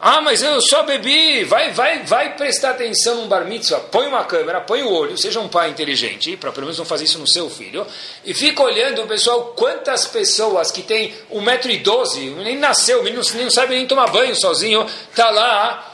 Ah, 0.00 0.20
mas 0.20 0.42
eu 0.42 0.60
só 0.60 0.82
bebi. 0.82 1.44
Vai, 1.44 1.72
vai, 1.72 2.02
vai 2.02 2.36
prestar 2.36 2.70
atenção 2.70 3.16
num 3.16 3.28
bar 3.28 3.44
mitzvah. 3.44 3.80
Põe 3.80 4.06
uma 4.06 4.24
câmera, 4.24 4.60
põe 4.60 4.82
o 4.82 4.92
olho, 4.92 5.16
seja 5.16 5.40
um 5.40 5.48
pai 5.48 5.70
inteligente, 5.70 6.36
para 6.36 6.52
pelo 6.52 6.66
menos 6.66 6.78
não 6.78 6.84
fazer 6.84 7.04
isso 7.04 7.18
no 7.18 7.28
seu 7.28 7.48
filho. 7.48 7.86
E 8.24 8.34
fica 8.34 8.62
olhando, 8.62 9.06
pessoal, 9.06 9.54
quantas 9.56 10.06
pessoas 10.06 10.70
que 10.70 10.82
tem 10.82 11.14
1,12m, 11.32 12.36
nem 12.42 12.58
nasceu, 12.58 13.02
nem, 13.02 13.14
não 13.14 13.50
sabe 13.50 13.74
nem 13.74 13.86
tomar 13.86 14.08
banho 14.08 14.34
sozinho, 14.34 14.86
tá 15.14 15.30
lá 15.30 15.93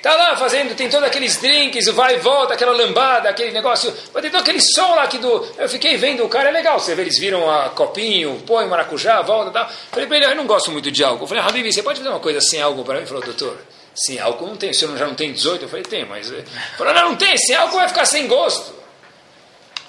Está 0.00 0.16
lá 0.16 0.34
fazendo, 0.34 0.74
tem 0.74 0.88
todos 0.88 1.06
aqueles 1.06 1.36
drinks, 1.36 1.86
vai 1.88 2.14
e 2.14 2.18
volta, 2.20 2.54
aquela 2.54 2.72
lambada, 2.72 3.28
aquele 3.28 3.50
negócio. 3.50 3.92
Todo 4.10 4.34
aquele 4.34 4.58
som 4.58 4.94
lá 4.94 5.06
que 5.06 5.18
do. 5.18 5.46
Eu 5.58 5.68
fiquei 5.68 5.98
vendo 5.98 6.24
o 6.24 6.28
cara, 6.28 6.48
é 6.48 6.52
legal. 6.52 6.80
Você 6.80 6.94
vê, 6.94 7.02
eles 7.02 7.18
viram 7.18 7.50
a 7.50 7.68
copinho, 7.68 8.42
põe 8.46 8.66
maracujá, 8.66 9.20
volta 9.20 9.50
e 9.50 9.52
tal. 9.52 9.70
Falei 9.92 10.06
para 10.06 10.16
ele, 10.16 10.24
eu 10.24 10.34
não 10.36 10.46
gosto 10.46 10.70
muito 10.70 10.90
de 10.90 11.04
álcool. 11.04 11.26
Falei, 11.26 11.42
Habib, 11.42 11.70
você 11.70 11.82
pode 11.82 11.98
fazer 11.98 12.08
uma 12.08 12.18
coisa 12.18 12.40
sem 12.40 12.62
álcool 12.62 12.82
para 12.82 12.94
mim? 12.94 13.00
Ele 13.00 13.08
falou, 13.08 13.22
doutor, 13.22 13.58
sem 13.94 14.18
álcool 14.18 14.46
não 14.46 14.56
tem. 14.56 14.70
O 14.70 14.74
senhor 14.74 14.96
já 14.96 15.06
não 15.06 15.14
tem 15.14 15.34
18? 15.34 15.64
Eu 15.64 15.68
falei, 15.68 15.84
tem, 15.84 16.06
mas. 16.06 16.30
Ele 16.30 16.46
falou, 16.78 16.94
não, 16.94 17.10
não 17.10 17.16
tem, 17.16 17.36
sem 17.36 17.54
álcool 17.54 17.76
vai 17.76 17.88
ficar 17.88 18.06
sem 18.06 18.26
gosto. 18.26 18.72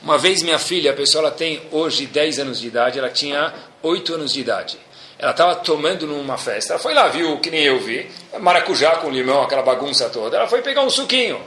Uma 0.03 0.17
vez 0.17 0.43
minha 0.43 0.59
filha, 0.59 0.91
a 0.91 0.93
pessoa 0.93 1.21
ela 1.27 1.31
tem 1.31 1.61
hoje 1.71 2.05
10 2.05 2.39
anos 2.39 2.59
de 2.59 2.67
idade, 2.67 2.99
ela 2.99 3.09
tinha 3.09 3.53
8 3.81 4.15
anos 4.15 4.33
de 4.33 4.41
idade. 4.41 4.77
Ela 5.21 5.31
estava 5.31 5.55
tomando 5.57 6.07
numa 6.07 6.35
festa. 6.35 6.73
Ela 6.73 6.81
foi 6.81 6.95
lá, 6.95 7.07
viu, 7.07 7.37
que 7.37 7.51
nem 7.51 7.61
eu 7.61 7.79
vi, 7.79 8.09
maracujá 8.39 8.95
com 8.95 9.11
limão, 9.11 9.43
aquela 9.43 9.61
bagunça 9.61 10.09
toda. 10.09 10.35
Ela 10.35 10.47
foi 10.47 10.63
pegar 10.63 10.81
um 10.81 10.89
suquinho. 10.89 11.39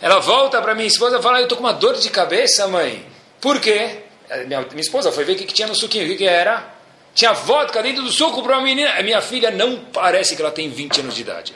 Ela 0.00 0.18
volta 0.18 0.62
para 0.62 0.74
minha 0.74 0.86
esposa 0.88 1.18
e 1.18 1.22
fala: 1.22 1.38
Eu 1.38 1.42
estou 1.42 1.58
com 1.58 1.64
uma 1.64 1.74
dor 1.74 1.94
de 1.94 2.08
cabeça, 2.08 2.66
mãe. 2.68 3.04
Por 3.38 3.60
quê? 3.60 3.98
Minha, 4.46 4.62
minha 4.62 4.80
esposa 4.80 5.12
foi 5.12 5.24
ver 5.24 5.34
o 5.34 5.36
que, 5.36 5.44
que 5.44 5.52
tinha 5.52 5.68
no 5.68 5.74
suquinho. 5.74 6.06
O 6.06 6.08
que, 6.08 6.16
que 6.16 6.26
era? 6.26 6.72
Tinha 7.14 7.34
vodka 7.34 7.82
dentro 7.82 8.02
do 8.02 8.10
suco 8.10 8.42
para 8.42 8.56
uma 8.56 8.64
menina. 8.64 8.94
A 8.98 9.02
minha 9.02 9.20
filha 9.20 9.50
não 9.50 9.76
parece 9.92 10.34
que 10.34 10.40
ela 10.40 10.50
tem 10.50 10.70
20 10.70 11.00
anos 11.00 11.14
de 11.14 11.20
idade. 11.20 11.54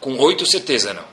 Com 0.00 0.18
oito, 0.18 0.44
certeza 0.44 0.92
não. 0.92 1.04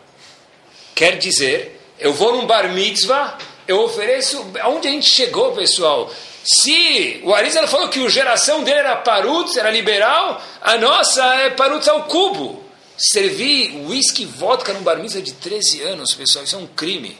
Quer 0.95 1.19
dizer, 1.19 1.79
eu 1.99 2.11
vou 2.11 2.35
num 2.35 2.47
bar 2.47 2.67
mitzvah, 2.69 3.37
eu 3.67 3.81
ofereço. 3.81 4.43
Aonde 4.61 4.87
a 4.87 4.91
gente 4.91 5.13
chegou, 5.13 5.51
pessoal? 5.51 6.11
Se 6.43 7.21
o 7.23 7.33
Arizal 7.33 7.67
falou 7.67 7.87
que 7.87 8.05
a 8.05 8.09
geração 8.09 8.63
dele 8.63 8.79
era 8.79 8.97
parutz, 8.97 9.55
era 9.55 9.71
liberal, 9.71 10.43
a 10.61 10.77
nossa 10.77 11.23
é 11.35 11.49
parutz 11.51 11.87
ao 11.87 12.03
cubo. 12.03 12.61
Servir 12.97 13.75
whisky 13.87 14.23
e 14.23 14.25
vodka 14.25 14.73
num 14.73 14.81
bar 14.81 14.99
de 15.01 15.33
13 15.33 15.81
anos, 15.81 16.13
pessoal, 16.13 16.43
isso 16.43 16.55
é 16.55 16.59
um 16.59 16.67
crime. 16.67 17.17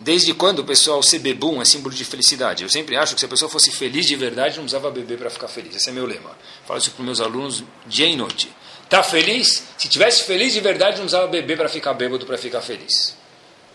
Desde 0.00 0.32
quando, 0.32 0.64
pessoal, 0.64 1.02
ser 1.02 1.18
bebum 1.18 1.60
é 1.60 1.64
símbolo 1.64 1.94
de 1.94 2.04
felicidade? 2.04 2.62
Eu 2.62 2.68
sempre 2.68 2.96
acho 2.96 3.14
que 3.14 3.20
se 3.20 3.26
a 3.26 3.28
pessoa 3.28 3.50
fosse 3.50 3.70
feliz 3.72 4.06
de 4.06 4.14
verdade, 4.14 4.56
não 4.56 4.62
precisava 4.62 4.90
beber 4.90 5.18
para 5.18 5.28
ficar 5.28 5.48
feliz. 5.48 5.74
Esse 5.74 5.90
é 5.90 5.92
meu 5.92 6.06
lema. 6.06 6.36
Falo 6.66 6.78
isso 6.78 6.92
para 6.92 7.04
meus 7.04 7.20
alunos 7.20 7.64
dia 7.84 8.06
e 8.06 8.16
noite. 8.16 8.50
Está 8.84 9.02
feliz? 9.02 9.64
Se 9.76 9.88
tivesse 9.88 10.22
feliz 10.22 10.52
de 10.52 10.60
verdade, 10.60 10.96
não 10.96 11.02
precisava 11.02 11.26
beber 11.26 11.56
para 11.56 11.68
ficar 11.68 11.94
bêbado, 11.94 12.24
para 12.24 12.38
ficar 12.38 12.62
feliz. 12.62 13.16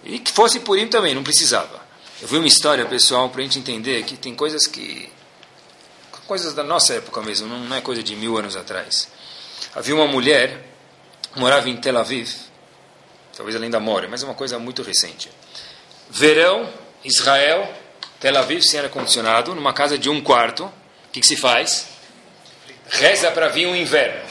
E 0.04 0.18
que 0.18 0.32
fosse 0.32 0.62
purim 0.62 0.88
também, 0.88 1.14
não 1.14 1.24
precisava. 1.24 1.83
Eu 2.24 2.30
vi 2.30 2.38
uma 2.38 2.48
história, 2.48 2.86
pessoal, 2.86 3.30
para 3.30 3.42
a 3.42 3.44
gente 3.44 3.60
entender 3.60 4.02
que 4.06 4.16
tem 4.16 4.34
coisas 4.34 4.66
que. 4.66 5.12
coisas 6.26 6.54
da 6.54 6.64
nossa 6.64 6.94
época 6.94 7.22
mesmo, 7.22 7.50
não 7.50 7.76
é 7.76 7.82
coisa 7.82 8.02
de 8.02 8.16
mil 8.16 8.38
anos 8.38 8.56
atrás. 8.56 9.10
Havia 9.76 9.94
uma 9.94 10.08
mulher, 10.08 10.66
morava 11.36 11.70
em 11.70 11.76
Tel 11.76 11.98
Aviv, 11.98 12.34
talvez 13.36 13.58
ela 13.58 13.66
ainda 13.66 13.78
more, 13.78 14.08
mas 14.08 14.24
é 14.24 14.26
uma 14.26 14.36
coisa 14.36 14.58
muito 14.58 14.82
recente. 14.84 15.30
Verão, 16.10 16.72
Israel, 17.04 17.70
Tel 18.22 18.38
Aviv 18.38 18.62
sem 18.62 18.80
ar-condicionado, 18.80 19.54
numa 19.54 19.74
casa 19.74 19.98
de 19.98 20.10
um 20.10 20.22
quarto. 20.22 20.64
O 20.64 21.12
que, 21.12 21.20
que 21.20 21.28
se 21.28 21.36
faz? 21.36 21.90
Reza 22.88 23.32
para 23.32 23.50
vir 23.50 23.68
um 23.68 23.76
inverno. 23.76 24.22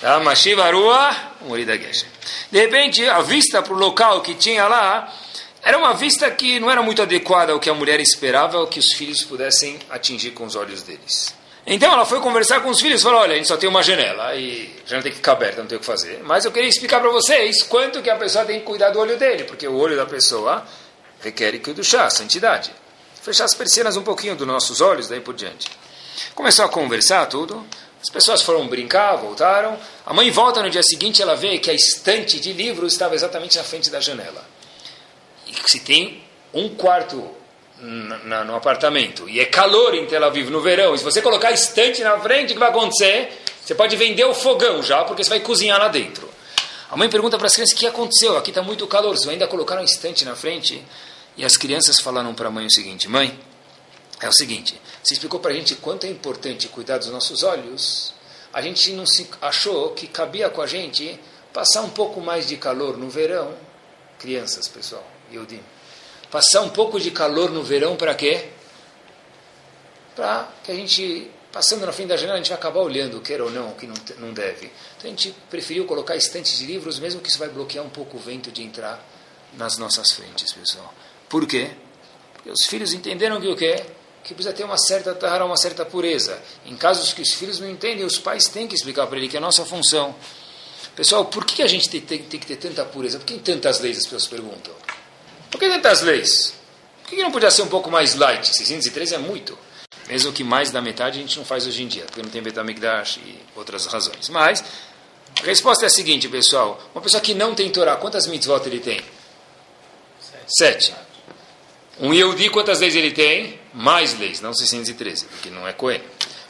Tá? 0.00 0.20
Mashiva 0.20 0.70
Rua, 0.70 1.16
Morida 1.40 1.76
Geshem. 1.76 2.08
De 2.48 2.60
repente, 2.60 3.04
a 3.08 3.22
vista 3.22 3.60
para 3.60 3.74
o 3.74 3.76
local 3.76 4.20
que 4.20 4.34
tinha 4.34 4.68
lá 4.68 5.12
era 5.62 5.76
uma 5.76 5.92
vista 5.92 6.30
que 6.30 6.60
não 6.60 6.70
era 6.70 6.82
muito 6.82 7.02
adequada 7.02 7.52
ao 7.52 7.60
que 7.60 7.68
a 7.68 7.74
mulher 7.74 8.00
esperava, 8.00 8.58
ao 8.58 8.66
que 8.66 8.78
os 8.78 8.92
filhos 8.96 9.22
pudessem 9.22 9.78
atingir 9.90 10.30
com 10.30 10.44
os 10.44 10.54
olhos 10.54 10.82
deles. 10.82 11.34
Então 11.66 11.92
ela 11.92 12.06
foi 12.06 12.20
conversar 12.20 12.60
com 12.60 12.70
os 12.70 12.80
filhos 12.80 13.00
e 13.00 13.04
falou: 13.04 13.20
Olha, 13.20 13.34
a 13.34 13.36
gente 13.36 13.48
só 13.48 13.56
tem 13.56 13.68
uma 13.68 13.82
janela 13.82 14.34
e 14.34 14.74
já 14.86 14.96
não 14.96 15.02
tem 15.02 15.12
que 15.12 15.18
ficar 15.18 15.32
aberta, 15.32 15.60
não 15.60 15.68
tem 15.68 15.76
o 15.76 15.80
que 15.80 15.86
fazer. 15.86 16.20
Mas 16.24 16.44
eu 16.44 16.52
queria 16.52 16.68
explicar 16.68 17.00
para 17.00 17.10
vocês 17.10 17.62
quanto 17.62 18.00
que 18.00 18.08
a 18.08 18.16
pessoa 18.16 18.44
tem 18.44 18.60
que 18.60 18.64
cuidar 18.64 18.90
do 18.90 18.98
olho 18.98 19.18
dele, 19.18 19.44
porque 19.44 19.68
o 19.68 19.76
olho 19.76 19.94
da 19.94 20.06
pessoa 20.06 20.64
requer 21.20 21.58
que 21.58 21.70
o 21.70 21.84
chá, 21.84 22.08
santidade. 22.08 22.72
Fechar 23.20 23.44
as 23.44 23.54
persianas 23.54 23.96
um 23.96 24.02
pouquinho 24.02 24.34
dos 24.34 24.46
nossos 24.46 24.80
olhos, 24.80 25.08
daí 25.08 25.20
por 25.20 25.34
diante. 25.34 25.68
Começou 26.34 26.64
a 26.64 26.68
conversar 26.68 27.26
tudo. 27.26 27.66
As 28.00 28.08
pessoas 28.10 28.40
foram 28.40 28.66
brincar, 28.66 29.16
voltaram. 29.16 29.76
A 30.06 30.14
mãe 30.14 30.30
volta 30.30 30.62
no 30.62 30.70
dia 30.70 30.82
seguinte, 30.82 31.20
ela 31.20 31.34
vê 31.34 31.58
que 31.58 31.70
a 31.70 31.74
estante 31.74 32.40
de 32.40 32.52
livros 32.54 32.92
estava 32.92 33.14
exatamente 33.14 33.58
na 33.58 33.64
frente 33.64 33.90
da 33.90 34.00
janela 34.00 34.57
se 35.66 35.80
tem 35.80 36.22
um 36.52 36.70
quarto 36.70 37.38
na, 37.80 38.44
no 38.44 38.56
apartamento 38.56 39.28
e 39.28 39.40
é 39.40 39.44
calor 39.44 39.94
em 39.94 40.06
Tel 40.06 40.24
Aviv 40.24 40.50
no 40.50 40.60
verão, 40.60 40.94
e 40.94 40.98
se 40.98 41.04
você 41.04 41.22
colocar 41.22 41.52
estante 41.52 42.02
na 42.02 42.18
frente, 42.18 42.50
o 42.50 42.54
que 42.54 42.58
vai 42.58 42.70
acontecer? 42.70 43.42
Você 43.64 43.74
pode 43.74 43.94
vender 43.96 44.24
o 44.24 44.34
fogão 44.34 44.82
já, 44.82 45.04
porque 45.04 45.22
você 45.22 45.30
vai 45.30 45.40
cozinhar 45.40 45.78
lá 45.78 45.88
dentro. 45.88 46.28
A 46.90 46.96
mãe 46.96 47.08
pergunta 47.08 47.36
para 47.36 47.46
as 47.46 47.54
crianças 47.54 47.76
o 47.76 47.78
que 47.78 47.86
aconteceu, 47.86 48.36
aqui 48.36 48.50
está 48.50 48.62
muito 48.62 48.86
calor, 48.86 49.14
vocês 49.14 49.28
ainda 49.28 49.46
colocaram 49.46 49.82
um 49.82 49.84
estante 49.84 50.24
na 50.24 50.34
frente? 50.34 50.82
E 51.36 51.44
as 51.44 51.56
crianças 51.56 52.00
falaram 52.00 52.34
para 52.34 52.48
a 52.48 52.50
mãe 52.50 52.66
o 52.66 52.70
seguinte: 52.70 53.08
Mãe, 53.08 53.38
é 54.20 54.28
o 54.28 54.32
seguinte, 54.32 54.80
você 55.02 55.14
explicou 55.14 55.38
para 55.38 55.52
a 55.52 55.54
gente 55.54 55.74
quanto 55.76 56.04
é 56.04 56.08
importante 56.08 56.66
cuidar 56.68 56.98
dos 56.98 57.08
nossos 57.08 57.42
olhos, 57.42 58.14
a 58.52 58.62
gente 58.62 58.90
não 58.92 59.06
se 59.06 59.28
achou 59.40 59.90
que 59.90 60.06
cabia 60.06 60.48
com 60.48 60.62
a 60.62 60.66
gente 60.66 61.20
passar 61.52 61.82
um 61.82 61.90
pouco 61.90 62.20
mais 62.20 62.48
de 62.48 62.56
calor 62.56 62.96
no 62.96 63.08
verão. 63.08 63.54
Crianças, 64.18 64.66
pessoal. 64.66 65.06
Yudim. 65.32 65.60
Passar 66.30 66.60
um 66.62 66.70
pouco 66.70 67.00
de 67.00 67.10
calor 67.10 67.50
no 67.50 67.62
verão 67.62 67.96
para 67.96 68.14
quê? 68.14 68.48
Para 70.14 70.48
que 70.62 70.72
a 70.72 70.74
gente, 70.74 71.30
passando 71.50 71.86
na 71.86 71.92
frente 71.92 72.08
da 72.08 72.16
janela, 72.16 72.34
a 72.34 72.38
gente 72.38 72.48
vai 72.48 72.58
acabar 72.58 72.80
olhando, 72.80 73.20
quer 73.20 73.40
ou 73.40 73.50
não, 73.50 73.70
o 73.70 73.74
que 73.74 73.86
não, 73.86 73.94
não 74.18 74.32
deve. 74.32 74.70
Então 74.96 75.06
a 75.06 75.08
gente 75.08 75.34
preferiu 75.48 75.86
colocar 75.86 76.16
estantes 76.16 76.58
de 76.58 76.66
livros, 76.66 76.98
mesmo 76.98 77.20
que 77.20 77.28
isso 77.28 77.38
vai 77.38 77.48
bloquear 77.48 77.84
um 77.84 77.88
pouco 77.88 78.16
o 78.16 78.20
vento 78.20 78.50
de 78.50 78.62
entrar 78.62 79.02
nas 79.54 79.78
nossas 79.78 80.12
frentes, 80.12 80.52
pessoal. 80.52 80.92
Por 81.28 81.46
quê? 81.46 81.70
Porque 82.34 82.50
os 82.50 82.64
filhos 82.66 82.92
entenderam 82.92 83.40
que 83.40 83.48
o 83.48 83.56
quê? 83.56 83.82
Que 84.22 84.34
precisa 84.34 84.54
ter 84.54 84.64
uma 84.64 84.76
certa 84.76 85.14
tahara, 85.14 85.44
uma 85.44 85.56
certa 85.56 85.86
pureza. 85.86 86.38
Em 86.66 86.76
casos 86.76 87.12
que 87.12 87.22
os 87.22 87.32
filhos 87.32 87.58
não 87.58 87.70
entendem, 87.70 88.04
os 88.04 88.18
pais 88.18 88.44
têm 88.44 88.66
que 88.66 88.74
explicar 88.74 89.06
para 89.06 89.16
ele 89.16 89.28
que 89.28 89.36
é 89.36 89.38
a 89.38 89.40
nossa 89.40 89.64
função. 89.64 90.14
Pessoal, 90.94 91.24
por 91.26 91.44
que 91.44 91.62
a 91.62 91.66
gente 91.66 91.88
tem, 91.88 92.00
tem, 92.00 92.22
tem 92.22 92.40
que 92.40 92.46
ter 92.46 92.56
tanta 92.56 92.84
pureza? 92.84 93.18
Por 93.18 93.24
que 93.24 93.38
tantas 93.38 93.80
leis 93.80 93.98
as 93.98 94.04
pessoas 94.04 94.26
perguntam? 94.26 94.74
Por 95.50 95.58
que 95.58 95.68
tantas 95.68 96.02
leis? 96.02 96.54
Por 97.02 97.10
que 97.10 97.22
não 97.22 97.30
podia 97.30 97.50
ser 97.50 97.62
um 97.62 97.68
pouco 97.68 97.90
mais 97.90 98.14
light? 98.14 98.46
613 98.46 99.14
é 99.14 99.18
muito. 99.18 99.58
Mesmo 100.08 100.32
que 100.32 100.42
mais 100.42 100.70
da 100.70 100.80
metade 100.80 101.18
a 101.18 101.22
gente 101.22 101.36
não 101.36 101.44
faz 101.44 101.66
hoje 101.66 101.82
em 101.82 101.86
dia, 101.86 102.04
porque 102.04 102.22
não 102.22 102.30
tem 102.30 102.42
Betamigdash 102.42 103.18
e 103.18 103.38
outras 103.54 103.86
razões. 103.86 104.28
Mas 104.28 104.64
a 105.40 105.44
resposta 105.44 105.84
é 105.84 105.86
a 105.86 105.90
seguinte, 105.90 106.28
pessoal. 106.28 106.80
Uma 106.94 107.02
pessoa 107.02 107.20
que 107.20 107.34
não 107.34 107.54
tem 107.54 107.70
Torá, 107.70 107.96
quantas 107.96 108.26
mitzvot 108.26 108.66
ele 108.66 108.80
tem? 108.80 109.00
Sete. 110.46 110.94
Um 112.00 112.14
Yehudi, 112.14 112.48
quantas 112.48 112.80
leis 112.80 112.94
ele 112.94 113.10
tem? 113.10 113.58
Mais 113.74 114.18
leis, 114.18 114.40
não 114.40 114.54
613, 114.54 115.26
porque 115.26 115.50
não 115.50 115.66
é 115.66 115.72
Cohen. 115.72 116.00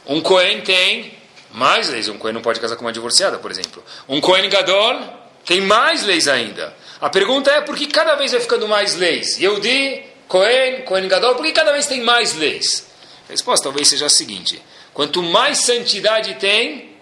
Um 0.05 0.21
Cohen 0.21 0.61
tem 0.61 1.17
mais 1.51 1.89
leis. 1.89 2.07
Um 2.07 2.17
Cohen 2.17 2.33
não 2.33 2.41
pode 2.41 2.59
casar 2.59 2.75
com 2.75 2.85
uma 2.85 2.93
divorciada, 2.93 3.37
por 3.39 3.51
exemplo. 3.51 3.83
Um 4.07 4.21
Cohen 4.21 4.49
Gadol 4.49 5.01
tem 5.45 5.61
mais 5.61 6.03
leis 6.03 6.27
ainda. 6.27 6.75
A 7.01 7.09
pergunta 7.09 7.49
é 7.51 7.61
por 7.61 7.77
que 7.77 7.87
cada 7.87 8.15
vez 8.15 8.31
vai 8.31 8.41
ficando 8.41 8.67
mais 8.67 8.95
leis? 8.95 9.37
Yehudi, 9.37 10.03
Cohen, 10.27 10.81
Cohen 10.83 11.07
Gadol, 11.07 11.35
por 11.35 11.45
que 11.45 11.53
cada 11.53 11.71
vez 11.71 11.87
tem 11.87 12.01
mais 12.01 12.33
leis? 12.35 12.85
A 13.27 13.31
resposta 13.31 13.63
talvez 13.63 13.87
seja 13.87 14.07
a 14.07 14.09
seguinte: 14.09 14.61
quanto 14.93 15.23
mais 15.23 15.59
santidade 15.59 16.35
tem, 16.35 16.97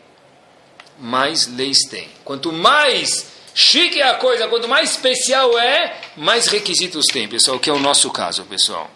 mais 0.99 1.47
leis 1.47 1.79
tem. 1.89 2.07
Quanto 2.23 2.53
mais 2.53 3.27
chique 3.55 3.99
é 3.99 4.07
a 4.07 4.15
coisa, 4.15 4.47
quanto 4.47 4.67
mais 4.67 4.91
especial 4.91 5.57
é, 5.57 5.99
mais 6.15 6.45
requisitos 6.45 7.05
tem, 7.07 7.27
pessoal, 7.27 7.59
que 7.59 7.69
é 7.69 7.73
o 7.73 7.79
nosso 7.79 8.11
caso, 8.11 8.43
pessoal. 8.45 8.89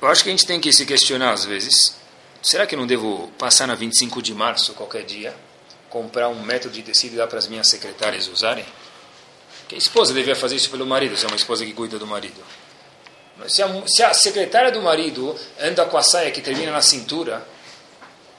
Eu 0.00 0.06
acho 0.06 0.22
que 0.22 0.28
a 0.28 0.32
gente 0.32 0.46
tem 0.46 0.60
que 0.60 0.72
se 0.72 0.86
questionar 0.86 1.32
às 1.32 1.44
vezes. 1.44 1.96
Será 2.40 2.66
que 2.66 2.74
eu 2.74 2.78
não 2.78 2.86
devo 2.86 3.32
passar 3.38 3.66
na 3.66 3.74
25 3.74 4.22
de 4.22 4.34
março 4.34 4.74
qualquer 4.74 5.02
dia, 5.02 5.34
comprar 5.88 6.28
um 6.28 6.42
método 6.42 6.74
de 6.74 6.82
tecido 6.82 7.14
e 7.14 7.16
dar 7.16 7.26
para 7.26 7.38
as 7.38 7.48
minhas 7.48 7.68
secretárias 7.68 8.28
usarem? 8.28 8.64
Que 9.68 9.74
a 9.74 9.78
esposa 9.78 10.12
devia 10.12 10.36
fazer 10.36 10.56
isso 10.56 10.70
pelo 10.70 10.86
marido, 10.86 11.16
se 11.16 11.24
é 11.24 11.28
uma 11.28 11.36
esposa 11.36 11.64
que 11.64 11.72
cuida 11.72 11.98
do 11.98 12.06
marido. 12.06 12.40
Se 13.48 13.62
a, 13.62 13.68
se 13.86 14.02
a 14.02 14.14
secretária 14.14 14.70
do 14.70 14.80
marido 14.80 15.34
anda 15.60 15.84
com 15.86 15.96
a 15.96 16.02
saia 16.02 16.30
que 16.30 16.40
termina 16.40 16.70
na 16.70 16.82
cintura, 16.82 17.46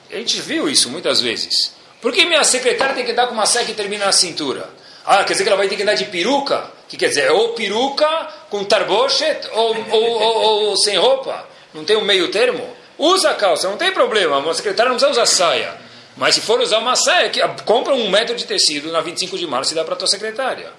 a 0.09 0.15
gente 0.15 0.39
viu 0.41 0.69
isso 0.69 0.89
muitas 0.89 1.19
vezes. 1.21 1.73
Por 2.01 2.13
que 2.13 2.25
minha 2.25 2.43
secretária 2.43 2.93
tem 2.93 3.03
que 3.03 3.11
andar 3.11 3.27
com 3.27 3.33
uma 3.33 3.45
saia 3.45 3.65
que 3.65 3.73
termina 3.73 4.05
na 4.05 4.11
cintura? 4.11 4.69
Ah, 5.05 5.23
quer 5.23 5.33
dizer 5.33 5.43
que 5.43 5.49
ela 5.49 5.57
vai 5.57 5.67
ter 5.67 5.75
que 5.75 5.83
andar 5.83 5.95
de 5.95 6.05
peruca? 6.05 6.71
que 6.87 6.97
quer 6.97 7.09
dizer? 7.09 7.31
Ou 7.31 7.49
peruca 7.49 8.07
com 8.49 8.63
tarbochet 8.63 9.47
ou, 9.51 9.75
ou, 9.91 10.21
ou, 10.21 10.63
ou, 10.65 10.77
sem 10.77 10.97
roupa? 10.97 11.47
Não 11.73 11.83
tem 11.83 11.95
um 11.95 12.03
meio 12.03 12.29
termo? 12.29 12.75
Usa 12.97 13.31
a 13.31 13.33
calça, 13.33 13.69
não 13.69 13.77
tem 13.77 13.91
problema. 13.91 14.37
Uma 14.37 14.53
secretária 14.53 14.89
não 14.89 14.97
precisa 14.97 15.11
usar 15.11 15.25
saia. 15.25 15.75
Mas 16.15 16.35
se 16.35 16.41
for 16.41 16.59
usar 16.61 16.79
uma 16.79 16.95
saia, 16.95 17.29
compra 17.65 17.93
um 17.93 18.09
metro 18.09 18.35
de 18.35 18.45
tecido 18.45 18.91
na 18.91 19.01
25 19.01 19.37
de 19.37 19.45
março 19.45 19.73
e 19.73 19.75
dá 19.75 19.83
para 19.83 19.95
a 19.95 19.97
tua 19.97 20.07
secretária. 20.07 20.71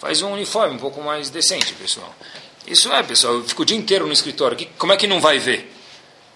Faz 0.00 0.22
um 0.22 0.32
uniforme 0.32 0.76
um 0.76 0.78
pouco 0.78 1.02
mais 1.02 1.28
decente, 1.28 1.74
pessoal. 1.74 2.12
Isso 2.66 2.90
é, 2.90 3.02
pessoal. 3.02 3.34
Eu 3.34 3.44
fico 3.44 3.62
o 3.62 3.64
dia 3.66 3.76
inteiro 3.76 4.06
no 4.06 4.12
escritório. 4.12 4.66
como 4.78 4.94
é 4.94 4.96
que 4.96 5.06
não 5.06 5.20
vai 5.20 5.38
ver? 5.38 5.70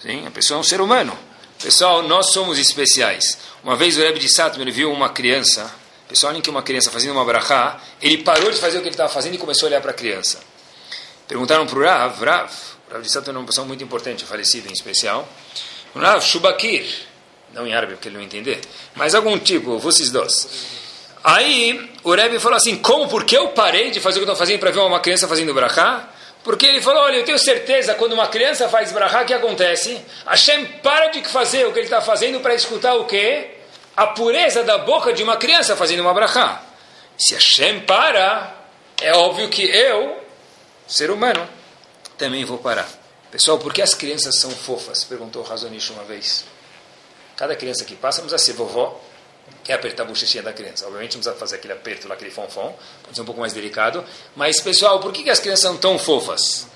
Sim, 0.00 0.26
a 0.26 0.30
pessoa 0.30 0.58
é 0.58 0.60
um 0.60 0.62
ser 0.62 0.82
humano. 0.82 1.16
Pessoal, 1.62 2.02
nós 2.02 2.30
somos 2.30 2.58
especiais. 2.58 3.38
Uma 3.62 3.74
vez 3.74 3.96
o 3.96 4.00
Rebbe 4.00 4.18
de 4.18 4.28
Satmar 4.28 4.70
viu 4.70 4.92
uma 4.92 5.08
criança, 5.08 5.74
pessoal, 6.06 6.32
olhem 6.32 6.42
que 6.42 6.50
uma 6.50 6.62
criança 6.62 6.90
fazendo 6.90 7.12
uma 7.12 7.24
brachá, 7.24 7.80
ele 8.02 8.18
parou 8.18 8.50
de 8.50 8.58
fazer 8.58 8.76
o 8.76 8.80
que 8.82 8.88
ele 8.88 8.94
estava 8.94 9.08
fazendo 9.08 9.36
e 9.36 9.38
começou 9.38 9.66
a 9.66 9.70
olhar 9.70 9.80
para 9.80 9.92
a 9.92 9.94
criança. 9.94 10.40
Perguntaram 11.26 11.66
para 11.66 11.78
o 11.78 11.82
Rav, 11.82 12.22
Rav, 12.22 12.52
o 12.86 12.92
Rav 12.92 13.02
de 13.02 13.10
Satmar 13.10 13.36
é 13.36 13.38
uma 13.38 13.46
pessoa 13.46 13.66
muito 13.66 13.82
importante, 13.82 14.26
falecido 14.26 14.68
em 14.68 14.72
especial. 14.72 15.26
Rav, 15.94 16.22
Shubakir, 16.22 16.84
não 17.54 17.66
em 17.66 17.72
árabe 17.72 17.94
porque 17.94 18.08
ele 18.08 18.16
não 18.16 18.22
entender, 18.22 18.60
mas 18.94 19.14
algum 19.14 19.38
tipo, 19.38 19.78
vocês 19.78 20.10
dois. 20.10 20.83
Aí 21.24 21.90
o 22.02 22.14
Rebbe 22.14 22.38
falou 22.38 22.58
assim, 22.58 22.76
como, 22.76 23.08
por 23.08 23.24
que 23.24 23.34
eu 23.34 23.48
parei 23.48 23.90
de 23.90 23.98
fazer 23.98 24.20
o 24.20 24.24
que 24.24 24.30
eu 24.30 24.36
fazendo 24.36 24.60
para 24.60 24.70
ver 24.70 24.80
uma 24.80 25.00
criança 25.00 25.26
fazendo 25.26 25.54
brachá? 25.54 26.06
Porque 26.42 26.66
ele 26.66 26.82
falou, 26.82 27.02
olha, 27.02 27.16
eu 27.16 27.24
tenho 27.24 27.38
certeza, 27.38 27.94
quando 27.94 28.12
uma 28.12 28.28
criança 28.28 28.68
faz 28.68 28.92
brahá, 28.92 29.22
o 29.22 29.24
que 29.24 29.32
acontece? 29.32 29.98
Hashem 30.26 30.66
para 30.82 31.06
de 31.06 31.26
fazer 31.26 31.66
o 31.66 31.72
que 31.72 31.78
ele 31.78 31.86
está 31.86 32.02
fazendo 32.02 32.40
para 32.40 32.54
escutar 32.54 32.94
o 32.96 33.06
quê? 33.06 33.52
A 33.96 34.08
pureza 34.08 34.62
da 34.62 34.76
boca 34.76 35.14
de 35.14 35.22
uma 35.22 35.38
criança 35.38 35.74
fazendo 35.74 36.00
uma 36.00 36.12
brahá. 36.12 36.62
Se 37.16 37.32
Hashem 37.32 37.80
para, 37.80 38.54
é 39.00 39.14
óbvio 39.14 39.48
que 39.48 39.62
eu, 39.62 40.22
ser 40.86 41.10
humano, 41.10 41.48
também 42.18 42.44
vou 42.44 42.58
parar. 42.58 42.86
Pessoal, 43.30 43.58
por 43.58 43.72
que 43.72 43.80
as 43.80 43.94
crianças 43.94 44.38
são 44.38 44.50
fofas? 44.50 45.04
Perguntou 45.04 45.42
Razonish 45.42 45.88
uma 45.88 46.04
vez. 46.04 46.44
Cada 47.34 47.56
criança 47.56 47.84
que 47.86 47.96
passa, 47.96 48.22
a 48.22 48.38
ser 48.38 48.52
vovó, 48.52 49.00
quer 49.64 49.74
apertar 49.74 50.02
a 50.02 50.06
bochechinha 50.06 50.42
da 50.42 50.52
criança. 50.52 50.84
Obviamente 50.86 51.14
não 51.14 51.20
precisa 51.20 51.34
fazer 51.34 51.56
aquele 51.56 51.72
aperto 51.72 52.06
lá, 52.06 52.14
aquele 52.14 52.30
fonfon, 52.30 52.76
pode 53.02 53.16
ser 53.16 53.22
um 53.22 53.24
pouco 53.24 53.40
mais 53.40 53.52
delicado. 53.52 54.04
Mas, 54.36 54.60
pessoal, 54.60 55.00
por 55.00 55.12
que, 55.12 55.28
as 55.30 55.40
crianças 55.40 55.62
são 55.62 55.76
tão 55.76 55.98
fofas? 55.98 56.66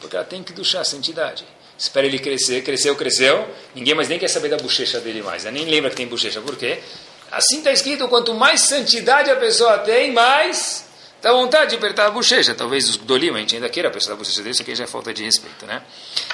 Porque 0.00 0.14
ela 0.14 0.24
tem 0.24 0.42
que 0.42 0.52
duchar 0.52 0.82
a 0.82 0.84
santidade. 0.84 1.44
Espera 1.78 2.06
ele 2.06 2.18
crescer, 2.18 2.62
cresceu, 2.62 2.94
cresceu, 2.96 3.46
ninguém 3.74 3.94
mais 3.94 4.08
nem 4.08 4.18
quer 4.18 4.28
saber 4.28 4.48
da 4.48 4.56
bochecha 4.56 5.00
dele 5.00 5.22
mais. 5.22 5.44
Ela 5.44 5.52
nem 5.52 5.66
lembra 5.66 5.90
que 5.90 5.96
tem 5.96 6.06
bochecha. 6.06 6.40
Por 6.40 6.56
quê? 6.56 6.78
Assim 7.30 7.58
está 7.58 7.72
escrito, 7.72 8.08
quanto 8.08 8.34
mais 8.34 8.62
santidade 8.62 9.30
a 9.30 9.36
pessoa 9.36 9.78
tem, 9.78 10.12
mais 10.12 10.86
dá 11.20 11.32
vontade 11.32 11.70
de 11.70 11.76
apertar 11.76 12.06
a 12.06 12.10
bochecha. 12.10 12.54
Talvez 12.54 12.88
os 12.88 12.96
Dolim, 12.96 13.30
a 13.30 13.38
gente 13.38 13.56
ainda 13.56 13.68
queira 13.68 13.88
apertar 13.88 14.12
a 14.12 14.16
bochecha 14.16 14.38
dele, 14.38 14.50
isso 14.50 14.62
aqui 14.62 14.74
já 14.74 14.84
é 14.84 14.86
falta 14.86 15.12
de 15.12 15.24
respeito, 15.24 15.66
né? 15.66 15.82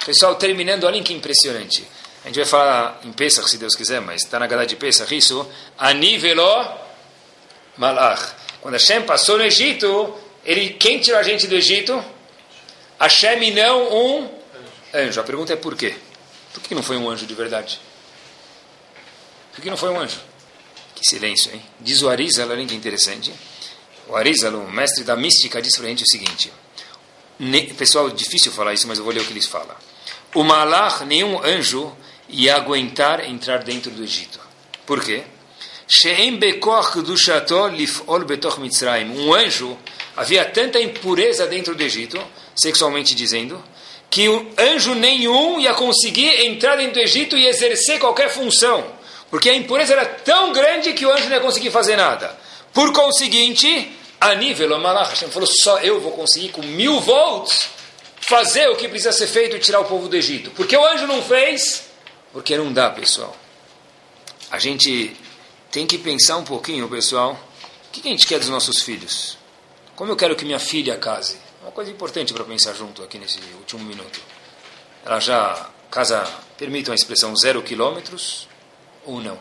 Pessoal, 0.04 0.34
terminando, 0.34 0.84
olhem 0.84 1.02
que 1.02 1.12
impressionante. 1.12 1.84
A 2.24 2.28
gente 2.28 2.36
vai 2.36 2.44
falar 2.44 3.00
em 3.04 3.12
Pesach, 3.12 3.48
se 3.50 3.58
Deus 3.58 3.74
quiser, 3.74 4.00
mas 4.00 4.22
está 4.22 4.38
na 4.38 4.46
Gadá 4.46 4.64
de 4.64 4.76
Pesach 4.76 5.14
isso. 5.16 5.48
Anivelo 5.76 6.42
Malach. 7.76 8.34
Quando 8.60 8.74
Hashem 8.74 9.02
passou 9.02 9.38
no 9.38 9.44
Egito, 9.44 10.16
ele, 10.44 10.70
quem 10.70 11.00
tirou 11.00 11.18
a 11.18 11.22
gente 11.22 11.48
do 11.48 11.56
Egito? 11.56 12.02
Hashem 13.00 13.42
e 13.42 13.50
não 13.50 13.92
um 13.92 14.30
anjo. 14.94 15.20
A 15.20 15.24
pergunta 15.24 15.52
é 15.52 15.56
por 15.56 15.76
quê? 15.76 15.96
Por 16.52 16.62
que 16.62 16.74
não 16.74 16.82
foi 16.82 16.96
um 16.96 17.10
anjo 17.10 17.26
de 17.26 17.34
verdade? 17.34 17.80
Por 19.52 19.60
que 19.60 19.68
não 19.68 19.76
foi 19.76 19.90
um 19.90 19.98
anjo? 19.98 20.20
Que 20.94 21.08
silêncio, 21.08 21.52
hein? 21.52 21.62
Diz 21.80 22.02
o 22.02 22.08
Arizal, 22.08 22.48
além 22.50 22.66
que 22.66 22.74
interessante. 22.74 23.32
O 24.06 24.14
Arizal, 24.14 24.52
o 24.52 24.70
mestre 24.70 25.02
da 25.02 25.16
mística, 25.16 25.60
diz 25.60 25.76
para 25.76 25.86
a 25.86 25.88
gente 25.88 26.04
o 26.04 26.06
seguinte. 26.06 26.52
Pessoal, 27.76 28.10
difícil 28.10 28.52
falar 28.52 28.74
isso, 28.74 28.86
mas 28.86 28.98
eu 28.98 29.04
vou 29.04 29.12
ler 29.12 29.20
o 29.20 29.24
que 29.24 29.32
eles 29.32 29.46
falam. 29.46 29.74
O 30.34 30.44
Malach, 30.44 31.04
nenhum 31.04 31.42
anjo, 31.42 31.92
e 32.32 32.50
aguentar 32.50 33.28
entrar 33.28 33.62
dentro 33.62 33.90
do 33.90 34.02
Egito. 34.02 34.40
Por 34.84 35.04
quê? 35.04 35.22
Um 39.14 39.34
anjo, 39.34 39.78
havia 40.16 40.44
tanta 40.44 40.80
impureza 40.80 41.46
dentro 41.46 41.74
do 41.74 41.82
Egito, 41.82 42.18
sexualmente 42.56 43.14
dizendo, 43.14 43.62
que 44.10 44.28
o 44.28 44.50
anjo 44.58 44.94
nenhum 44.94 45.60
ia 45.60 45.74
conseguir 45.74 46.46
entrar 46.46 46.76
dentro 46.76 46.94
do 46.94 47.00
Egito 47.00 47.36
e 47.36 47.46
exercer 47.46 47.98
qualquer 47.98 48.30
função. 48.30 48.84
Porque 49.30 49.48
a 49.48 49.54
impureza 49.54 49.92
era 49.92 50.04
tão 50.04 50.52
grande 50.52 50.92
que 50.92 51.06
o 51.06 51.12
anjo 51.12 51.24
não 51.24 51.36
ia 51.36 51.40
conseguir 51.40 51.70
fazer 51.70 51.96
nada. 51.96 52.38
Por 52.72 52.92
conseguinte, 52.92 53.92
a 54.20 54.34
nível, 54.34 54.78
Malach 54.78 55.10
Hashem 55.10 55.28
falou, 55.28 55.48
só 55.62 55.78
eu 55.80 56.00
vou 56.00 56.12
conseguir 56.12 56.50
com 56.50 56.62
mil 56.62 57.00
volts 57.00 57.68
fazer 58.20 58.68
o 58.68 58.76
que 58.76 58.88
precisa 58.88 59.12
ser 59.12 59.26
feito 59.26 59.56
e 59.56 59.58
tirar 59.58 59.80
o 59.80 59.84
povo 59.84 60.08
do 60.08 60.16
Egito. 60.16 60.50
Porque 60.52 60.76
o 60.76 60.86
anjo 60.86 61.06
não 61.06 61.22
fez, 61.22 61.91
porque 62.32 62.56
não 62.56 62.72
dá, 62.72 62.90
pessoal. 62.90 63.36
A 64.50 64.58
gente 64.58 65.16
tem 65.70 65.86
que 65.86 65.98
pensar 65.98 66.36
um 66.36 66.44
pouquinho, 66.44 66.88
pessoal. 66.88 67.38
O 67.88 67.90
que 67.90 68.08
a 68.08 68.10
gente 68.10 68.26
quer 68.26 68.38
dos 68.38 68.48
nossos 68.48 68.82
filhos? 68.82 69.36
Como 69.94 70.10
eu 70.10 70.16
quero 70.16 70.34
que 70.34 70.44
minha 70.44 70.58
filha 70.58 70.96
case? 70.96 71.36
É 71.60 71.66
uma 71.66 71.72
coisa 71.72 71.90
importante 71.90 72.32
para 72.32 72.44
pensar 72.44 72.74
junto 72.74 73.02
aqui 73.02 73.18
nesse 73.18 73.38
último 73.58 73.84
minuto. 73.84 74.20
Ela 75.04 75.20
já 75.20 75.70
casa, 75.90 76.24
permitam 76.56 76.92
a 76.92 76.94
expressão, 76.94 77.36
zero 77.36 77.62
quilômetros 77.62 78.48
ou 79.04 79.20
não? 79.20 79.38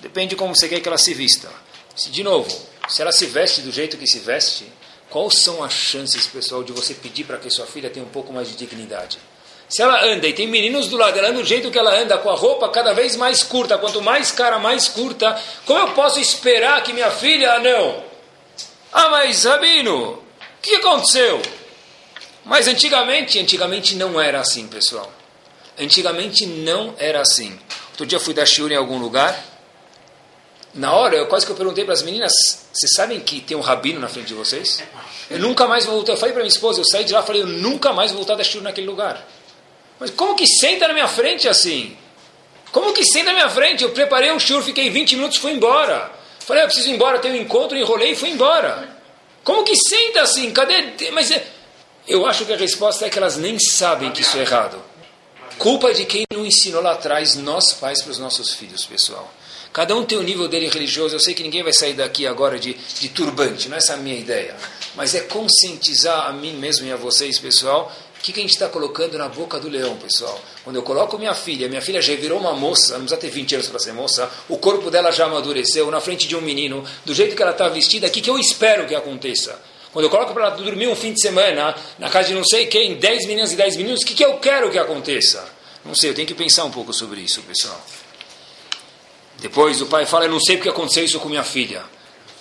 Depende 0.00 0.30
de 0.30 0.36
como 0.36 0.54
você 0.54 0.68
quer 0.68 0.80
que 0.80 0.88
ela 0.88 0.98
se 0.98 1.14
vista. 1.14 1.50
Se, 1.94 2.10
de 2.10 2.24
novo, 2.24 2.50
se 2.88 3.02
ela 3.02 3.12
se 3.12 3.26
veste 3.26 3.60
do 3.60 3.70
jeito 3.70 3.96
que 3.96 4.06
se 4.06 4.18
veste, 4.18 4.66
quais 5.10 5.42
são 5.42 5.62
as 5.62 5.72
chances, 5.72 6.26
pessoal, 6.26 6.64
de 6.64 6.72
você 6.72 6.94
pedir 6.94 7.24
para 7.24 7.38
que 7.38 7.50
sua 7.50 7.66
filha 7.66 7.90
tenha 7.90 8.04
um 8.04 8.08
pouco 8.08 8.32
mais 8.32 8.48
de 8.48 8.56
dignidade? 8.56 9.18
Se 9.72 9.80
ela 9.80 10.04
anda 10.04 10.28
e 10.28 10.34
tem 10.34 10.46
meninos 10.46 10.86
do 10.88 10.98
lado, 10.98 11.18
ela 11.18 11.30
anda 11.30 11.40
do 11.40 11.46
jeito 11.46 11.70
que 11.70 11.78
ela 11.78 11.98
anda, 11.98 12.18
com 12.18 12.28
a 12.28 12.34
roupa 12.34 12.68
cada 12.68 12.92
vez 12.92 13.16
mais 13.16 13.42
curta, 13.42 13.78
quanto 13.78 14.02
mais 14.02 14.30
cara, 14.30 14.58
mais 14.58 14.86
curta, 14.86 15.34
como 15.64 15.78
eu 15.78 15.92
posso 15.92 16.20
esperar 16.20 16.82
que 16.82 16.92
minha 16.92 17.10
filha 17.10 17.58
não? 17.58 18.04
Ah, 18.92 19.08
mas 19.08 19.44
Rabino, 19.44 20.10
o 20.10 20.22
que 20.60 20.74
aconteceu? 20.74 21.40
Mas 22.44 22.68
antigamente, 22.68 23.38
antigamente 23.38 23.94
não 23.96 24.20
era 24.20 24.40
assim, 24.40 24.68
pessoal. 24.68 25.10
Antigamente 25.80 26.44
não 26.44 26.94
era 26.98 27.22
assim. 27.22 27.58
Outro 27.92 28.04
dia 28.04 28.20
fui 28.20 28.34
dar 28.34 28.44
shiur 28.44 28.70
em 28.70 28.76
algum 28.76 28.98
lugar. 28.98 29.42
Na 30.74 30.92
hora, 30.92 31.16
eu 31.16 31.26
quase 31.28 31.46
que 31.46 31.52
eu 31.52 31.56
perguntei 31.56 31.82
para 31.86 31.94
as 31.94 32.02
meninas: 32.02 32.32
vocês 32.70 32.92
sabem 32.94 33.20
que 33.20 33.40
tem 33.40 33.56
um 33.56 33.62
rabino 33.62 33.98
na 33.98 34.08
frente 34.08 34.26
de 34.26 34.34
vocês? 34.34 34.82
Eu 35.30 35.38
nunca 35.38 35.66
mais 35.66 35.86
vou 35.86 35.94
voltar. 35.94 36.12
Eu 36.12 36.18
falei 36.18 36.34
para 36.34 36.42
minha 36.42 36.52
esposa, 36.52 36.78
eu 36.78 36.84
saí 36.84 37.04
de 37.04 37.14
lá 37.14 37.22
falei: 37.22 37.40
eu 37.40 37.46
nunca 37.46 37.94
mais 37.94 38.10
vou 38.10 38.18
voltar 38.18 38.34
a 38.34 38.36
dar 38.36 38.44
shiur 38.44 38.62
naquele 38.62 38.86
lugar. 38.86 39.26
Mas 40.02 40.10
como 40.10 40.34
que 40.34 40.48
senta 40.48 40.88
na 40.88 40.94
minha 40.94 41.06
frente 41.06 41.48
assim? 41.48 41.96
Como 42.72 42.92
que 42.92 43.04
senta 43.04 43.26
na 43.26 43.34
minha 43.34 43.48
frente? 43.48 43.84
Eu 43.84 43.90
preparei 43.90 44.32
um 44.32 44.40
churro, 44.40 44.60
fiquei 44.60 44.90
20 44.90 45.14
minutos 45.14 45.38
fui 45.38 45.52
embora. 45.52 46.10
Falei, 46.40 46.62
ah, 46.62 46.64
eu 46.64 46.66
preciso 46.66 46.90
ir 46.90 46.94
embora, 46.94 47.20
tenho 47.20 47.34
um 47.34 47.40
encontro, 47.40 47.78
enrolei 47.78 48.10
e 48.10 48.16
fui 48.16 48.30
embora. 48.30 48.96
Como 49.44 49.62
que 49.62 49.76
senta 49.76 50.22
assim? 50.22 50.50
Cadê? 50.50 51.08
Mas 51.12 51.30
é, 51.30 51.46
eu 52.08 52.26
acho 52.26 52.44
que 52.44 52.52
a 52.52 52.56
resposta 52.56 53.06
é 53.06 53.10
que 53.10 53.16
elas 53.16 53.36
nem 53.36 53.56
sabem 53.60 54.10
que 54.10 54.22
isso 54.22 54.36
é 54.38 54.40
errado. 54.40 54.82
Culpa 55.56 55.94
de 55.94 56.04
quem 56.04 56.24
não 56.32 56.44
ensinou 56.44 56.82
lá 56.82 56.94
atrás, 56.94 57.36
nós 57.36 57.72
pais, 57.74 58.02
para 58.02 58.10
os 58.10 58.18
nossos 58.18 58.54
filhos, 58.54 58.84
pessoal. 58.84 59.32
Cada 59.72 59.94
um 59.94 60.04
tem 60.04 60.18
o 60.18 60.22
nível 60.24 60.48
dele 60.48 60.68
religioso. 60.68 61.14
Eu 61.14 61.20
sei 61.20 61.32
que 61.32 61.44
ninguém 61.44 61.62
vai 61.62 61.72
sair 61.72 61.94
daqui 61.94 62.26
agora 62.26 62.58
de, 62.58 62.74
de 62.74 63.08
turbante, 63.08 63.68
não 63.68 63.76
é 63.76 63.78
essa 63.78 63.94
a 63.94 63.98
minha 63.98 64.18
ideia. 64.18 64.56
Mas 64.96 65.14
é 65.14 65.20
conscientizar 65.20 66.26
a 66.26 66.32
mim 66.32 66.54
mesmo 66.54 66.88
e 66.88 66.92
a 66.92 66.96
vocês, 66.96 67.38
pessoal, 67.38 67.90
que, 68.22 68.32
que 68.32 68.38
a 68.38 68.42
gente 68.42 68.52
está 68.52 68.68
colocando 68.68 69.18
na 69.18 69.28
boca 69.28 69.58
do 69.58 69.68
leão, 69.68 69.96
pessoal? 69.96 70.40
Quando 70.62 70.76
eu 70.76 70.82
coloco 70.82 71.18
minha 71.18 71.34
filha, 71.34 71.68
minha 71.68 71.82
filha 71.82 72.00
já 72.00 72.14
virou 72.14 72.38
uma 72.38 72.52
moça, 72.52 72.92
não 72.94 73.00
precisa 73.00 73.20
ter 73.20 73.30
20 73.30 73.56
anos 73.56 73.68
para 73.68 73.78
ser 73.80 73.92
moça, 73.92 74.30
o 74.48 74.56
corpo 74.56 74.90
dela 74.90 75.10
já 75.10 75.26
amadureceu, 75.26 75.90
na 75.90 76.00
frente 76.00 76.28
de 76.28 76.36
um 76.36 76.40
menino, 76.40 76.84
do 77.04 77.12
jeito 77.12 77.34
que 77.34 77.42
ela 77.42 77.50
está 77.50 77.68
vestida, 77.68 78.06
o 78.06 78.10
que, 78.10 78.20
que 78.20 78.30
eu 78.30 78.38
espero 78.38 78.86
que 78.86 78.94
aconteça? 78.94 79.60
Quando 79.92 80.04
eu 80.04 80.10
coloco 80.10 80.32
para 80.32 80.46
ela 80.46 80.56
dormir 80.56 80.86
um 80.86 80.94
fim 80.94 81.12
de 81.12 81.20
semana, 81.20 81.74
na 81.98 82.08
casa 82.08 82.28
de 82.28 82.34
não 82.34 82.44
sei 82.44 82.66
quem, 82.66 82.94
10 82.94 83.26
meninas 83.26 83.52
e 83.52 83.56
10 83.56 83.76
meninos, 83.76 84.02
o 84.02 84.06
que, 84.06 84.14
que 84.14 84.24
eu 84.24 84.38
quero 84.38 84.70
que 84.70 84.78
aconteça? 84.78 85.44
Não 85.84 85.94
sei, 85.94 86.10
eu 86.10 86.14
tenho 86.14 86.26
que 86.26 86.34
pensar 86.34 86.64
um 86.64 86.70
pouco 86.70 86.92
sobre 86.92 87.20
isso, 87.20 87.42
pessoal. 87.42 87.78
Depois 89.38 89.80
o 89.82 89.86
pai 89.86 90.06
fala, 90.06 90.26
eu 90.26 90.30
não 90.30 90.40
sei 90.40 90.56
porque 90.56 90.68
aconteceu 90.68 91.04
isso 91.04 91.18
com 91.18 91.28
minha 91.28 91.42
filha. 91.42 91.82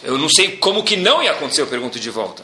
Eu 0.04 0.18
não 0.18 0.30
sei 0.30 0.58
como 0.58 0.84
que 0.84 0.96
não 0.96 1.22
ia 1.24 1.32
acontecer, 1.32 1.62
eu 1.62 1.68
pergunto 1.68 2.00
de 2.00 2.10
volta. 2.12 2.44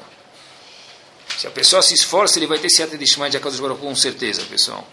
Se 1.38 1.46
a 1.46 1.52
pessoa 1.52 1.84
se 1.84 1.94
esforça, 1.94 2.40
ele 2.40 2.48
vai 2.48 2.58
ter 2.58 2.70
certa 2.70 2.98
de 2.98 3.06
de 3.06 3.38
Akadosh 3.38 3.60
Baruch 3.60 3.80
com 3.80 3.96
certeza, 3.96 4.42
pessoal. 4.50 4.88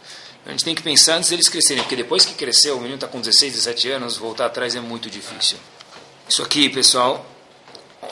A 0.44 0.50
gente 0.50 0.62
tem 0.62 0.74
que 0.74 0.82
pensar 0.82 1.16
antes 1.16 1.30
deles 1.30 1.48
crescerem, 1.48 1.82
porque 1.82 1.96
depois 1.96 2.26
que 2.26 2.34
cresceu, 2.34 2.74
o 2.76 2.76
menino 2.76 2.96
está 2.96 3.08
com 3.08 3.18
16, 3.18 3.54
17 3.54 3.90
anos, 3.92 4.18
voltar 4.18 4.44
atrás 4.44 4.76
é 4.76 4.80
muito 4.80 5.08
difícil. 5.08 5.56
Isso 6.28 6.42
aqui, 6.42 6.68
pessoal, 6.68 7.24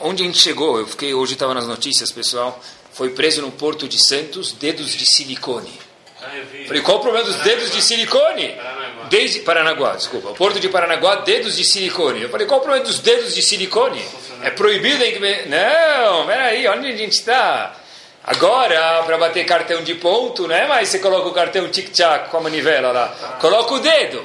onde 0.01 0.23
a 0.23 0.27
gente 0.27 0.39
chegou, 0.39 0.79
eu 0.79 0.87
fiquei, 0.87 1.13
hoje 1.13 1.35
estava 1.35 1.53
nas 1.53 1.67
notícias, 1.67 2.11
pessoal, 2.11 2.59
foi 2.95 3.11
preso 3.11 3.43
no 3.43 3.53
Porto 3.53 3.87
de 3.87 3.99
Santos, 4.09 4.53
dedos 4.53 4.93
de 4.93 5.05
silicone. 5.05 5.79
Falei, 6.67 6.81
qual 6.81 6.99
o 6.99 7.01
problema 7.01 7.27
dos 7.27 7.37
dedos 7.37 7.71
de 7.71 7.83
silicone? 7.83 8.57
Desde 9.11 9.41
Paranaguá, 9.41 9.95
desculpa. 9.95 10.31
O 10.31 10.35
Porto 10.35 10.59
de 10.59 10.71
Paranaguá, 10.71 11.17
dedos 11.17 11.57
de 11.57 11.65
silicone. 11.65 12.23
Eu 12.23 12.31
falei, 12.31 12.47
qual 12.47 12.61
o 12.61 12.63
problema 12.63 12.87
dos 12.87 12.99
dedos 13.01 13.35
de 13.35 13.43
silicone? 13.43 14.03
É 14.43 14.49
proibido 14.49 15.05
que... 15.05 15.19
Não, 15.49 16.27
peraí, 16.27 16.67
onde 16.69 16.87
a 16.87 16.97
gente 16.97 17.13
está? 17.13 17.82
Agora, 18.25 19.03
para 19.05 19.19
bater 19.19 19.45
cartão 19.45 19.83
de 19.83 19.97
ponto, 19.97 20.47
não 20.47 20.55
é 20.55 20.67
mais 20.67 20.89
você 20.89 21.01
coloca 21.01 21.29
o 21.29 21.33
cartão 21.33 21.69
tic-tac 21.69 22.29
com 22.31 22.37
a 22.37 22.41
manivela 22.41 22.93
lá. 22.93 23.09
Coloca 23.41 23.75
o 23.75 23.81
dedo. 23.81 24.25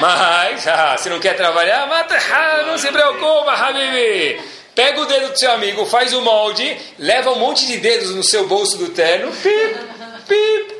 Mas, 0.00 0.66
ah, 0.68 0.96
se 0.96 1.10
não 1.10 1.20
quer 1.20 1.36
trabalhar, 1.36 1.86
mata, 1.86 2.16
ah, 2.16 2.64
não 2.66 2.78
se 2.78 2.90
preocupa, 2.90 3.52
Habibi. 3.52 4.40
Pega 4.74 5.00
o 5.00 5.06
dedo 5.06 5.30
do 5.30 5.38
seu 5.38 5.52
amigo, 5.52 5.86
faz 5.86 6.12
o 6.12 6.20
molde, 6.20 6.76
leva 6.98 7.30
um 7.30 7.38
monte 7.38 7.66
de 7.66 7.78
dedos 7.78 8.14
no 8.14 8.22
seu 8.22 8.46
bolso 8.46 8.76
do 8.76 8.88
terno, 8.88 9.32
pip, 9.32 9.78
pip. 10.28 10.75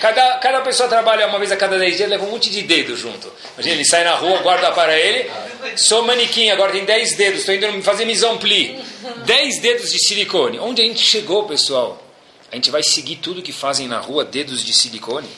Cada, 0.00 0.38
cada 0.38 0.60
pessoa 0.60 0.88
trabalha 0.88 1.26
uma 1.26 1.38
vez 1.38 1.52
a 1.52 1.56
cada 1.56 1.78
10 1.78 1.96
dias, 1.96 2.08
leva 2.08 2.24
um 2.24 2.30
monte 2.30 2.50
de 2.50 2.62
dedos 2.62 3.00
junto. 3.00 3.32
Imagina, 3.54 3.74
ele 3.74 3.84
sai 3.84 4.04
na 4.04 4.14
rua, 4.14 4.38
guarda 4.38 4.72
para 4.72 4.98
ele. 4.98 5.30
Sou 5.76 6.02
manequim, 6.02 6.50
agora 6.50 6.72
tem 6.72 6.84
10 6.84 7.16
dedos, 7.16 7.40
estou 7.40 7.54
indo 7.54 7.82
fazer 7.82 8.04
mise 8.04 8.26
pli. 8.38 8.78
10 9.24 9.60
dedos 9.60 9.90
de 9.90 9.98
silicone. 9.98 10.58
Onde 10.58 10.82
a 10.82 10.84
gente 10.84 11.04
chegou, 11.04 11.44
pessoal? 11.46 12.02
A 12.50 12.56
gente 12.56 12.70
vai 12.70 12.82
seguir 12.82 13.16
tudo 13.16 13.42
que 13.42 13.52
fazem 13.52 13.88
na 13.88 13.98
rua, 13.98 14.24
dedos 14.24 14.64
de 14.64 14.72
silicone? 14.72 15.28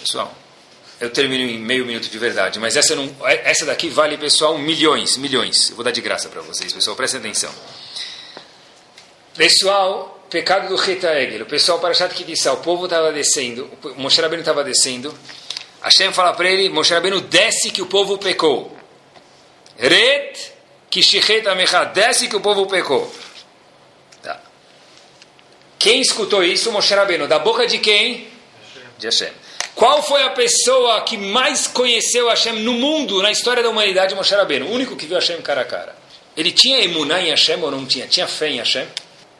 Pessoal, 0.00 0.34
eu 1.00 1.10
termino 1.10 1.42
em 1.42 1.58
meio 1.58 1.84
minuto 1.86 2.08
de 2.08 2.18
verdade, 2.18 2.58
mas 2.58 2.76
essa, 2.76 2.94
não, 2.94 3.10
essa 3.26 3.64
daqui 3.64 3.88
vale, 3.88 4.16
pessoal, 4.18 4.58
milhões, 4.58 5.16
milhões. 5.16 5.70
Eu 5.70 5.76
vou 5.76 5.84
dar 5.84 5.90
de 5.90 6.00
graça 6.00 6.28
para 6.28 6.40
vocês, 6.42 6.72
pessoal, 6.72 6.94
prestem 6.94 7.20
atenção. 7.20 7.50
Pessoal, 9.34 10.21
pecado 10.32 10.66
do 10.68 10.76
Reta 10.76 11.12
Egel. 11.20 11.42
O 11.42 11.46
pessoal 11.46 11.78
para 11.78 11.92
Shat 11.92 12.14
Kidissá, 12.14 12.54
o 12.54 12.56
povo 12.56 12.86
estava 12.86 13.12
descendo, 13.12 13.70
o 13.84 14.00
Moshe 14.00 14.18
Rabbeinu 14.20 14.40
estava 14.40 14.64
descendo. 14.64 15.14
Hashem 15.82 16.10
fala 16.12 16.32
para 16.32 16.48
ele, 16.48 16.70
Moshe 16.70 16.94
Rabbeinu 16.94 17.20
desce 17.20 17.70
que 17.70 17.82
o 17.82 17.86
povo 17.86 18.16
pecou. 18.16 18.74
Ret 19.76 20.52
Kishichet 20.90 21.46
Amecha, 21.46 21.84
desce 21.84 22.28
que 22.28 22.36
o 22.36 22.40
povo 22.40 22.66
pecou. 22.66 23.12
Tá. 24.22 24.40
Quem 25.78 26.00
escutou 26.00 26.42
isso? 26.42 26.72
Moshe 26.72 26.94
Rabbeinu. 26.94 27.28
Da 27.28 27.38
boca 27.38 27.66
de 27.66 27.78
quem? 27.78 28.28
De 28.98 29.06
Hashem. 29.06 29.32
Qual 29.74 30.02
foi 30.02 30.22
a 30.22 30.30
pessoa 30.30 31.02
que 31.02 31.18
mais 31.18 31.66
conheceu 31.66 32.28
Hashem 32.28 32.60
no 32.60 32.72
mundo, 32.72 33.20
na 33.20 33.30
história 33.30 33.62
da 33.62 33.68
humanidade? 33.68 34.14
Moshe 34.14 34.34
Rabbeinu. 34.34 34.66
O 34.66 34.72
único 34.72 34.96
que 34.96 35.04
viu 35.04 35.16
Hashem 35.16 35.42
cara 35.42 35.60
a 35.60 35.64
cara. 35.64 35.94
Ele 36.34 36.52
tinha 36.52 36.82
emuná 36.82 37.20
em 37.20 37.28
Hashem 37.28 37.62
ou 37.62 37.70
não 37.70 37.84
tinha? 37.84 38.06
Tinha 38.06 38.26
fé 38.26 38.48
em 38.48 38.58
Hashem? 38.58 38.86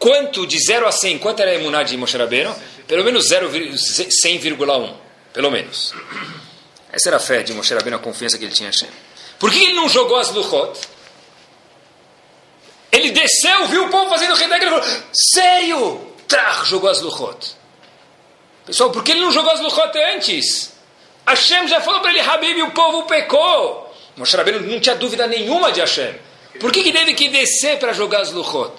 Quanto, 0.03 0.44
de 0.48 0.59
0 0.59 0.84
a 0.88 0.90
100, 0.90 1.20
quanto 1.20 1.38
era 1.38 1.53
a 1.53 1.55
emuná 1.55 1.84
de 1.84 1.96
Moshe 1.96 2.18
Rabbeinu? 2.18 2.53
Pelo 2.88 3.05
menos 3.05 3.28
100,1. 3.28 4.94
Pelo 5.32 5.48
menos. 5.48 5.94
Essa 6.90 7.09
era 7.09 7.18
a 7.18 7.20
fé 7.20 7.44
de 7.44 7.53
Moshe 7.53 7.72
Rabbeinu, 7.72 7.98
a 7.98 8.00
confiança 8.00 8.36
que 8.36 8.44
ele 8.44 8.53
tinha 8.53 8.68
em 8.68 8.72
Hashem. 8.72 8.88
Por 9.38 9.53
que 9.53 9.62
ele 9.62 9.74
não 9.74 9.88
jogou 9.88 10.16
as 10.16 10.28
luchot? 10.30 10.76
Ele 12.90 13.12
desceu, 13.12 13.68
viu 13.68 13.84
o 13.84 13.90
povo 13.90 14.11
fazendo 14.11 14.34
redeg, 14.34 14.62
ele 14.62 14.70
falou, 14.72 14.84
sério? 15.12 16.14
Trach, 16.26 16.68
jogou 16.68 16.90
as 16.90 17.00
luchot. 17.00 17.55
Pessoal, 18.66 18.90
por 18.90 19.05
que 19.05 19.12
ele 19.12 19.20
não 19.20 19.30
jogou 19.30 19.53
as 19.53 19.61
luchot 19.61 19.96
antes? 20.16 20.72
Hashem 21.24 21.68
já 21.68 21.80
falou 21.80 22.00
para 22.00 22.11
ele, 22.11 22.20
Habib, 22.20 22.61
o 22.61 22.72
povo 22.72 23.05
pecou. 23.05 23.94
Moshe 24.16 24.36
Rabbeinu 24.36 24.66
não 24.66 24.80
tinha 24.80 24.96
dúvida 24.96 25.28
nenhuma 25.28 25.70
de 25.70 25.78
Hashem. 25.78 26.12
Por 26.59 26.72
que, 26.72 26.82
que 26.82 26.92
teve 26.92 27.14
que 27.14 27.28
descer 27.28 27.78
para 27.78 27.92
jogar 27.92 28.22
as 28.22 28.32
luchot? 28.32 28.72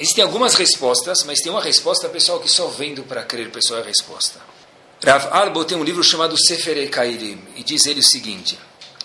Existem 0.00 0.22
algumas 0.22 0.54
respostas, 0.54 1.24
mas 1.24 1.40
tem 1.40 1.50
uma 1.50 1.62
resposta, 1.62 2.08
pessoal, 2.08 2.38
que 2.38 2.48
só 2.48 2.68
vendo 2.68 3.02
para 3.02 3.24
crer, 3.24 3.50
pessoal, 3.50 3.80
é 3.80 3.82
a 3.82 3.86
resposta. 3.86 4.40
Rav 5.04 5.28
Albo 5.32 5.64
tem 5.64 5.76
um 5.76 5.82
livro 5.82 6.04
chamado 6.04 6.36
Sefer 6.38 6.88
Kairim, 6.88 7.42
e 7.56 7.64
diz 7.64 7.84
ele 7.86 8.00
o 8.00 8.04
seguinte, 8.04 8.58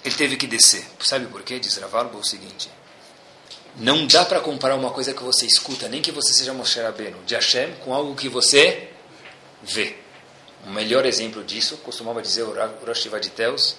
ele 0.06 0.16
teve 0.16 0.38
que 0.38 0.46
descer. 0.46 0.86
Sabe 1.00 1.26
por 1.28 1.42
quê? 1.42 1.60
Diz 1.60 1.78
Rav 1.78 1.96
Albo 1.96 2.20
o 2.20 2.24
seguinte, 2.24 2.70
não 3.76 4.06
dá 4.06 4.24
para 4.24 4.40
comparar 4.40 4.76
uma 4.76 4.92
coisa 4.92 5.14
que 5.14 5.24
você 5.24 5.48
escuta, 5.48 5.90
nem 5.90 6.02
que 6.02 6.12
você 6.12 6.32
seja 6.34 6.54
Moshe 6.54 6.80
Rabbeinu, 6.80 7.18
de 7.26 7.34
Hashem, 7.34 7.74
com 7.84 7.92
algo 7.92 8.16
que 8.16 8.30
você 8.30 8.90
vê. 9.64 9.96
O 10.68 10.70
melhor 10.70 11.06
exemplo 11.08 11.44
disso, 11.44 11.78
costumava 11.78 12.22
dizer 12.22 12.44
o 12.44 12.54
Rosh 12.86 13.10
de 13.20 13.30
Teus, 13.32 13.76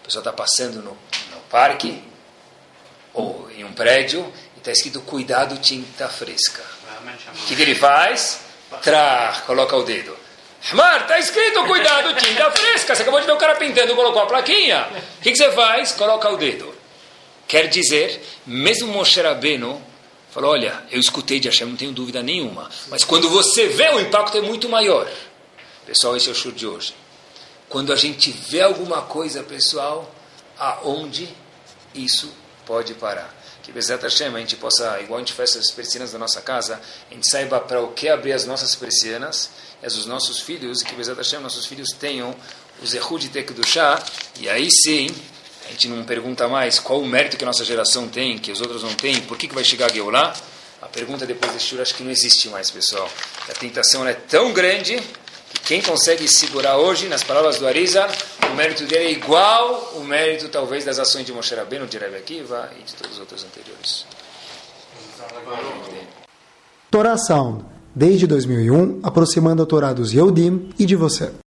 a 0.00 0.04
pessoa 0.04 0.20
está 0.20 0.32
passando 0.32 0.76
no, 0.76 0.92
no 0.92 1.40
parque, 1.50 2.04
ou 3.12 3.50
em 3.50 3.64
um 3.64 3.72
prédio, 3.72 4.32
está 4.62 4.70
escrito 4.70 5.00
cuidado 5.00 5.58
tinta 5.58 6.08
fresca. 6.08 6.62
O 6.62 7.46
que, 7.46 7.56
que, 7.56 7.62
ele 7.62 7.74
faz? 7.74 8.40
Tra, 8.80 9.42
coloca 9.44 9.76
o 9.76 9.82
dedo. 9.82 10.16
Mar, 10.72 11.02
está 11.02 11.18
escrito 11.18 11.64
cuidado 11.64 12.14
tinta 12.14 12.50
fresca. 12.52 12.94
Você 12.94 13.02
acabou 13.02 13.20
de 13.20 13.26
ver 13.26 13.32
o 13.32 13.36
cara 13.36 13.56
pintando, 13.56 13.96
colocou 13.96 14.22
a 14.22 14.26
plaquinha. 14.26 14.86
O 15.18 15.22
que, 15.22 15.32
que 15.32 15.36
você 15.36 15.50
faz? 15.50 15.92
Coloca 15.92 16.30
o 16.30 16.36
dedo. 16.36 16.72
Quer 17.48 17.66
dizer, 17.66 18.24
mesmo 18.46 18.86
Moshe 18.92 19.20
Rabbeinu 19.20 19.82
falou, 20.30 20.52
olha, 20.52 20.84
eu 20.90 21.00
escutei 21.00 21.40
de 21.40 21.48
Hashem, 21.48 21.66
não 21.66 21.76
tenho 21.76 21.92
dúvida 21.92 22.22
nenhuma. 22.22 22.70
Mas 22.86 23.02
quando 23.02 23.28
você 23.28 23.66
vê, 23.66 23.88
o 23.88 24.00
impacto 24.00 24.38
é 24.38 24.40
muito 24.40 24.68
maior. 24.68 25.10
Pessoal, 25.84 26.16
esse 26.16 26.28
é 26.28 26.32
o 26.32 26.34
show 26.34 26.52
de 26.52 26.66
hoje. 26.66 26.94
Quando 27.68 27.92
a 27.92 27.96
gente 27.96 28.30
vê 28.30 28.60
alguma 28.60 29.02
coisa, 29.02 29.42
pessoal, 29.42 30.14
aonde 30.56 31.28
isso 31.94 32.32
pode 32.64 32.94
parar 32.94 33.41
que 33.62 33.72
Bezat 33.72 34.02
Hashem 34.02 34.34
a 34.34 34.38
gente 34.38 34.56
possa, 34.56 35.00
igual 35.00 35.18
a 35.18 35.20
gente 35.20 35.32
faz 35.32 35.56
as 35.56 35.70
persianas 35.70 36.12
da 36.12 36.18
nossa 36.18 36.40
casa, 36.40 36.80
a 37.10 37.14
gente 37.14 37.28
saiba 37.30 37.60
para 37.60 37.80
o 37.80 37.92
que 37.92 38.08
abrir 38.08 38.32
as 38.32 38.44
nossas 38.44 38.74
persianas 38.74 39.50
as 39.82 39.94
dos 39.94 40.06
nossos 40.06 40.40
filhos, 40.40 40.80
e 40.80 40.84
que 40.84 40.94
Bezat 40.94 41.16
Hashem 41.16 41.40
nossos 41.40 41.66
filhos 41.66 41.90
tenham 41.90 42.34
o 42.80 42.86
Zehud 42.86 43.28
de 43.28 43.66
chá 43.66 44.02
e 44.40 44.48
aí 44.48 44.68
sim, 44.70 45.08
a 45.66 45.70
gente 45.70 45.88
não 45.88 46.04
pergunta 46.04 46.46
mais 46.48 46.78
qual 46.78 47.00
o 47.00 47.06
mérito 47.06 47.36
que 47.36 47.44
a 47.44 47.46
nossa 47.46 47.64
geração 47.64 48.08
tem, 48.08 48.38
que 48.38 48.52
os 48.52 48.60
outros 48.60 48.82
não 48.82 48.94
têm, 48.94 49.20
por 49.22 49.36
que, 49.36 49.48
que 49.48 49.54
vai 49.54 49.64
chegar 49.64 49.90
a 49.90 49.92
Geulah? 49.92 50.34
A 50.80 50.86
pergunta 50.86 51.24
depois 51.24 51.52
desse 51.52 51.80
acho 51.80 51.94
que 51.94 52.02
não 52.02 52.10
existe 52.10 52.48
mais, 52.48 52.70
pessoal. 52.70 53.08
A 53.48 53.52
tentação 53.52 54.06
é 54.06 54.14
tão 54.14 54.52
grande 54.52 55.00
que 55.52 55.60
quem 55.60 55.82
consegue 55.82 56.26
segurar 56.28 56.78
hoje, 56.78 57.08
nas 57.08 57.22
palavras 57.22 57.58
do 57.58 57.66
Arizal, 57.66 58.08
o 58.50 58.54
mérito 58.54 58.84
dele 58.84 59.04
é 59.04 59.12
igual 59.12 59.92
o 59.96 60.04
mérito, 60.04 60.48
talvez, 60.48 60.84
das 60.84 60.98
ações 60.98 61.26
de 61.26 61.32
Moshe 61.32 61.54
Rabbeinu, 61.54 61.86
de 61.86 61.98
Rebbe 61.98 62.16
Akiva 62.16 62.70
e 62.78 62.82
de 62.82 62.94
todos 62.94 63.14
os 63.14 63.20
outros 63.20 63.44
anteriores. 63.44 64.06
Torá 66.90 67.16
Sound, 67.16 67.64
desde 67.94 68.26
2001, 68.26 69.00
aproximando 69.02 69.62
a 69.62 69.66
Torá 69.66 69.92
dos 69.92 70.12
Yehudim 70.12 70.70
e 70.78 70.84
de 70.84 70.96
você. 70.96 71.41